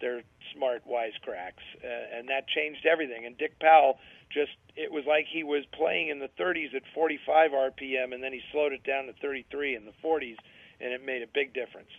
their 0.00 0.22
smart 0.54 0.82
wisecracks, 0.86 1.64
uh, 1.82 2.18
and 2.18 2.28
that 2.28 2.46
changed 2.48 2.84
everything. 2.86 3.26
And 3.26 3.38
Dick 3.38 3.58
Powell 3.58 3.98
just 4.30 4.52
it 4.76 4.90
was 4.90 5.04
like 5.06 5.26
he 5.32 5.44
was 5.44 5.64
playing 5.72 6.08
in 6.08 6.18
the 6.18 6.28
30s 6.38 6.74
at 6.74 6.82
45 6.94 7.52
RPM, 7.52 8.12
and 8.12 8.22
then 8.22 8.32
he 8.32 8.40
slowed 8.52 8.72
it 8.72 8.84
down 8.84 9.06
to 9.06 9.12
33 9.14 9.76
in 9.76 9.84
the 9.84 9.92
40s, 10.02 10.36
and 10.80 10.92
it 10.92 11.04
made 11.04 11.22
a 11.22 11.28
big 11.32 11.54
difference. 11.54 11.90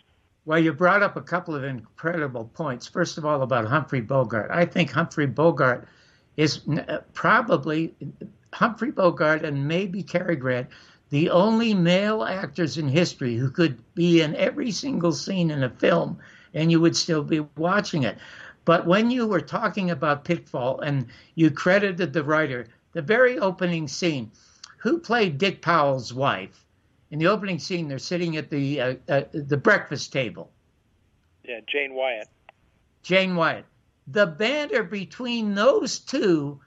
Well, 0.45 0.59
you 0.59 0.73
brought 0.73 1.01
up 1.01 1.15
a 1.15 1.21
couple 1.21 1.55
of 1.55 1.63
incredible 1.63 2.45
points. 2.53 2.87
First 2.87 3.17
of 3.17 3.25
all, 3.25 3.41
about 3.41 3.65
Humphrey 3.65 4.01
Bogart. 4.01 4.51
I 4.51 4.65
think 4.65 4.91
Humphrey 4.91 5.25
Bogart 5.25 5.87
is 6.37 6.61
uh, 6.67 6.99
probably 7.13 7.95
Humphrey 8.53 8.91
Bogart 8.91 9.43
and 9.43 9.67
maybe 9.67 10.03
Cary 10.03 10.35
Grant, 10.35 10.67
the 11.09 11.29
only 11.29 11.73
male 11.73 12.23
actors 12.23 12.77
in 12.77 12.87
history 12.87 13.35
who 13.35 13.49
could 13.49 13.77
be 13.93 14.21
in 14.21 14.35
every 14.35 14.71
single 14.71 15.11
scene 15.11 15.51
in 15.51 15.63
a 15.63 15.69
film 15.69 16.17
and 16.53 16.71
you 16.71 16.79
would 16.79 16.95
still 16.95 17.23
be 17.23 17.41
watching 17.57 18.03
it. 18.03 18.17
But 18.63 18.87
when 18.87 19.11
you 19.11 19.27
were 19.27 19.41
talking 19.41 19.91
about 19.91 20.25
Pitfall 20.25 20.79
and 20.79 21.07
you 21.35 21.51
credited 21.51 22.13
the 22.13 22.23
writer, 22.23 22.67
the 22.93 23.01
very 23.01 23.37
opening 23.37 23.87
scene, 23.87 24.31
who 24.77 24.99
played 24.99 25.37
Dick 25.37 25.61
Powell's 25.61 26.13
wife? 26.13 26.65
In 27.11 27.19
the 27.19 27.27
opening 27.27 27.59
scene, 27.59 27.87
they're 27.87 27.99
sitting 27.99 28.37
at 28.37 28.49
the 28.49 28.81
uh, 28.81 28.95
uh, 29.07 29.21
the 29.31 29.57
breakfast 29.57 30.11
table. 30.11 30.51
Yeah, 31.43 31.59
Jane 31.67 31.93
Wyatt. 31.93 32.27
Jane 33.03 33.35
Wyatt. 33.35 33.65
The 34.07 34.25
banter 34.25 34.83
between 34.83 35.53
those 35.53 35.99
two 35.99 36.59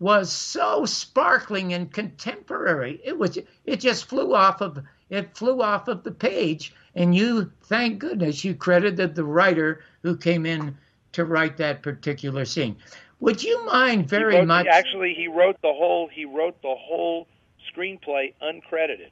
was 0.00 0.32
so 0.32 0.86
sparkling 0.86 1.74
and 1.74 1.92
contemporary. 1.92 3.00
It 3.04 3.16
was 3.16 3.38
it 3.64 3.76
just 3.76 4.06
flew 4.06 4.34
off 4.34 4.60
of 4.60 4.80
it 5.10 5.36
flew 5.36 5.62
off 5.62 5.86
of 5.86 6.02
the 6.02 6.10
page 6.10 6.74
and 6.94 7.14
you 7.14 7.52
thank 7.62 8.00
goodness 8.00 8.42
you 8.42 8.54
credited 8.54 9.14
the 9.14 9.24
writer 9.24 9.84
who 10.02 10.16
came 10.16 10.46
in 10.46 10.76
to 11.12 11.24
write 11.24 11.58
that 11.58 11.82
particular 11.82 12.44
scene. 12.44 12.76
Would 13.20 13.44
you 13.44 13.66
mind 13.66 14.08
very 14.08 14.36
wrote, 14.36 14.46
much 14.46 14.66
Actually, 14.66 15.14
he 15.14 15.28
wrote 15.28 15.60
the 15.62 15.72
whole 15.72 16.08
he 16.12 16.24
wrote 16.24 16.60
the 16.62 16.74
whole 16.74 17.28
screenplay 17.72 18.34
uncredited. 18.42 19.10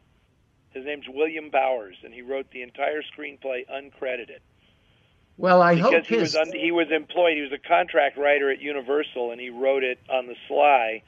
His 0.70 0.84
name's 0.84 1.06
William 1.08 1.50
Bowers, 1.50 1.96
and 2.04 2.12
he 2.12 2.22
wrote 2.22 2.50
the 2.50 2.62
entire 2.62 3.02
screenplay 3.02 3.66
uncredited. 3.68 4.40
Well, 5.38 5.62
I 5.62 5.76
because 5.76 5.92
hope 5.92 6.06
he 6.06 6.14
his 6.16 6.34
was 6.34 6.36
un- 6.36 6.52
he 6.52 6.72
was 6.72 6.88
employed. 6.90 7.36
He 7.36 7.42
was 7.42 7.52
a 7.52 7.68
contract 7.68 8.18
writer 8.18 8.50
at 8.50 8.60
Universal, 8.60 9.30
and 9.30 9.40
he 9.40 9.50
wrote 9.50 9.84
it 9.84 9.98
on 10.10 10.26
the 10.26 10.34
sly 10.48 11.02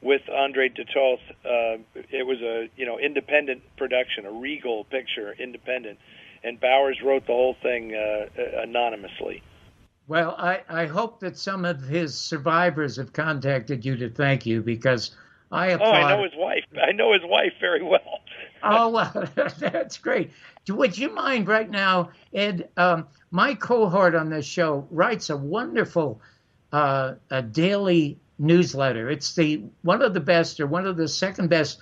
with 0.00 0.22
Andre 0.28 0.70
De 0.70 0.84
Toth. 0.86 1.20
Uh, 1.44 1.82
it 2.10 2.26
was 2.26 2.40
a 2.40 2.70
you 2.76 2.86
know 2.86 2.98
independent 2.98 3.62
production, 3.76 4.24
a 4.24 4.32
Regal 4.32 4.84
picture, 4.84 5.34
independent, 5.38 5.98
and 6.42 6.58
Bowers 6.58 6.98
wrote 7.04 7.26
the 7.26 7.32
whole 7.32 7.56
thing 7.62 7.94
uh, 7.94 8.26
anonymously. 8.62 9.42
Well, 10.06 10.34
I, 10.38 10.62
I 10.68 10.86
hope 10.86 11.20
that 11.20 11.36
some 11.36 11.64
of 11.64 11.82
his 11.82 12.14
survivors 12.14 12.96
have 12.96 13.12
contacted 13.12 13.84
you 13.84 13.96
to 13.96 14.10
thank 14.10 14.44
you 14.44 14.62
because 14.62 15.16
I 15.50 15.68
applaud. 15.68 15.88
Oh. 15.88 16.06
I 16.06 16.16
know 16.16 16.22
his 16.24 16.36
wife. 16.36 16.64
I 16.82 16.92
know 16.92 17.12
his 17.12 17.22
wife 17.24 17.52
very 17.60 17.82
well. 17.82 18.20
Oh, 18.64 18.88
well, 18.88 19.28
that's 19.58 19.98
great. 19.98 20.30
Would 20.68 20.96
you 20.96 21.14
mind 21.14 21.46
right 21.46 21.70
now, 21.70 22.10
Ed? 22.32 22.70
Um, 22.76 23.06
my 23.30 23.54
cohort 23.54 24.14
on 24.14 24.30
this 24.30 24.46
show 24.46 24.88
writes 24.90 25.28
a 25.28 25.36
wonderful 25.36 26.20
uh, 26.72 27.14
a 27.30 27.42
daily 27.42 28.18
newsletter. 28.38 29.10
It's 29.10 29.34
the 29.34 29.64
one 29.82 30.02
of 30.02 30.14
the 30.14 30.20
best, 30.20 30.58
or 30.60 30.66
one 30.66 30.86
of 30.86 30.96
the 30.96 31.06
second 31.06 31.48
best, 31.48 31.78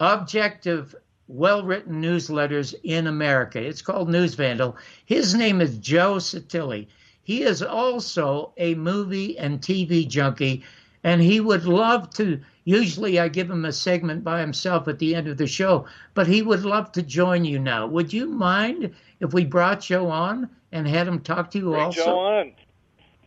objective, 0.00 0.94
well-written 1.28 2.00
newsletters 2.00 2.74
in 2.82 3.08
America. 3.08 3.60
It's 3.60 3.82
called 3.82 4.08
News 4.08 4.34
Vandal. 4.34 4.76
His 5.04 5.34
name 5.34 5.60
is 5.60 5.76
Joe 5.78 6.16
Sotille. 6.16 6.86
He 7.22 7.42
is 7.42 7.62
also 7.62 8.52
a 8.56 8.74
movie 8.76 9.36
and 9.36 9.60
TV 9.60 10.06
junkie, 10.06 10.64
and 11.06 11.22
he 11.22 11.38
would 11.38 11.64
love 11.64 12.10
to. 12.10 12.40
Usually, 12.64 13.20
I 13.20 13.28
give 13.28 13.48
him 13.48 13.64
a 13.64 13.72
segment 13.72 14.24
by 14.24 14.40
himself 14.40 14.88
at 14.88 14.98
the 14.98 15.14
end 15.14 15.28
of 15.28 15.36
the 15.36 15.46
show, 15.46 15.86
but 16.14 16.26
he 16.26 16.42
would 16.42 16.64
love 16.64 16.90
to 16.92 17.02
join 17.02 17.44
you 17.44 17.60
now. 17.60 17.86
Would 17.86 18.12
you 18.12 18.26
mind 18.26 18.92
if 19.20 19.32
we 19.32 19.44
brought 19.44 19.82
Joe 19.82 20.10
on 20.10 20.50
and 20.72 20.86
had 20.86 21.06
him 21.06 21.20
talk 21.20 21.52
to 21.52 21.58
you 21.58 21.70
Bring 21.70 21.80
also? 21.80 22.04
Joe 22.04 22.18
on. 22.18 22.52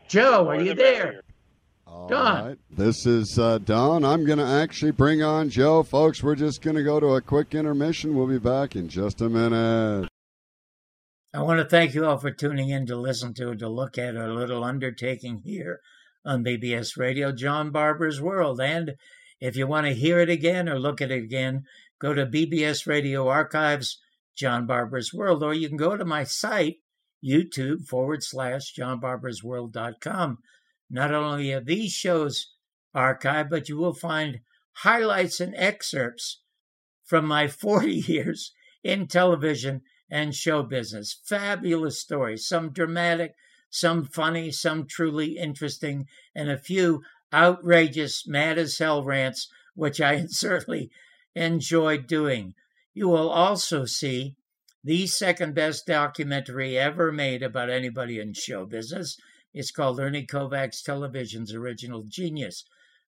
Joe, 0.10 0.44
More 0.44 0.56
are 0.56 0.62
you 0.62 0.74
there? 0.74 1.04
merrier. 1.06 1.24
All 1.88 2.10
Don. 2.10 2.46
right. 2.48 2.58
This 2.70 3.06
is 3.06 3.40
uh, 3.40 3.60
Don. 3.60 4.04
I'm 4.04 4.26
going 4.26 4.40
to 4.40 4.46
actually 4.46 4.92
bring 4.92 5.24
on 5.24 5.50
Joe. 5.50 5.82
Folks, 5.82 6.22
we're 6.22 6.36
just 6.36 6.62
going 6.62 6.76
to 6.76 6.84
go 6.84 7.00
to 7.00 7.16
a 7.16 7.22
quick 7.22 7.56
intermission. 7.56 8.14
We'll 8.14 8.28
be 8.28 8.40
back 8.40 8.76
in 8.76 8.90
just 8.90 9.22
a 9.22 9.30
minute. 9.30 10.10
I 11.34 11.42
want 11.44 11.60
to 11.60 11.66
thank 11.66 11.94
you 11.94 12.06
all 12.06 12.18
for 12.18 12.32
tuning 12.32 12.70
in 12.70 12.88
to 12.88 12.98
listen 12.98 13.34
to, 13.36 13.56
to 13.56 13.70
look 13.70 13.98
at 13.98 14.18
our 14.18 14.30
little 14.30 14.66
undertaking 14.66 15.38
here 15.38 15.80
on 16.26 16.44
BBS 16.44 16.98
Radio, 16.98 17.32
John 17.32 17.72
Barbour's 17.72 18.22
World. 18.22 18.60
And 18.62 18.96
if 19.40 19.56
you 19.56 19.68
want 19.68 19.88
to 19.88 19.94
hear 19.94 20.20
it 20.20 20.30
again 20.30 20.68
or 20.68 20.80
look 20.80 21.02
at 21.02 21.12
it 21.12 21.24
again, 21.24 21.64
go 22.00 22.14
to 22.14 22.26
BBS 22.26 22.88
Radio 22.88 23.28
Archives, 23.28 24.00
John 24.36 24.66
Barbour's 24.66 25.14
World, 25.14 25.44
or 25.44 25.54
you 25.54 25.68
can 25.68 25.78
go 25.78 25.98
to 25.98 26.06
my 26.06 26.24
site, 26.24 26.78
YouTube 27.24 27.86
forward 27.86 28.24
slash 28.24 28.74
johnbarbersworld.com. 28.78 30.38
Not 30.90 31.14
only 31.14 31.54
are 31.54 31.62
these 31.62 31.92
shows 31.92 32.54
archived, 32.96 33.50
but 33.50 33.70
you 33.70 33.78
will 33.78 33.94
find 33.94 34.40
highlights 34.78 35.40
and 35.40 35.54
excerpts 35.56 36.42
from 37.04 37.26
my 37.26 37.48
40 37.50 37.92
years 37.92 38.54
in 38.84 39.08
television 39.08 39.82
and 40.10 40.34
show 40.34 40.64
business. 40.64 41.20
Fabulous 41.26 42.00
stories, 42.00 42.48
some 42.48 42.72
dramatic, 42.72 43.36
some 43.70 44.06
funny, 44.06 44.52
some 44.52 44.88
truly 44.88 45.38
interesting, 45.38 46.08
and 46.36 46.50
a 46.50 46.58
few 46.58 47.04
outrageous, 47.34 48.28
mad 48.28 48.58
as 48.58 48.78
hell 48.78 49.04
rants, 49.04 49.48
which 49.76 50.02
I 50.02 50.26
certainly 50.28 50.90
enjoyed 51.36 52.08
doing. 52.08 52.56
You 52.94 53.08
will 53.08 53.30
also 53.30 53.86
see 53.86 54.36
the 54.84 55.08
second 55.08 55.56
best 55.56 55.86
documentary 55.86 56.78
ever 56.78 57.12
made 57.12 57.44
about 57.44 57.70
anybody 57.70 58.20
in 58.20 58.34
show 58.34 58.66
business. 58.66 59.18
It's 59.54 59.72
called 59.72 60.00
Ernie 60.00 60.26
Kovacs 60.26 60.84
Television's 60.84 61.54
Original 61.54 62.04
Genius. 62.04 62.66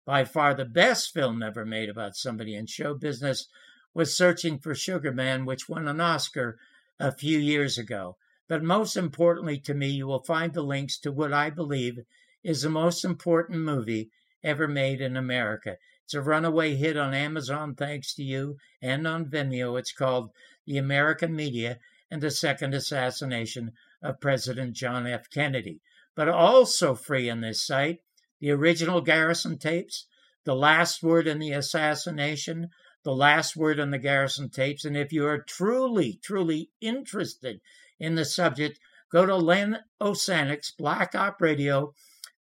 By 0.05 0.25
far 0.25 0.53
the 0.53 0.65
best 0.65 1.11
film 1.13 1.41
ever 1.41 1.65
made 1.65 1.89
about 1.89 2.15
somebody 2.15 2.55
in 2.55 2.67
show 2.67 2.93
business 2.93 3.47
was 3.93 4.15
Searching 4.15 4.59
for 4.59 4.75
Sugar 4.75 5.11
Man, 5.11 5.45
which 5.45 5.67
won 5.67 5.87
an 5.87 6.01
Oscar 6.01 6.59
a 6.99 7.11
few 7.11 7.39
years 7.39 7.77
ago. 7.77 8.17
But 8.47 8.63
most 8.63 8.95
importantly 8.95 9.59
to 9.61 9.73
me, 9.73 9.87
you 9.89 10.07
will 10.07 10.23
find 10.23 10.53
the 10.53 10.61
links 10.61 10.99
to 10.99 11.11
what 11.11 11.33
I 11.33 11.49
believe 11.49 11.99
is 12.43 12.61
the 12.61 12.69
most 12.69 13.03
important 13.03 13.59
movie 13.59 14.11
ever 14.43 14.67
made 14.67 15.01
in 15.01 15.17
America. 15.17 15.77
It's 16.03 16.13
a 16.13 16.21
runaway 16.21 16.75
hit 16.75 16.95
on 16.95 17.15
Amazon, 17.15 17.73
thanks 17.73 18.13
to 18.13 18.23
you, 18.23 18.57
and 18.79 19.07
on 19.07 19.25
Vimeo. 19.25 19.79
It's 19.79 19.91
called 19.91 20.29
The 20.67 20.77
American 20.77 21.35
Media 21.35 21.79
and 22.11 22.21
the 22.21 22.29
Second 22.29 22.75
Assassination 22.75 23.71
of 24.03 24.21
President 24.21 24.73
John 24.73 25.07
F. 25.07 25.27
Kennedy. 25.31 25.81
But 26.15 26.29
also 26.29 26.93
free 26.93 27.27
on 27.31 27.41
this 27.41 27.65
site, 27.65 28.01
the 28.39 28.51
original 28.51 29.01
Garrison 29.01 29.57
tapes, 29.57 30.05
the 30.43 30.55
last 30.55 31.01
word 31.01 31.27
in 31.27 31.39
the 31.39 31.53
assassination, 31.53 32.69
the 33.03 33.15
last 33.15 33.55
word 33.55 33.79
on 33.79 33.89
the 33.89 33.97
Garrison 33.97 34.49
tapes. 34.49 34.85
And 34.85 34.95
if 34.95 35.11
you 35.11 35.25
are 35.25 35.41
truly, 35.41 36.19
truly 36.23 36.69
interested 36.79 37.59
in 37.99 38.15
the 38.15 38.25
subject, 38.25 38.79
go 39.11 39.25
to 39.25 39.35
Len 39.35 39.79
Osanic's 40.01 40.71
Black 40.71 41.15
Op 41.15 41.41
Radio 41.41 41.93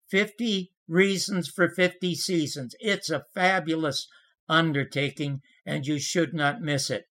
50 0.09 0.71
Reasons 0.87 1.47
for 1.47 1.67
50 1.67 2.13
Seasons. 2.15 2.75
It's 2.79 3.09
a 3.09 3.25
fabulous 3.33 4.07
undertaking, 4.47 5.41
and 5.65 5.87
you 5.87 5.99
should 5.99 6.33
not 6.33 6.61
miss 6.61 6.89
it. 6.89 7.05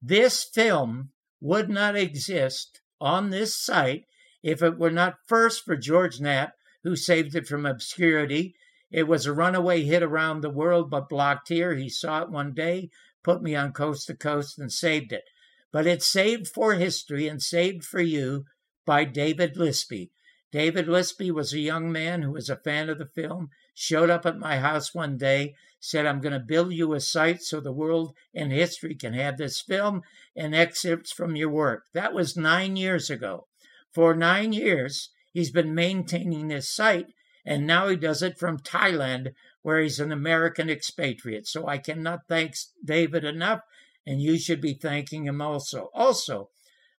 This 0.00 0.44
film 0.44 1.10
would 1.40 1.68
not 1.68 1.96
exist 1.96 2.80
on 3.00 3.30
this 3.30 3.60
site 3.60 4.04
if 4.42 4.62
it 4.62 4.78
were 4.78 4.90
not 4.90 5.16
first 5.26 5.64
for 5.64 5.76
George 5.76 6.20
Knapp, 6.20 6.54
who 6.84 6.96
saved 6.96 7.34
it 7.34 7.46
from 7.46 7.66
obscurity. 7.66 8.54
It 8.90 9.08
was 9.08 9.26
a 9.26 9.34
runaway 9.34 9.82
hit 9.82 10.02
around 10.02 10.40
the 10.40 10.50
world, 10.50 10.90
but 10.90 11.08
blocked 11.08 11.48
here. 11.48 11.74
He 11.74 11.88
saw 11.88 12.22
it 12.22 12.30
one 12.30 12.54
day, 12.54 12.90
put 13.22 13.42
me 13.42 13.54
on 13.54 13.72
coast 13.72 14.06
to 14.06 14.14
coast, 14.14 14.58
and 14.58 14.72
saved 14.72 15.12
it. 15.12 15.24
But 15.72 15.86
it's 15.86 16.06
saved 16.06 16.48
for 16.48 16.74
history 16.74 17.28
and 17.28 17.42
saved 17.42 17.84
for 17.84 18.00
you 18.00 18.44
by 18.84 19.04
David 19.04 19.56
Lispy. 19.56 20.10
David 20.52 20.86
Lispy 20.86 21.30
was 21.30 21.52
a 21.52 21.58
young 21.58 21.90
man 21.90 22.22
who 22.22 22.32
was 22.32 22.48
a 22.48 22.56
fan 22.56 22.88
of 22.88 22.98
the 22.98 23.10
film, 23.14 23.50
showed 23.74 24.08
up 24.08 24.24
at 24.24 24.38
my 24.38 24.58
house 24.58 24.94
one 24.94 25.18
day, 25.18 25.54
said, 25.80 26.06
I'm 26.06 26.20
going 26.20 26.32
to 26.32 26.40
build 26.40 26.72
you 26.72 26.94
a 26.94 27.00
site 27.00 27.42
so 27.42 27.60
the 27.60 27.72
world 27.72 28.14
and 28.34 28.50
history 28.50 28.94
can 28.94 29.12
have 29.12 29.36
this 29.36 29.60
film 29.60 30.02
and 30.34 30.54
excerpts 30.54 31.12
from 31.12 31.36
your 31.36 31.50
work. 31.50 31.84
That 31.92 32.14
was 32.14 32.36
nine 32.36 32.76
years 32.76 33.10
ago. 33.10 33.46
For 33.92 34.14
nine 34.14 34.52
years, 34.52 35.10
he's 35.32 35.50
been 35.50 35.74
maintaining 35.74 36.48
this 36.48 36.68
site, 36.68 37.08
and 37.44 37.66
now 37.66 37.88
he 37.88 37.96
does 37.96 38.22
it 38.22 38.38
from 38.38 38.58
Thailand, 38.58 39.32
where 39.62 39.80
he's 39.80 40.00
an 40.00 40.12
American 40.12 40.70
expatriate. 40.70 41.46
So 41.46 41.66
I 41.66 41.78
cannot 41.78 42.20
thank 42.28 42.54
David 42.84 43.24
enough, 43.24 43.60
and 44.06 44.20
you 44.20 44.38
should 44.38 44.60
be 44.60 44.74
thanking 44.74 45.26
him 45.26 45.40
also. 45.40 45.90
Also, 45.92 46.50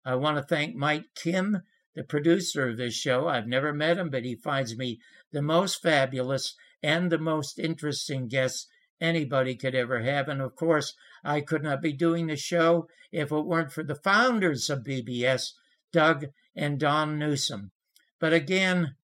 I 0.06 0.16
want 0.16 0.38
to 0.38 0.44
thank 0.44 0.76
Mike 0.76 1.06
Kim 1.16 1.62
the 1.96 2.04
producer 2.04 2.70
of 2.70 2.78
this 2.78 2.94
show. 2.94 3.28
I've 3.28 3.48
never 3.48 3.74
met 3.74 3.98
him, 3.98 4.12
but 4.12 4.24
he 4.24 4.36
finds 4.36 4.78
me 4.78 5.00
the 5.32 5.42
most 5.42 5.82
fabulous 5.82 6.56
and 6.84 7.12
the 7.12 7.18
most 7.18 7.58
interesting 7.58 8.28
guests 8.28 8.68
anybody 9.02 9.56
could 9.56 9.74
ever 9.74 10.02
have. 10.02 10.30
And 10.30 10.40
of 10.40 10.56
course, 10.56 10.94
I 11.24 11.42
could 11.42 11.64
not 11.64 11.82
be 11.82 11.94
doing 11.94 12.28
the 12.28 12.36
show 12.36 12.88
if 13.12 13.32
it 13.32 13.46
weren't 13.46 13.72
for 13.72 13.84
the 13.84 13.96
founders 13.96 14.70
of 14.70 14.84
BBS, 14.84 15.54
Doug 15.92 16.28
and 16.56 16.80
Don 16.80 17.18
Newsom. 17.18 17.72
But 18.20 18.32
again, 18.32 18.96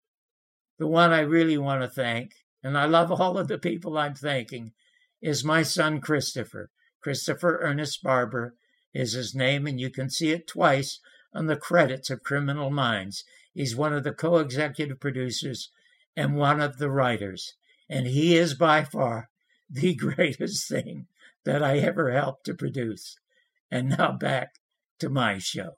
the 0.78 0.88
one 0.88 1.12
I 1.12 1.22
really 1.22 1.58
want 1.58 1.82
to 1.82 1.88
thank, 1.88 2.34
and 2.62 2.78
I 2.78 2.86
love 2.86 3.12
all 3.12 3.38
of 3.40 3.48
the 3.48 3.58
people 3.58 3.98
I'm 3.98 4.14
thanking, 4.16 4.74
is 5.20 5.44
my 5.44 5.64
son 5.64 6.00
Christopher. 6.00 6.70
Christopher 7.04 7.60
Ernest 7.62 8.02
Barbour 8.02 8.56
is 8.94 9.14
his 9.14 9.36
name, 9.36 9.68
and 9.68 9.80
you 9.80 9.90
can 9.90 10.10
see 10.10 10.32
it 10.32 10.48
twice 10.48 11.00
on 11.34 11.48
the 11.48 11.58
credits 11.58 12.10
of 12.10 12.24
Criminal 12.24 12.70
Minds. 12.70 13.26
He's 13.54 13.76
one 13.76 13.94
of 13.94 14.04
the 14.04 14.14
co 14.14 14.38
executive 14.38 15.00
producers 15.00 15.70
and 16.16 16.36
one 16.36 16.62
of 16.62 16.78
the 16.78 16.90
writers. 16.90 17.56
And 17.90 18.08
he 18.08 18.36
is 18.36 18.54
by 18.54 18.84
far 18.84 19.30
the 19.70 19.96
greatest 19.96 20.70
thing 20.70 21.08
that 21.44 21.62
I 21.62 21.80
ever 21.80 22.12
helped 22.12 22.46
to 22.46 22.54
produce. 22.54 23.18
And 23.70 23.90
now 23.90 24.14
back 24.14 24.56
to 25.00 25.10
my 25.10 25.40
show. 25.40 25.76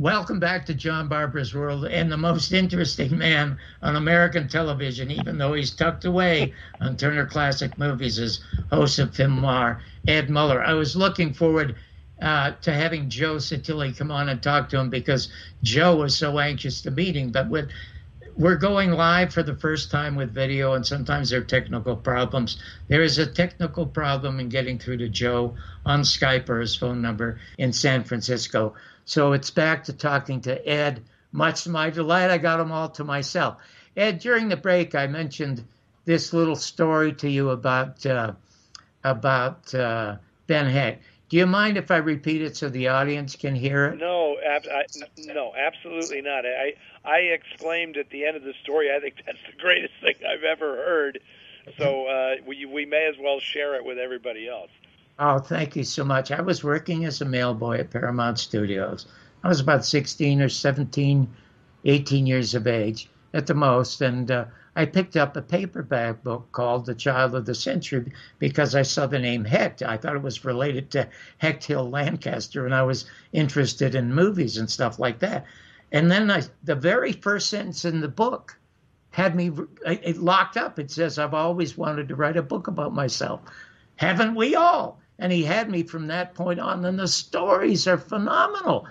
Welcome 0.00 0.40
back 0.40 0.66
to 0.66 0.74
John 0.74 1.06
Barbour's 1.06 1.54
World 1.54 1.84
and 1.84 2.10
the 2.10 2.16
most 2.16 2.52
interesting 2.52 3.16
man 3.16 3.56
on 3.80 3.94
American 3.94 4.48
television, 4.48 5.08
even 5.08 5.38
though 5.38 5.52
he's 5.52 5.70
tucked 5.70 6.04
away 6.04 6.52
on 6.80 6.96
Turner 6.96 7.26
Classic 7.26 7.78
Movies, 7.78 8.18
as 8.18 8.40
host 8.72 8.98
of 8.98 9.16
Ed 9.20 10.30
Muller. 10.30 10.64
I 10.64 10.72
was 10.72 10.96
looking 10.96 11.32
forward 11.32 11.76
uh, 12.20 12.54
to 12.62 12.72
having 12.72 13.08
Joe 13.08 13.36
Sotille 13.36 13.96
come 13.96 14.10
on 14.10 14.28
and 14.28 14.42
talk 14.42 14.68
to 14.70 14.80
him 14.80 14.90
because 14.90 15.28
Joe 15.62 15.94
was 15.94 16.16
so 16.16 16.40
anxious 16.40 16.82
to 16.82 16.90
meet 16.90 17.14
him. 17.14 17.30
But 17.30 17.48
with 17.48 17.70
we're 18.36 18.56
going 18.56 18.90
live 18.90 19.32
for 19.32 19.44
the 19.44 19.54
first 19.54 19.92
time 19.92 20.16
with 20.16 20.34
video, 20.34 20.72
and 20.72 20.84
sometimes 20.84 21.30
there 21.30 21.40
are 21.40 21.44
technical 21.44 21.94
problems. 21.94 22.60
There 22.88 23.02
is 23.02 23.18
a 23.18 23.26
technical 23.26 23.86
problem 23.86 24.40
in 24.40 24.48
getting 24.48 24.76
through 24.76 24.96
to 24.96 25.08
Joe 25.08 25.54
on 25.86 26.00
Skype 26.00 26.48
or 26.48 26.60
his 26.60 26.74
phone 26.74 27.00
number 27.00 27.38
in 27.58 27.72
San 27.72 28.02
Francisco. 28.02 28.74
So 29.04 29.32
it's 29.32 29.50
back 29.50 29.84
to 29.84 29.92
talking 29.92 30.40
to 30.42 30.68
Ed. 30.68 31.04
Much 31.32 31.64
to 31.64 31.70
my 31.70 31.90
delight, 31.90 32.30
I 32.30 32.38
got 32.38 32.58
them 32.58 32.72
all 32.72 32.88
to 32.90 33.04
myself. 33.04 33.56
Ed, 33.96 34.20
during 34.20 34.48
the 34.48 34.56
break, 34.56 34.94
I 34.94 35.06
mentioned 35.06 35.64
this 36.04 36.32
little 36.32 36.56
story 36.56 37.12
to 37.14 37.28
you 37.28 37.50
about 37.50 38.04
uh, 38.06 38.32
about 39.02 39.74
uh, 39.74 40.16
Ben 40.46 40.66
Hecht. 40.66 41.02
Do 41.28 41.36
you 41.36 41.46
mind 41.46 41.76
if 41.76 41.90
I 41.90 41.96
repeat 41.96 42.42
it 42.42 42.56
so 42.56 42.68
the 42.68 42.88
audience 42.88 43.34
can 43.36 43.54
hear 43.54 43.86
it? 43.86 43.98
No, 43.98 44.36
ab- 44.38 44.66
I, 44.70 44.84
no, 45.18 45.52
absolutely 45.56 46.20
not. 46.20 46.44
I 46.46 46.74
I 47.04 47.18
exclaimed 47.18 47.96
at 47.96 48.10
the 48.10 48.26
end 48.26 48.36
of 48.36 48.42
the 48.42 48.54
story. 48.62 48.94
I 48.94 49.00
think 49.00 49.16
that's 49.24 49.38
the 49.50 49.60
greatest 49.60 49.94
thing 50.00 50.14
I've 50.26 50.44
ever 50.44 50.76
heard. 50.76 51.20
So 51.78 52.06
uh, 52.06 52.34
we 52.46 52.66
we 52.66 52.84
may 52.84 53.06
as 53.06 53.16
well 53.18 53.40
share 53.40 53.74
it 53.76 53.84
with 53.84 53.98
everybody 53.98 54.48
else. 54.48 54.70
Oh, 55.16 55.38
thank 55.38 55.76
you 55.76 55.84
so 55.84 56.04
much. 56.04 56.32
I 56.32 56.40
was 56.40 56.64
working 56.64 57.04
as 57.04 57.20
a 57.20 57.24
mail 57.24 57.54
boy 57.54 57.78
at 57.78 57.90
Paramount 57.90 58.38
Studios. 58.38 59.06
I 59.44 59.48
was 59.48 59.60
about 59.60 59.84
16 59.84 60.42
or 60.42 60.48
17, 60.48 61.32
18 61.84 62.26
years 62.26 62.54
of 62.54 62.66
age 62.66 63.08
at 63.32 63.46
the 63.46 63.54
most. 63.54 64.00
And 64.00 64.28
uh, 64.28 64.46
I 64.74 64.86
picked 64.86 65.16
up 65.16 65.36
a 65.36 65.42
paperback 65.42 66.24
book 66.24 66.50
called 66.50 66.86
The 66.86 66.96
Child 66.96 67.36
of 67.36 67.46
the 67.46 67.54
Century 67.54 68.12
because 68.40 68.74
I 68.74 68.82
saw 68.82 69.06
the 69.06 69.20
name 69.20 69.44
Hecht. 69.44 69.82
I 69.82 69.98
thought 69.98 70.16
it 70.16 70.22
was 70.22 70.44
related 70.44 70.90
to 70.92 71.08
Hecht 71.38 71.62
Hill 71.62 71.88
Lancaster, 71.88 72.66
and 72.66 72.74
I 72.74 72.82
was 72.82 73.04
interested 73.32 73.94
in 73.94 74.14
movies 74.14 74.56
and 74.56 74.68
stuff 74.68 74.98
like 74.98 75.20
that. 75.20 75.46
And 75.92 76.10
then 76.10 76.28
I, 76.28 76.42
the 76.64 76.74
very 76.74 77.12
first 77.12 77.50
sentence 77.50 77.84
in 77.84 78.00
the 78.00 78.08
book 78.08 78.58
had 79.10 79.36
me 79.36 79.52
it 79.86 80.16
locked 80.16 80.56
up. 80.56 80.80
It 80.80 80.90
says, 80.90 81.20
I've 81.20 81.34
always 81.34 81.78
wanted 81.78 82.08
to 82.08 82.16
write 82.16 82.36
a 82.36 82.42
book 82.42 82.66
about 82.66 82.92
myself. 82.92 83.42
Haven't 83.94 84.34
we 84.34 84.56
all? 84.56 85.00
And 85.18 85.32
he 85.32 85.44
had 85.44 85.70
me 85.70 85.82
from 85.82 86.06
that 86.08 86.34
point 86.34 86.60
on. 86.60 86.84
And 86.84 86.98
the 86.98 87.08
stories 87.08 87.86
are 87.86 87.98
phenomenal. 87.98 88.86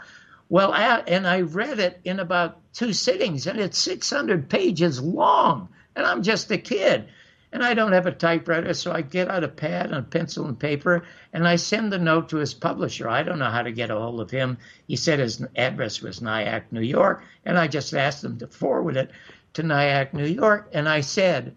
Well, 0.50 0.74
and 0.74 1.28
I 1.28 1.42
read 1.42 1.80
it 1.80 2.00
in 2.04 2.20
about 2.20 2.60
two 2.74 2.94
sittings, 2.94 3.48
and 3.48 3.60
it's 3.60 3.78
600 3.80 4.50
pages 4.50 5.02
long, 5.02 5.70
and 5.96 6.06
I'm 6.06 6.22
just 6.22 6.52
a 6.52 6.58
kid. 6.58 7.08
And 7.52 7.64
I 7.64 7.74
don't 7.76 7.92
have 7.92 8.08
a 8.08 8.12
typewriter, 8.12 8.74
so 8.74 8.92
I 8.92 9.02
get 9.02 9.30
out 9.30 9.44
a 9.44 9.48
pad 9.48 9.88
and 9.88 9.96
a 9.96 10.02
pencil 10.02 10.48
and 10.48 10.60
paper, 10.60 11.06
and 11.34 11.48
I 11.48 11.56
send 11.56 11.92
the 11.92 12.00
note 12.00 12.30
to 12.30 12.38
his 12.38 12.54
publisher. 12.54 13.08
I 13.08 13.24
don't 13.24 13.40
know 13.40 13.50
how 13.50 13.62
to 13.62 13.72
get 13.72 13.92
a 13.92 13.96
hold 13.96 14.22
of 14.22 14.32
him. 14.32 14.58
He 14.88 14.96
said 14.96 15.20
his 15.20 15.44
address 15.56 16.02
was 16.02 16.22
Nyack, 16.22 16.72
New 16.72 16.82
York, 16.82 17.24
and 17.46 17.58
I 17.58 17.68
just 17.68 17.94
asked 17.94 18.24
him 18.24 18.40
to 18.40 18.48
forward 18.48 18.98
it 18.98 19.12
to 19.54 19.64
Nyack, 19.64 20.14
New 20.14 20.26
York. 20.26 20.70
And 20.74 20.90
I 20.90 21.02
said, 21.02 21.56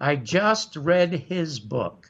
I 0.00 0.16
just 0.16 0.76
read 0.76 1.12
his 1.12 1.60
book 1.60 2.09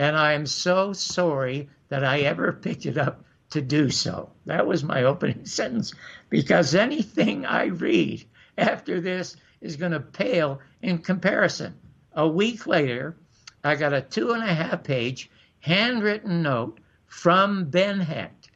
and 0.00 0.16
I 0.16 0.32
am 0.32 0.46
so 0.46 0.94
sorry 0.94 1.68
that 1.90 2.02
I 2.04 2.20
ever 2.20 2.52
picked 2.62 2.86
it 2.86 2.96
up 2.96 3.22
to 3.50 3.60
do 3.60 3.90
so. 3.90 4.30
That 4.46 4.66
was 4.66 4.82
my 4.82 5.04
opening 5.04 5.44
sentence 5.44 5.92
because 6.30 6.74
anything 6.74 7.44
I 7.44 7.66
read 7.66 8.24
after 8.56 9.02
this 9.02 9.36
is 9.60 9.76
going 9.76 9.92
to 9.92 10.00
pale 10.00 10.60
in 10.80 10.98
comparison. 10.98 11.74
A 12.14 12.26
week 12.26 12.66
later, 12.66 13.14
I 13.62 13.74
got 13.74 13.92
a 13.92 14.00
two 14.00 14.30
and 14.32 14.42
a 14.42 14.54
half 14.54 14.84
page 14.84 15.30
handwritten 15.58 16.42
note 16.42 16.80
from 17.06 17.66
Ben 17.66 18.00
Hecht. 18.00 18.50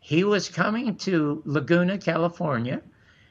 He 0.00 0.24
was 0.24 0.48
coming 0.48 0.96
to 0.96 1.42
Laguna, 1.44 1.98
California, 1.98 2.82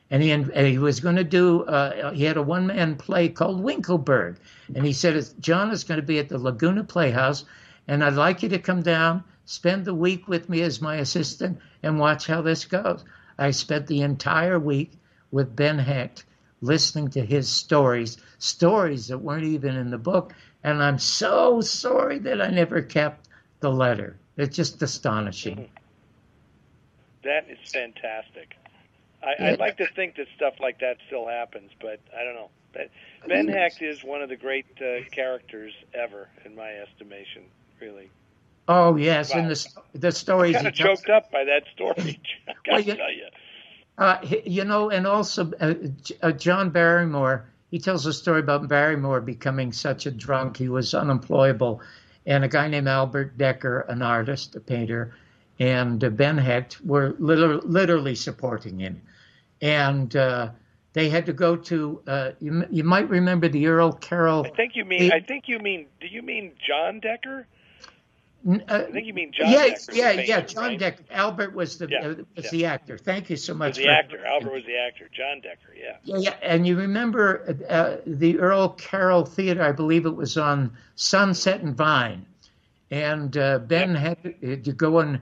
and 0.09 0.23
he, 0.23 0.31
and 0.31 0.67
he 0.67 0.77
was 0.77 0.99
going 0.99 1.17
to 1.17 1.23
do, 1.23 1.63
uh, 1.63 2.11
he 2.11 2.23
had 2.23 2.37
a 2.37 2.41
one 2.41 2.67
man 2.67 2.95
play 2.95 3.29
called 3.29 3.63
Winkelberg. 3.63 4.37
And 4.73 4.85
he 4.85 4.93
said, 4.93 5.21
John 5.39 5.71
is 5.71 5.83
going 5.83 5.99
to 5.99 6.05
be 6.05 6.19
at 6.19 6.29
the 6.29 6.37
Laguna 6.37 6.83
Playhouse, 6.83 7.45
and 7.87 8.03
I'd 8.03 8.13
like 8.13 8.43
you 8.43 8.49
to 8.49 8.59
come 8.59 8.81
down 8.81 9.23
spend 9.47 9.85
the 9.85 9.93
week 9.93 10.27
with 10.27 10.49
me 10.49 10.61
as 10.61 10.81
my 10.81 10.97
assistant 10.97 11.59
and 11.81 11.97
watch 11.97 12.27
how 12.27 12.41
this 12.41 12.65
goes. 12.65 13.03
I 13.39 13.51
spent 13.51 13.87
the 13.87 14.01
entire 14.01 14.59
week 14.59 14.91
with 15.31 15.55
Ben 15.55 15.79
Hecht 15.79 16.25
listening 16.61 17.09
to 17.11 17.25
his 17.25 17.47
stories, 17.47 18.17
stories 18.39 19.07
that 19.07 19.19
weren't 19.19 19.45
even 19.45 19.75
in 19.75 19.89
the 19.89 19.97
book. 19.97 20.33
And 20.63 20.83
I'm 20.83 20.99
so 20.99 21.61
sorry 21.61 22.19
that 22.19 22.41
I 22.41 22.49
never 22.49 22.81
kept 22.81 23.29
the 23.61 23.71
letter. 23.71 24.17
It's 24.35 24.55
just 24.55 24.81
astonishing. 24.81 25.69
That 27.23 27.49
is 27.49 27.71
fantastic. 27.71 28.55
I, 29.23 29.47
I'd 29.49 29.59
like 29.59 29.77
to 29.77 29.87
think 29.95 30.15
that 30.17 30.27
stuff 30.35 30.55
like 30.59 30.79
that 30.79 30.97
still 31.07 31.27
happens, 31.27 31.71
but 31.81 31.99
I 32.17 32.23
don't 32.23 32.35
know. 32.35 32.49
But 32.73 32.89
ben 33.27 33.47
Hecht 33.47 33.81
is 33.81 34.03
one 34.03 34.21
of 34.21 34.29
the 34.29 34.35
great 34.35 34.65
uh, 34.81 35.07
characters 35.11 35.73
ever, 35.93 36.27
in 36.45 36.55
my 36.55 36.69
estimation. 36.71 37.43
Really. 37.81 38.09
Oh 38.67 38.95
yes, 38.97 39.33
Wow. 39.33 39.39
and 39.41 39.51
the 39.51 39.67
the 39.95 40.11
stories 40.11 40.55
Kind 40.55 40.67
he 40.67 40.69
of 40.69 40.75
choked 40.75 41.09
up 41.09 41.31
by 41.31 41.45
that 41.45 41.63
story. 41.73 42.19
I 42.47 42.53
Well, 42.71 42.79
you- 42.81 42.95
tell 42.95 43.11
you. 43.11 43.27
Uh, 43.97 44.19
you 44.45 44.63
know, 44.63 44.91
and 44.91 45.07
also 45.07 45.51
uh, 45.59 45.73
uh, 46.21 46.31
John 46.33 46.69
Barrymore. 46.69 47.45
He 47.71 47.79
tells 47.79 48.05
a 48.05 48.13
story 48.13 48.39
about 48.41 48.67
Barrymore 48.67 49.21
becoming 49.21 49.73
such 49.73 50.05
a 50.05 50.11
drunk 50.11 50.57
he 50.57 50.69
was 50.69 50.93
unemployable, 50.93 51.81
and 52.25 52.43
a 52.43 52.47
guy 52.47 52.67
named 52.67 52.87
Albert 52.87 53.37
Decker, 53.39 53.79
an 53.89 54.01
artist, 54.03 54.55
a 54.55 54.59
painter, 54.59 55.15
and 55.59 56.03
uh, 56.03 56.09
Ben 56.09 56.37
Hecht 56.37 56.79
were 56.85 57.15
liter- 57.17 57.57
literally 57.57 58.13
supporting 58.15 58.79
him, 58.79 59.01
and 59.61 60.15
uh, 60.15 60.49
they 60.93 61.09
had 61.09 61.25
to 61.27 61.33
go 61.33 61.55
to. 61.55 62.01
Uh, 62.07 62.31
you, 62.39 62.65
you 62.69 62.83
might 62.83 63.09
remember 63.09 63.47
the 63.47 63.67
Earl 63.67 63.93
Carroll. 63.93 64.45
I 64.45 64.49
think 64.55 64.75
you 64.75 64.85
mean. 64.85 65.11
I 65.11 65.19
think 65.19 65.45
you 65.47 65.59
mean. 65.59 65.87
Do 65.99 66.07
you 66.07 66.21
mean 66.21 66.53
John 66.65 66.99
Decker? 66.99 67.47
Uh, 68.47 68.59
I 68.69 68.91
think 68.91 69.07
you 69.07 69.13
mean 69.13 69.31
John 69.33 69.51
yeah, 69.51 69.67
Decker. 69.67 69.91
yeah, 69.93 70.09
painter, 70.11 70.23
yeah. 70.23 70.41
John 70.41 70.63
right? 70.63 70.79
Decker. 70.79 71.03
Albert 71.11 71.53
was 71.53 71.77
the 71.77 71.87
Yeah, 71.89 72.07
uh, 72.07 72.15
was 72.35 72.45
yeah. 72.45 72.51
the 72.51 72.65
actor. 72.65 72.97
Thank 72.97 73.29
you 73.29 73.35
so 73.35 73.53
much. 73.53 73.77
the 73.77 73.89
actor. 73.89 74.25
Albert 74.25 74.53
was 74.53 74.63
the 74.65 74.77
actor. 74.77 75.09
John 75.11 75.41
Decker. 75.41 75.75
Yeah. 75.75 75.97
Yeah, 76.03 76.17
yeah, 76.17 76.35
and 76.41 76.65
you 76.65 76.77
remember 76.77 77.57
uh, 77.67 77.97
the 78.05 78.39
Earl 78.39 78.69
Carroll 78.69 79.25
Theater? 79.25 79.63
I 79.63 79.73
believe 79.73 80.05
it 80.05 80.15
was 80.15 80.37
on 80.37 80.77
Sunset 80.95 81.61
and 81.61 81.75
Vine, 81.75 82.25
and 82.89 83.35
uh, 83.35 83.59
Ben 83.59 83.95
had 83.95 84.23
to, 84.23 84.57
to 84.57 84.71
go 84.71 84.99
and 84.99 85.19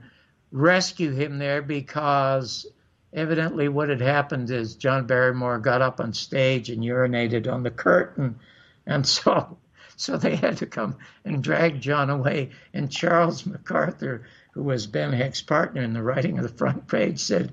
rescue 0.52 1.12
him 1.12 1.38
there 1.38 1.62
because 1.62 2.66
evidently 3.12 3.68
what 3.68 3.88
had 3.88 4.00
happened 4.00 4.50
is 4.50 4.74
John 4.74 5.06
Barrymore 5.06 5.58
got 5.58 5.82
up 5.82 6.00
on 6.00 6.12
stage 6.12 6.70
and 6.70 6.82
urinated 6.82 7.50
on 7.50 7.62
the 7.62 7.70
curtain, 7.70 8.38
and 8.86 9.06
so 9.06 9.58
so 9.96 10.16
they 10.16 10.36
had 10.36 10.58
to 10.58 10.66
come 10.66 10.96
and 11.24 11.42
drag 11.42 11.80
John 11.80 12.10
away. 12.10 12.50
And 12.74 12.90
Charles 12.90 13.46
MacArthur, 13.46 14.22
who 14.52 14.62
was 14.62 14.86
Ben 14.86 15.12
Hecht's 15.12 15.42
partner 15.42 15.82
in 15.82 15.94
the 15.94 16.02
writing 16.02 16.38
of 16.38 16.42
the 16.42 16.56
front 16.56 16.86
page, 16.88 17.18
said. 17.18 17.52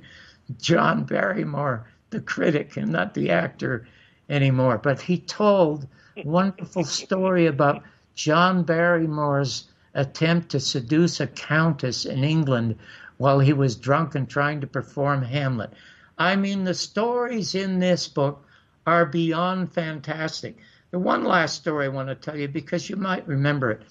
John 0.60 1.06
Barrymore, 1.06 1.88
the 2.10 2.20
critic 2.20 2.76
and 2.76 2.92
not 2.92 3.14
the 3.14 3.30
actor 3.30 3.88
anymore. 4.30 4.78
But 4.78 5.02
he 5.02 5.20
told 5.20 5.88
a 6.18 6.24
wonderful 6.24 6.84
story 6.84 7.46
about 7.46 7.84
John 8.16 8.64
Barrymore's 8.64 9.70
attempt 9.94 10.50
to 10.50 10.60
seduce 10.60 11.20
a 11.20 11.28
countess 11.28 12.06
in 12.06 12.24
England 12.24 12.78
while 13.24 13.40
he 13.40 13.54
was 13.54 13.78
drunk 13.78 14.16
and 14.16 14.30
trying 14.30 14.60
to 14.60 14.68
perform 14.68 15.22
Hamlet. 15.22 15.72
I 16.18 16.36
mean, 16.36 16.66
the 16.66 16.74
stories 16.74 17.56
in 17.56 17.80
this 17.80 18.06
book 18.06 18.46
are 18.86 19.06
beyond 19.06 19.72
fantastic. 19.72 20.58
The 20.92 21.00
one 21.00 21.24
last 21.24 21.56
story 21.56 21.86
I 21.86 21.88
want 21.88 22.10
to 22.10 22.16
tell 22.16 22.38
you 22.38 22.50
because 22.50 22.90
you 22.90 22.98
might 22.98 23.26
remember 23.26 23.72
it. 23.72 23.84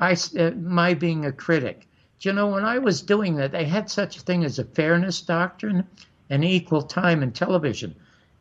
I, 0.00 0.16
uh, 0.38 0.52
my 0.52 0.94
being 0.94 1.26
a 1.26 1.32
critic. 1.32 1.86
Do 2.18 2.30
you 2.30 2.32
know, 2.34 2.46
when 2.46 2.64
I 2.64 2.78
was 2.78 3.02
doing 3.02 3.36
that, 3.36 3.52
they 3.52 3.66
had 3.66 3.90
such 3.90 4.16
a 4.16 4.20
thing 4.20 4.42
as 4.42 4.58
a 4.58 4.64
fairness 4.64 5.20
doctrine 5.20 5.86
and 6.30 6.42
equal 6.42 6.80
time 6.80 7.22
in 7.22 7.32
television. 7.32 7.94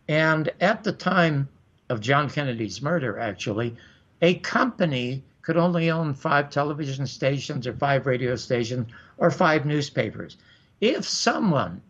And 0.07 0.49
at 0.61 0.86
the 0.86 0.93
time 0.93 1.49
of 1.89 1.99
John 1.99 2.30
Kennedy's 2.30 2.82
murder, 2.82 3.20
actually, 3.20 3.76
a 4.22 4.36
company 4.36 5.24
could 5.41 5.57
only 5.57 5.91
own 5.91 6.13
five 6.13 6.51
television 6.51 7.05
stations 7.05 7.68
or 7.68 7.74
five 7.74 8.05
radio 8.05 8.38
stations 8.38 8.88
or 9.18 9.32
five 9.32 9.66
newspapers. 9.66 10.38
If 10.82 11.07
someone, 11.07 11.82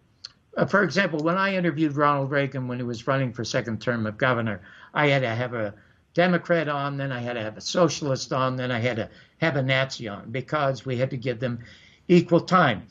uh, 0.56 0.66
for 0.66 0.84
example, 0.84 1.20
when 1.20 1.38
I 1.38 1.56
interviewed 1.56 1.96
Ronald 1.96 2.32
Reagan 2.32 2.68
when 2.68 2.78
he 2.78 2.84
was 2.84 3.08
running 3.08 3.34
for 3.34 3.44
second 3.44 3.82
term 3.82 4.06
of 4.06 4.18
governor, 4.18 4.62
I 4.94 5.08
had 5.08 5.22
to 5.22 5.30
have 5.30 5.54
a 5.54 5.74
Democrat 6.14 6.70
on, 6.70 6.98
then 6.98 7.12
I 7.12 7.20
had 7.20 7.34
to 7.34 7.42
have 7.42 7.58
a 7.58 7.62
socialist 7.62 8.32
on, 8.32 8.56
then 8.56 8.72
I 8.72 8.80
had 8.80 8.96
to 8.98 9.10
have 9.40 9.58
a 9.58 9.62
Nazi 9.62 10.08
on 10.08 10.32
because 10.32 10.86
we 10.86 10.98
had 10.98 11.10
to 11.10 11.18
give 11.18 11.40
them 11.40 11.60
equal 12.08 12.42
time. 12.42 12.88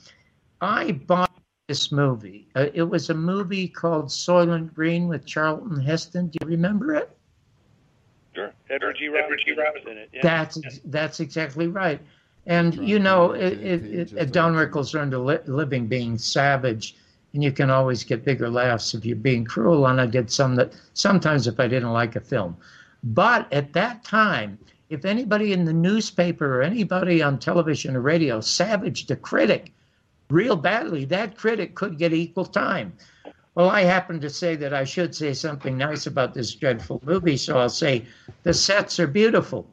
I 0.61 0.93
bought 0.93 1.33
this 1.67 1.91
movie. 1.91 2.49
Uh, 2.55 2.67
it 2.75 2.83
was 2.83 3.09
a 3.09 3.15
movie 3.15 3.69
called 3.69 4.07
Soylent 4.07 4.75
Green 4.75 5.09
with 5.09 5.25
Charlton 5.25 5.81
Heston. 5.81 6.29
Do 6.29 6.39
you 6.43 6.49
remember 6.49 6.95
it? 6.95 7.17
Sure. 8.35 8.53
Edward 8.69 8.97
G. 8.99 9.09
Robinson 9.09 9.49
is 9.49 9.87
in 9.87 9.99
it. 9.99 10.09
Yeah. 10.13 10.21
That's 10.23 10.81
that's 10.85 11.21
exactly 11.21 11.69
right. 11.69 12.01
And 12.47 12.75
you 12.87 12.99
know, 12.99 13.33
it, 13.33 13.55
it, 13.61 14.13
it, 14.13 14.33
Don 14.33 14.55
Rickles 14.55 14.95
earned 14.95 15.15
a 15.15 15.19
li- 15.19 15.39
living 15.47 15.87
being 15.87 16.19
savage, 16.19 16.97
and 17.33 17.43
you 17.43 17.53
can 17.53 17.71
always 17.71 18.05
get 18.05 18.25
bigger 18.25 18.51
laughs 18.51 18.95
if 18.95 19.05
you're 19.05 19.17
being 19.17 19.45
cruel. 19.45 19.87
And 19.87 20.01
I 20.01 20.07
did 20.07 20.31
some 20.31 20.55
that 20.57 20.75
sometimes 20.93 21.47
if 21.47 21.59
I 21.59 21.69
didn't 21.69 21.93
like 21.93 22.17
a 22.17 22.21
film, 22.21 22.57
but 23.03 23.51
at 23.53 23.73
that 23.73 24.05
time, 24.05 24.59
if 24.91 25.05
anybody 25.05 25.53
in 25.53 25.65
the 25.65 25.73
newspaper 25.73 26.59
or 26.59 26.63
anybody 26.63 27.23
on 27.23 27.39
television 27.39 27.97
or 27.97 28.01
radio 28.01 28.41
savaged 28.41 29.11
a 29.11 29.17
critic 29.17 29.73
real 30.31 30.57
badly, 30.57 31.05
that 31.07 31.37
critic 31.37 31.75
could 31.75 31.99
get 31.99 32.13
equal 32.13 32.45
time. 32.45 32.93
Well, 33.55 33.71
I 33.71 33.83
happen 33.83 34.21
to 34.21 34.31
say 34.31 34.57
that 34.57 34.75
I 34.75 34.85
should 34.85 35.15
say 35.15 35.33
something 35.33 35.79
nice 35.79 36.07
about 36.07 36.35
this 36.35 36.55
dreadful 36.55 37.01
movie, 37.05 37.37
so 37.37 37.59
I'll 37.59 37.69
say 37.69 38.05
the 38.43 38.53
sets 38.53 38.99
are 38.99 39.07
beautiful, 39.07 39.71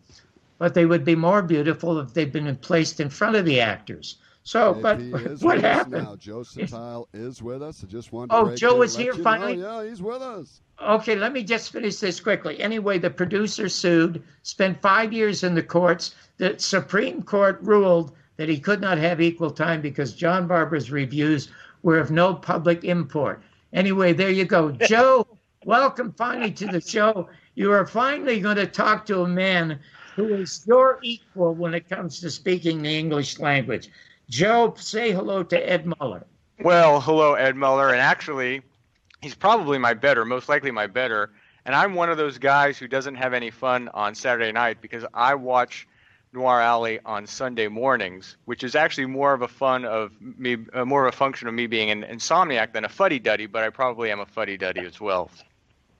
but 0.61 0.75
they 0.75 0.85
would 0.85 1.03
be 1.03 1.15
more 1.15 1.41
beautiful 1.41 1.97
if 1.99 2.13
they'd 2.13 2.31
been 2.31 2.55
placed 2.57 2.99
in 2.99 3.09
front 3.09 3.35
of 3.35 3.45
the 3.45 3.59
actors. 3.59 4.17
So, 4.43 4.75
If 4.75 4.83
but 4.83 4.99
he 4.99 5.11
is 5.11 5.41
what 5.41 5.55
with 5.55 5.65
us 5.65 5.75
happened? 5.77 6.03
now. 6.03 6.15
Joe 6.15 6.41
Sotille 6.41 7.07
is 7.13 7.41
with 7.41 7.63
us. 7.63 7.83
I 7.83 7.87
just 7.87 8.13
wanted 8.13 8.29
to 8.29 8.35
Oh, 8.35 8.45
break 8.45 8.59
Joe 8.59 8.83
is 8.83 8.95
here 8.95 9.13
you 9.13 9.17
know. 9.17 9.23
finally? 9.23 9.55
Yeah, 9.55 9.83
he's 9.83 10.03
with 10.03 10.21
us. 10.21 10.61
Okay, 10.79 11.15
let 11.15 11.33
me 11.33 11.41
just 11.41 11.71
finish 11.71 11.95
this 11.95 12.19
quickly. 12.19 12.61
Anyway, 12.61 12.99
the 12.99 13.09
producer 13.09 13.69
sued, 13.69 14.21
spent 14.43 14.79
five 14.83 15.11
years 15.11 15.43
in 15.43 15.55
the 15.55 15.63
courts. 15.63 16.13
The 16.37 16.53
Supreme 16.59 17.23
Court 17.23 17.57
ruled 17.63 18.15
that 18.37 18.47
he 18.47 18.59
could 18.59 18.81
not 18.81 18.99
have 18.99 19.19
equal 19.19 19.49
time 19.49 19.81
because 19.81 20.13
John 20.13 20.45
Barbour's 20.45 20.91
reviews 20.91 21.49
were 21.81 21.97
of 21.97 22.11
no 22.11 22.35
public 22.35 22.83
import. 22.83 23.41
Anyway, 23.73 24.13
there 24.13 24.29
you 24.29 24.45
go. 24.45 24.69
Joe, 24.87 25.27
welcome 25.65 26.11
finally 26.11 26.51
to 26.51 26.67
the 26.67 26.81
show. 26.81 27.29
You 27.55 27.71
are 27.71 27.87
finally 27.87 28.39
going 28.39 28.57
to 28.57 28.67
talk 28.67 29.07
to 29.07 29.23
a 29.23 29.27
man 29.27 29.79
who 30.15 30.33
is 30.33 30.63
your 30.67 30.99
equal 31.01 31.53
when 31.53 31.73
it 31.73 31.89
comes 31.89 32.19
to 32.19 32.29
speaking 32.29 32.81
the 32.81 32.97
English 32.97 33.39
language. 33.39 33.89
Joe, 34.29 34.73
say 34.77 35.11
hello 35.11 35.43
to 35.43 35.69
Ed 35.69 35.85
Muller. 35.85 36.25
Well, 36.59 37.01
hello, 37.01 37.33
Ed 37.33 37.55
Muller. 37.55 37.89
And 37.89 37.99
actually, 37.99 38.61
he's 39.21 39.35
probably 39.35 39.77
my 39.77 39.93
better, 39.93 40.25
most 40.25 40.49
likely 40.49 40.71
my 40.71 40.87
better. 40.87 41.31
And 41.65 41.75
I'm 41.75 41.95
one 41.95 42.09
of 42.09 42.17
those 42.17 42.37
guys 42.37 42.77
who 42.77 42.87
doesn't 42.87 43.15
have 43.15 43.33
any 43.33 43.51
fun 43.51 43.89
on 43.93 44.15
Saturday 44.15 44.51
night 44.51 44.81
because 44.81 45.05
I 45.13 45.35
watch 45.35 45.87
Noir 46.33 46.61
Alley 46.61 46.99
on 47.05 47.27
Sunday 47.27 47.67
mornings, 47.67 48.37
which 48.45 48.63
is 48.63 48.75
actually 48.75 49.07
more 49.07 49.33
of 49.33 49.41
a 49.41 49.47
fun 49.47 49.85
of 49.85 50.11
me, 50.19 50.57
uh, 50.73 50.85
more 50.85 51.05
of 51.05 51.13
a 51.13 51.17
function 51.17 51.47
of 51.47 51.53
me 51.53 51.67
being 51.67 51.91
an 51.91 52.03
insomniac 52.03 52.73
than 52.73 52.85
a 52.85 52.89
fuddy 52.89 53.19
duddy. 53.19 53.45
But 53.45 53.63
I 53.63 53.69
probably 53.69 54.11
am 54.11 54.19
a 54.19 54.25
fuddy 54.25 54.57
duddy 54.57 54.81
as 54.81 54.99
well. 54.99 55.29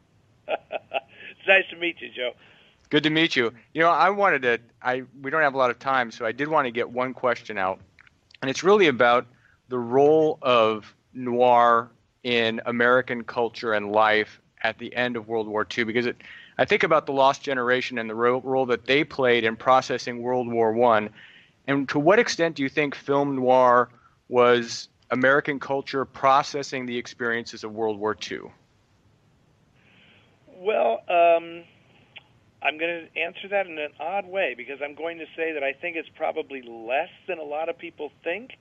it's 0.47 1.47
nice 1.47 1.64
to 1.70 1.78
meet 1.78 1.97
you, 2.01 2.09
Joe. 2.16 2.32
Good 2.92 3.04
to 3.04 3.10
meet 3.10 3.38
you. 3.38 3.54
You 3.74 3.82
know, 3.82 3.89
I 3.89 4.10
wanted 4.10 4.42
to. 4.42 4.60
I 4.82 5.04
we 5.22 5.32
don't 5.32 5.42
have 5.42 5.54
a 5.54 5.58
lot 5.58 5.72
of 5.72 5.80
time, 5.80 6.12
so 6.12 6.26
I 6.26 6.34
did 6.34 6.50
want 6.50 6.66
to 6.66 6.72
get 6.72 6.89
one 6.89 7.14
question 7.14 7.58
out, 7.58 7.80
and 8.42 8.52
it's 8.52 8.66
really 8.66 8.88
about 8.88 9.26
the 9.70 9.80
role 9.80 10.38
of 10.42 10.94
noir 11.14 11.89
in 12.24 12.60
American 12.66 13.24
culture 13.24 13.72
and 13.72 13.94
life 13.94 14.42
at 14.62 14.78
the 14.78 14.94
end 14.94 15.16
of 15.16 15.30
World 15.30 15.48
War 15.48 15.66
II. 15.76 15.86
Because 15.86 16.06
it, 16.06 16.18
I 16.58 16.66
think 16.66 16.84
about 16.84 17.06
the 17.06 17.14
Lost 17.14 17.42
Generation 17.42 17.98
and 17.98 18.10
the 18.10 18.14
role, 18.14 18.42
role 18.42 18.66
that 18.66 18.86
they 18.86 19.06
played 19.06 19.46
in 19.46 19.56
processing 19.56 20.22
World 20.22 20.52
War 20.52 20.74
One, 20.74 21.12
and 21.68 21.88
to 21.89 22.00
what 22.00 22.20
extent 22.20 22.58
do 22.58 22.64
you 22.64 22.70
think 22.70 22.94
film 22.94 23.38
noir 23.38 23.88
was 24.28 24.89
American 25.12 25.62
culture 25.62 26.04
processing 26.04 26.88
the 26.88 26.98
experiences 26.98 27.64
of 27.64 27.72
World 27.72 27.98
War 27.98 28.18
II? 28.30 28.52
Well, 30.58 31.04
um, 31.08 31.64
I'm 32.62 32.78
going 32.78 33.07
to 33.07 33.20
answer 33.20 33.47
that 33.49 33.66
in 33.66 33.78
an 33.80 33.91
odd 33.99 34.28
way 34.28 34.53
because 34.55 34.80
I'm 34.84 34.95
going 34.95 35.18
to 35.18 35.26
say 35.36 35.53
that 35.53 35.64
I 35.64 35.74
think 35.74 35.95
it's 35.95 36.09
probably 36.16 36.62
less 36.62 37.09
than 37.28 37.39
a 37.39 37.43
lot 37.43 37.70
of 37.70 37.78
people 37.78 38.12
think, 38.24 38.51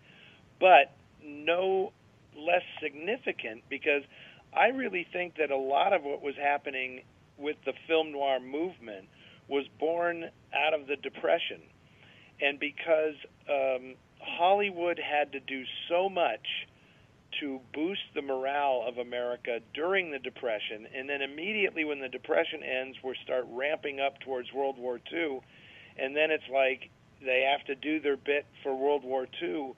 but 0.59 0.93
no 1.23 1.93
less 2.37 2.63
significant 2.83 3.63
because 3.69 4.03
I 4.57 4.69
really 4.69 5.07
think 5.13 5.37
that 5.37 5.51
a 5.51 5.57
lot 5.57 5.93
of 5.93 6.03
what 6.03 6.23
was 6.23 6.35
happening 6.41 7.03
with 7.37 7.57
the 7.67 7.73
film 7.87 8.13
noir 8.13 8.41
movement 8.41 9.07
was 9.49 9.67
born 9.79 10.25
out 10.55 10.75
of 10.75 10.87
the 10.87 10.97
Depression. 10.97 11.61
And 12.41 12.59
because 12.59 13.15
um, 13.51 13.95
Hollywood 14.19 14.99
had 14.99 15.33
to 15.33 15.41
do 15.41 15.65
so 15.89 16.09
much 16.09 16.47
to 17.41 17.61
boost 17.75 18.03
the 18.15 18.23
morale 18.23 18.85
of 18.87 18.99
America 18.99 19.61
during 19.75 20.11
the 20.11 20.19
Depression, 20.19 20.87
and 20.95 21.09
then 21.09 21.23
immediately 21.23 21.85
when 21.85 22.01
the 22.01 22.09
Depression 22.09 22.63
ends, 22.63 22.97
we 23.03 23.15
start 23.25 23.47
ramping 23.51 23.99
up 24.01 24.21
towards 24.21 24.53
World 24.53 24.79
War 24.79 25.01
II, 25.13 25.41
and 25.99 26.15
then 26.15 26.31
it's 26.31 26.49
like 26.53 26.91
they 27.25 27.51
have 27.51 27.67
to 27.67 27.75
do 27.75 28.01
their 28.01 28.17
bit 28.17 28.47
for 28.63 28.75
World 28.75 29.05
War 29.05 29.27
II 29.43 29.73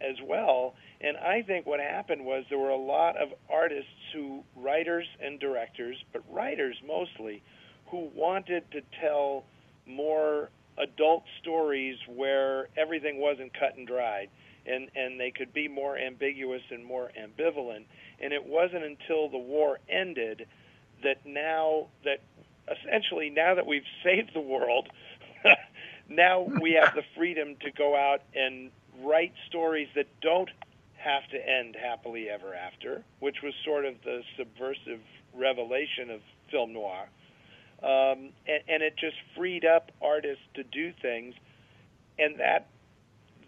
as 0.00 0.16
well. 0.24 0.74
And 1.00 1.16
I 1.16 1.42
think 1.42 1.66
what 1.66 1.80
happened 1.80 2.24
was 2.24 2.44
there 2.48 2.58
were 2.58 2.70
a 2.70 2.76
lot 2.76 3.16
of 3.16 3.28
artists 3.50 3.90
who, 4.12 4.42
writers 4.56 5.06
and 5.20 5.38
directors, 5.38 5.96
but 6.12 6.22
writers 6.30 6.76
mostly, 6.86 7.42
who 7.90 8.10
wanted 8.14 8.70
to 8.72 8.80
tell 9.00 9.44
more 9.86 10.50
adult 10.78 11.24
stories 11.40 11.96
where 12.06 12.68
everything 12.76 13.18
wasn't 13.18 13.52
cut 13.52 13.76
and 13.76 13.86
dried 13.86 14.28
and 14.66 14.88
and 14.94 15.18
they 15.18 15.30
could 15.30 15.52
be 15.52 15.68
more 15.68 15.96
ambiguous 15.96 16.62
and 16.70 16.84
more 16.84 17.10
ambivalent. 17.18 17.84
And 18.20 18.32
it 18.32 18.44
wasn't 18.44 18.84
until 18.84 19.28
the 19.28 19.38
war 19.38 19.80
ended 19.88 20.46
that 21.02 21.24
now 21.26 21.88
that 22.04 22.20
essentially 22.70 23.30
now 23.30 23.54
that 23.54 23.66
we've 23.66 23.82
saved 24.04 24.30
the 24.34 24.40
world 24.40 24.88
now 26.08 26.40
we 26.60 26.72
have 26.72 26.94
the 26.94 27.02
freedom 27.16 27.56
to 27.60 27.70
go 27.72 27.96
out 27.96 28.22
and 28.34 28.70
write 29.02 29.32
stories 29.48 29.88
that 29.96 30.06
don't 30.20 30.50
have 30.96 31.26
to 31.30 31.48
end 31.48 31.74
happily 31.74 32.28
ever 32.28 32.54
after 32.54 33.02
which 33.18 33.38
was 33.42 33.52
sort 33.64 33.84
of 33.84 33.94
the 34.04 34.22
subversive 34.38 35.00
revelation 35.34 36.10
of 36.10 36.20
film 36.50 36.72
noir. 36.72 37.08
Um, 37.82 38.30
and, 38.46 38.62
and 38.68 38.82
it 38.82 38.96
just 38.96 39.16
freed 39.36 39.64
up 39.64 39.90
artists 40.00 40.44
to 40.54 40.62
do 40.62 40.92
things, 41.02 41.34
and 42.18 42.38
that 42.38 42.68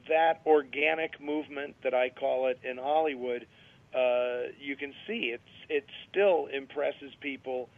that 0.09 0.41
organic 0.47 1.21
movement 1.21 1.77
that 1.83 1.95
I 1.95 2.11
call 2.11 2.49
it 2.49 2.59
in 2.63 2.79
Hollywood, 2.79 3.47
uh, 3.95 4.51
you 4.61 4.77
can 4.77 4.93
see 5.07 5.33
it's 5.35 5.43
it 5.69 5.87
still 6.11 6.49
impresses 6.53 7.13
people 7.21 7.69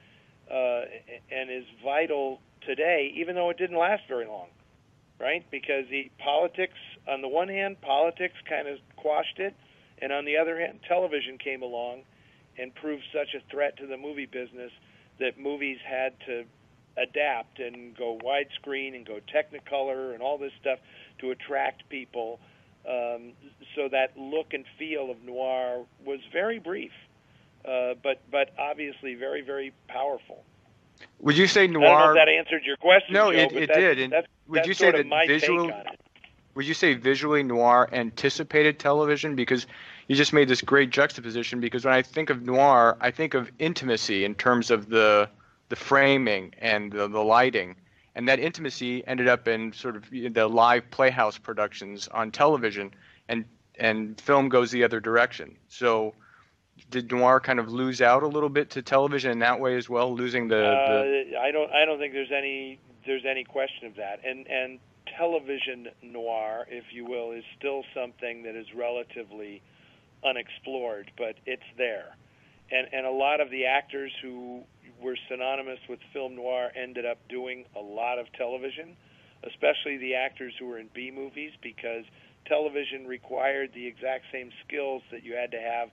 uh, 0.50 0.82
and 1.30 1.50
is 1.50 1.64
vital 1.84 2.40
today, 2.64 3.12
even 3.16 3.34
though 3.34 3.50
it 3.50 3.58
didn't 3.58 3.78
last 3.78 4.02
very 4.08 4.26
long, 4.26 4.48
right? 5.20 5.44
Because 5.50 5.84
the 5.90 6.10
politics, 6.18 6.78
on 7.08 7.20
the 7.20 7.28
one 7.28 7.48
hand, 7.48 7.80
politics 7.80 8.34
kind 8.48 8.68
of 8.68 8.78
quashed 8.96 9.38
it, 9.38 9.54
and 10.00 10.12
on 10.12 10.24
the 10.24 10.36
other 10.36 10.58
hand, 10.58 10.80
television 10.86 11.38
came 11.38 11.62
along 11.62 12.02
and 12.58 12.74
proved 12.74 13.02
such 13.12 13.34
a 13.34 13.50
threat 13.50 13.76
to 13.78 13.86
the 13.86 13.96
movie 13.96 14.26
business 14.26 14.72
that 15.18 15.38
movies 15.38 15.78
had 15.86 16.12
to 16.26 16.44
adapt 16.96 17.58
and 17.58 17.96
go 17.96 18.18
widescreen 18.24 18.94
and 18.94 19.06
go 19.06 19.20
Technicolor 19.32 20.14
and 20.14 20.22
all 20.22 20.38
this 20.38 20.52
stuff 20.60 20.78
to 21.18 21.30
attract 21.30 21.88
people. 21.88 22.40
Um, 22.88 23.32
so 23.74 23.88
that 23.90 24.16
look 24.16 24.54
and 24.54 24.64
feel 24.78 25.10
of 25.10 25.22
noir 25.24 25.84
was 26.04 26.20
very 26.32 26.60
brief, 26.60 26.92
uh, 27.64 27.94
but 28.02 28.22
but 28.30 28.50
obviously 28.58 29.14
very 29.16 29.42
very 29.42 29.72
powerful. 29.88 30.44
Would 31.20 31.36
you 31.36 31.46
say 31.46 31.66
noir? 31.66 31.84
I 31.84 31.90
don't 31.90 32.00
know 32.00 32.20
if 32.22 32.26
that 32.26 32.32
answered 32.32 32.62
your 32.64 32.76
question. 32.76 33.14
No, 33.14 33.32
Joe, 33.32 33.38
it, 33.38 33.52
it 33.52 33.74
did. 33.74 33.98
And 33.98 34.12
that's, 34.12 34.26
would 34.46 34.58
that's 34.58 34.68
you 34.68 34.74
say 34.74 34.92
that 34.92 35.26
visual? 35.26 35.66
take 35.66 35.74
on 35.74 35.86
it. 35.92 36.00
Would 36.54 36.66
you 36.66 36.74
say 36.74 36.94
visually 36.94 37.42
noir 37.42 37.88
anticipated 37.92 38.78
television? 38.78 39.36
Because 39.36 39.66
you 40.08 40.16
just 40.16 40.32
made 40.32 40.48
this 40.48 40.62
great 40.62 40.88
juxtaposition. 40.90 41.60
Because 41.60 41.84
when 41.84 41.92
I 41.92 42.00
think 42.02 42.30
of 42.30 42.42
noir, 42.42 42.96
I 43.00 43.10
think 43.10 43.34
of 43.34 43.50
intimacy 43.58 44.24
in 44.24 44.34
terms 44.34 44.70
of 44.70 44.88
the 44.88 45.28
the 45.68 45.76
framing 45.76 46.54
and 46.58 46.92
the, 46.92 47.08
the 47.08 47.20
lighting. 47.20 47.76
And 48.16 48.26
that 48.28 48.40
intimacy 48.40 49.06
ended 49.06 49.28
up 49.28 49.46
in 49.46 49.74
sort 49.74 49.94
of 49.94 50.10
the 50.10 50.48
live 50.48 50.90
playhouse 50.90 51.36
productions 51.36 52.08
on 52.08 52.30
television, 52.30 52.92
and 53.28 53.44
and 53.78 54.18
film 54.18 54.48
goes 54.48 54.70
the 54.70 54.82
other 54.84 55.00
direction. 55.00 55.54
So, 55.68 56.14
did 56.90 57.12
noir 57.12 57.40
kind 57.40 57.58
of 57.58 57.70
lose 57.70 58.00
out 58.00 58.22
a 58.22 58.26
little 58.26 58.48
bit 58.48 58.70
to 58.70 58.80
television 58.80 59.32
in 59.32 59.38
that 59.40 59.60
way 59.60 59.76
as 59.76 59.90
well, 59.90 60.14
losing 60.14 60.48
the, 60.48 60.54
the... 60.56 61.36
Uh, 61.36 61.40
I 61.42 61.50
don't 61.50 61.70
I 61.70 61.84
don't 61.84 61.98
think 61.98 62.14
there's 62.14 62.32
any 62.32 62.78
there's 63.04 63.26
any 63.28 63.44
question 63.44 63.86
of 63.86 63.96
that. 63.96 64.20
And 64.24 64.46
and 64.48 64.78
television 65.18 65.88
noir, 66.02 66.66
if 66.70 66.84
you 66.92 67.04
will, 67.04 67.32
is 67.32 67.44
still 67.58 67.84
something 67.94 68.44
that 68.44 68.56
is 68.56 68.66
relatively 68.74 69.60
unexplored, 70.24 71.10
but 71.18 71.36
it's 71.44 71.68
there. 71.76 72.16
And 72.70 72.88
and 72.94 73.04
a 73.04 73.10
lot 73.10 73.42
of 73.42 73.50
the 73.50 73.66
actors 73.66 74.12
who 74.22 74.62
were 75.06 75.16
synonymous 75.30 75.78
with 75.88 76.00
film 76.12 76.34
noir 76.34 76.72
ended 76.74 77.06
up 77.06 77.18
doing 77.28 77.64
a 77.76 77.80
lot 77.80 78.18
of 78.18 78.26
television, 78.32 78.96
especially 79.44 79.96
the 79.98 80.16
actors 80.16 80.52
who 80.58 80.66
were 80.66 80.78
in 80.78 80.88
B 80.92 81.12
movies, 81.14 81.52
because 81.62 82.04
television 82.46 83.06
required 83.06 83.70
the 83.72 83.86
exact 83.86 84.24
same 84.32 84.50
skills 84.66 85.02
that 85.12 85.22
you 85.22 85.34
had 85.34 85.52
to 85.52 85.60
have 85.60 85.90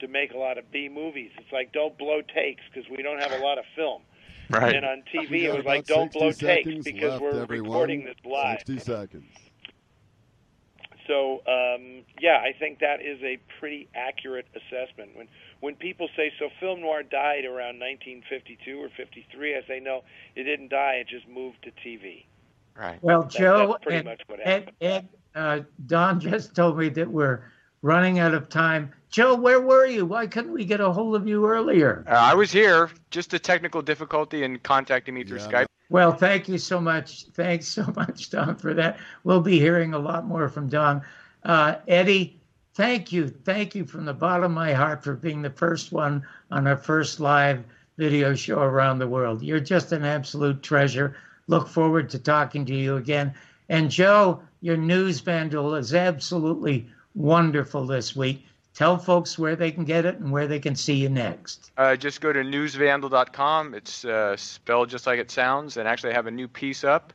to 0.00 0.08
make 0.08 0.32
a 0.32 0.36
lot 0.36 0.58
of 0.58 0.70
B 0.70 0.90
movies. 0.90 1.30
It's 1.38 1.52
like 1.52 1.72
don't 1.72 1.96
blow 1.96 2.20
takes 2.20 2.62
because 2.72 2.88
we 2.90 3.02
don't 3.02 3.18
have 3.18 3.32
a 3.32 3.42
lot 3.42 3.58
of 3.58 3.64
film. 3.74 4.02
Right. 4.50 4.74
And 4.74 4.84
on 4.84 5.04
TV, 5.14 5.44
it 5.44 5.54
was 5.54 5.64
like 5.64 5.86
don't 5.86 6.12
blow 6.12 6.32
takes 6.32 6.84
because 6.84 7.18
we're 7.18 7.40
everyone. 7.40 7.70
recording 7.70 8.04
this 8.04 8.16
live. 8.24 8.58
60 8.66 8.78
seconds. 8.80 9.49
So 11.06 11.42
um, 11.46 12.02
yeah, 12.20 12.38
I 12.42 12.52
think 12.58 12.80
that 12.80 13.00
is 13.00 13.18
a 13.22 13.38
pretty 13.58 13.88
accurate 13.94 14.46
assessment. 14.54 15.16
When 15.16 15.28
when 15.60 15.74
people 15.76 16.08
say 16.16 16.32
so, 16.38 16.48
film 16.58 16.80
noir 16.80 17.02
died 17.02 17.44
around 17.44 17.78
1952 17.80 18.78
or 18.82 18.88
53, 18.96 19.56
I 19.56 19.60
say 19.68 19.80
no, 19.80 20.02
it 20.34 20.44
didn't 20.44 20.68
die. 20.68 20.94
It 20.94 21.08
just 21.08 21.28
moved 21.28 21.58
to 21.64 21.70
TV. 21.86 22.24
Right. 22.76 23.02
Well, 23.02 23.22
That- 23.22 23.30
Joe 23.30 23.68
that's 23.72 23.84
pretty 23.84 23.98
and 23.98 24.04
much 24.06 24.22
what 24.26 24.40
Ed, 24.42 24.46
happened. 24.46 24.76
Ed 24.80 25.08
uh, 25.34 25.60
Don 25.86 26.18
just 26.20 26.54
told 26.54 26.78
me 26.78 26.88
that 26.90 27.08
we're 27.10 27.42
running 27.82 28.18
out 28.18 28.34
of 28.34 28.48
time. 28.48 28.92
Joe, 29.10 29.34
where 29.34 29.60
were 29.60 29.86
you? 29.86 30.06
Why 30.06 30.26
couldn't 30.26 30.52
we 30.52 30.64
get 30.64 30.80
a 30.80 30.92
hold 30.92 31.16
of 31.16 31.26
you 31.26 31.46
earlier? 31.46 32.04
Uh, 32.06 32.12
I 32.12 32.34
was 32.34 32.52
here. 32.52 32.90
Just 33.10 33.34
a 33.34 33.38
technical 33.38 33.82
difficulty 33.82 34.44
in 34.44 34.58
contacting 34.58 35.14
me 35.14 35.24
through 35.24 35.38
Yeah, 35.38 35.48
Skype. 35.48 35.66
Well, 35.88 36.12
thank 36.12 36.48
you 36.48 36.58
so 36.58 36.80
much. 36.80 37.24
Thanks 37.34 37.66
so 37.66 37.92
much, 37.96 38.30
Don, 38.30 38.56
for 38.56 38.74
that. 38.74 38.98
We'll 39.24 39.40
be 39.40 39.58
hearing 39.58 39.94
a 39.94 39.98
lot 39.98 40.26
more 40.26 40.48
from 40.48 40.68
Don. 40.68 41.02
Uh, 41.42 41.76
Eddie, 41.88 42.40
thank 42.74 43.10
you. 43.10 43.28
Thank 43.28 43.74
you 43.74 43.84
from 43.84 44.04
the 44.04 44.14
bottom 44.14 44.44
of 44.44 44.50
my 44.52 44.72
heart 44.72 45.02
for 45.02 45.14
being 45.14 45.42
the 45.42 45.50
first 45.50 45.90
one 45.90 46.24
on 46.50 46.68
our 46.68 46.76
first 46.76 47.18
live 47.18 47.64
video 47.98 48.34
show 48.34 48.60
around 48.60 48.98
the 48.98 49.08
world. 49.08 49.42
You're 49.42 49.58
just 49.58 49.90
an 49.90 50.04
absolute 50.04 50.62
treasure. 50.62 51.16
Look 51.48 51.66
forward 51.66 52.10
to 52.10 52.18
talking 52.20 52.64
to 52.66 52.74
you 52.74 52.96
again. 52.96 53.34
And 53.68 53.90
Joe, 53.90 54.42
your 54.60 54.76
News 54.76 55.20
Vandal 55.20 55.74
is 55.74 55.92
absolutely 55.94 56.88
wonderful 57.14 57.86
this 57.86 58.14
week. 58.14 58.46
Tell 58.74 58.96
folks 58.96 59.38
where 59.38 59.56
they 59.56 59.72
can 59.72 59.84
get 59.84 60.06
it 60.06 60.16
and 60.16 60.30
where 60.30 60.46
they 60.46 60.60
can 60.60 60.76
see 60.76 60.94
you 60.94 61.08
next. 61.08 61.72
Uh, 61.76 61.96
just 61.96 62.20
go 62.20 62.32
to 62.32 62.40
newsvandal.com. 62.40 63.74
It's 63.74 64.04
uh, 64.04 64.36
spelled 64.36 64.88
just 64.88 65.06
like 65.06 65.18
it 65.18 65.30
sounds, 65.30 65.76
and 65.76 65.88
actually 65.88 66.12
I 66.12 66.14
have 66.14 66.26
a 66.26 66.30
new 66.30 66.46
piece 66.46 66.84
up 66.84 67.12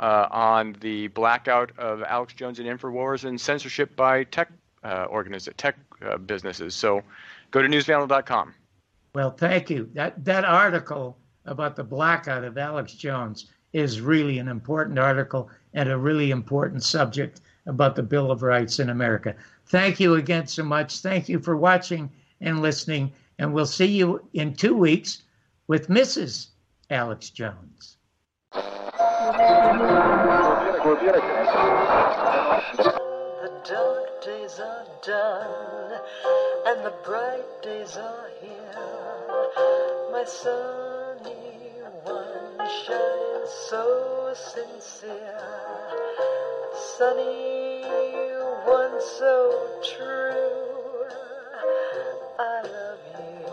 uh, 0.00 0.26
on 0.30 0.76
the 0.80 1.08
blackout 1.08 1.70
of 1.78 2.02
Alex 2.02 2.34
Jones 2.34 2.58
and 2.58 2.68
Infowars 2.68 3.24
and 3.24 3.40
censorship 3.40 3.94
by 3.96 4.24
tech 4.24 4.50
uh, 4.82 5.06
organiz- 5.06 5.52
tech 5.56 5.76
uh, 6.04 6.18
businesses. 6.18 6.74
So 6.74 7.02
go 7.50 7.62
to 7.62 7.68
newsvandal.com. 7.68 8.54
Well, 9.14 9.30
thank 9.30 9.70
you. 9.70 9.88
That 9.94 10.22
that 10.24 10.44
article 10.44 11.16
about 11.46 11.76
the 11.76 11.84
blackout 11.84 12.44
of 12.44 12.58
Alex 12.58 12.92
Jones 12.94 13.46
is 13.72 14.00
really 14.00 14.38
an 14.38 14.48
important 14.48 14.98
article 14.98 15.48
and 15.74 15.88
a 15.88 15.96
really 15.96 16.30
important 16.30 16.82
subject 16.82 17.40
about 17.66 17.96
the 17.96 18.02
Bill 18.02 18.30
of 18.30 18.42
Rights 18.42 18.78
in 18.78 18.90
America. 18.90 19.34
Thank 19.66 20.00
you 20.00 20.14
again 20.14 20.46
so 20.46 20.64
much. 20.64 21.00
Thank 21.00 21.28
you 21.28 21.38
for 21.38 21.56
watching 21.56 22.10
and 22.40 22.62
listening, 22.62 23.12
and 23.38 23.52
we'll 23.52 23.66
see 23.66 23.86
you 23.86 24.26
in 24.32 24.54
two 24.54 24.74
weeks 24.74 25.22
with 25.66 25.88
Mrs. 25.88 26.48
Alex 26.90 27.30
Jones. 27.30 27.96
The 28.52 28.60
dark 33.64 34.24
days 34.24 34.60
are 34.60 34.86
done 35.04 36.00
and 36.66 36.84
the 36.84 36.94
bright 37.04 37.44
days 37.62 37.96
are 37.96 38.28
here. 38.40 38.52
My 40.12 40.24
sunny 40.24 41.32
one 42.04 42.58
shines 42.84 43.50
so 43.68 44.32
sincere 44.34 46.45
sunny, 46.76 47.82
once 48.66 49.04
so 49.04 49.80
true. 49.82 51.06
I 52.38 52.62
love 52.62 52.98
you. 53.18 53.45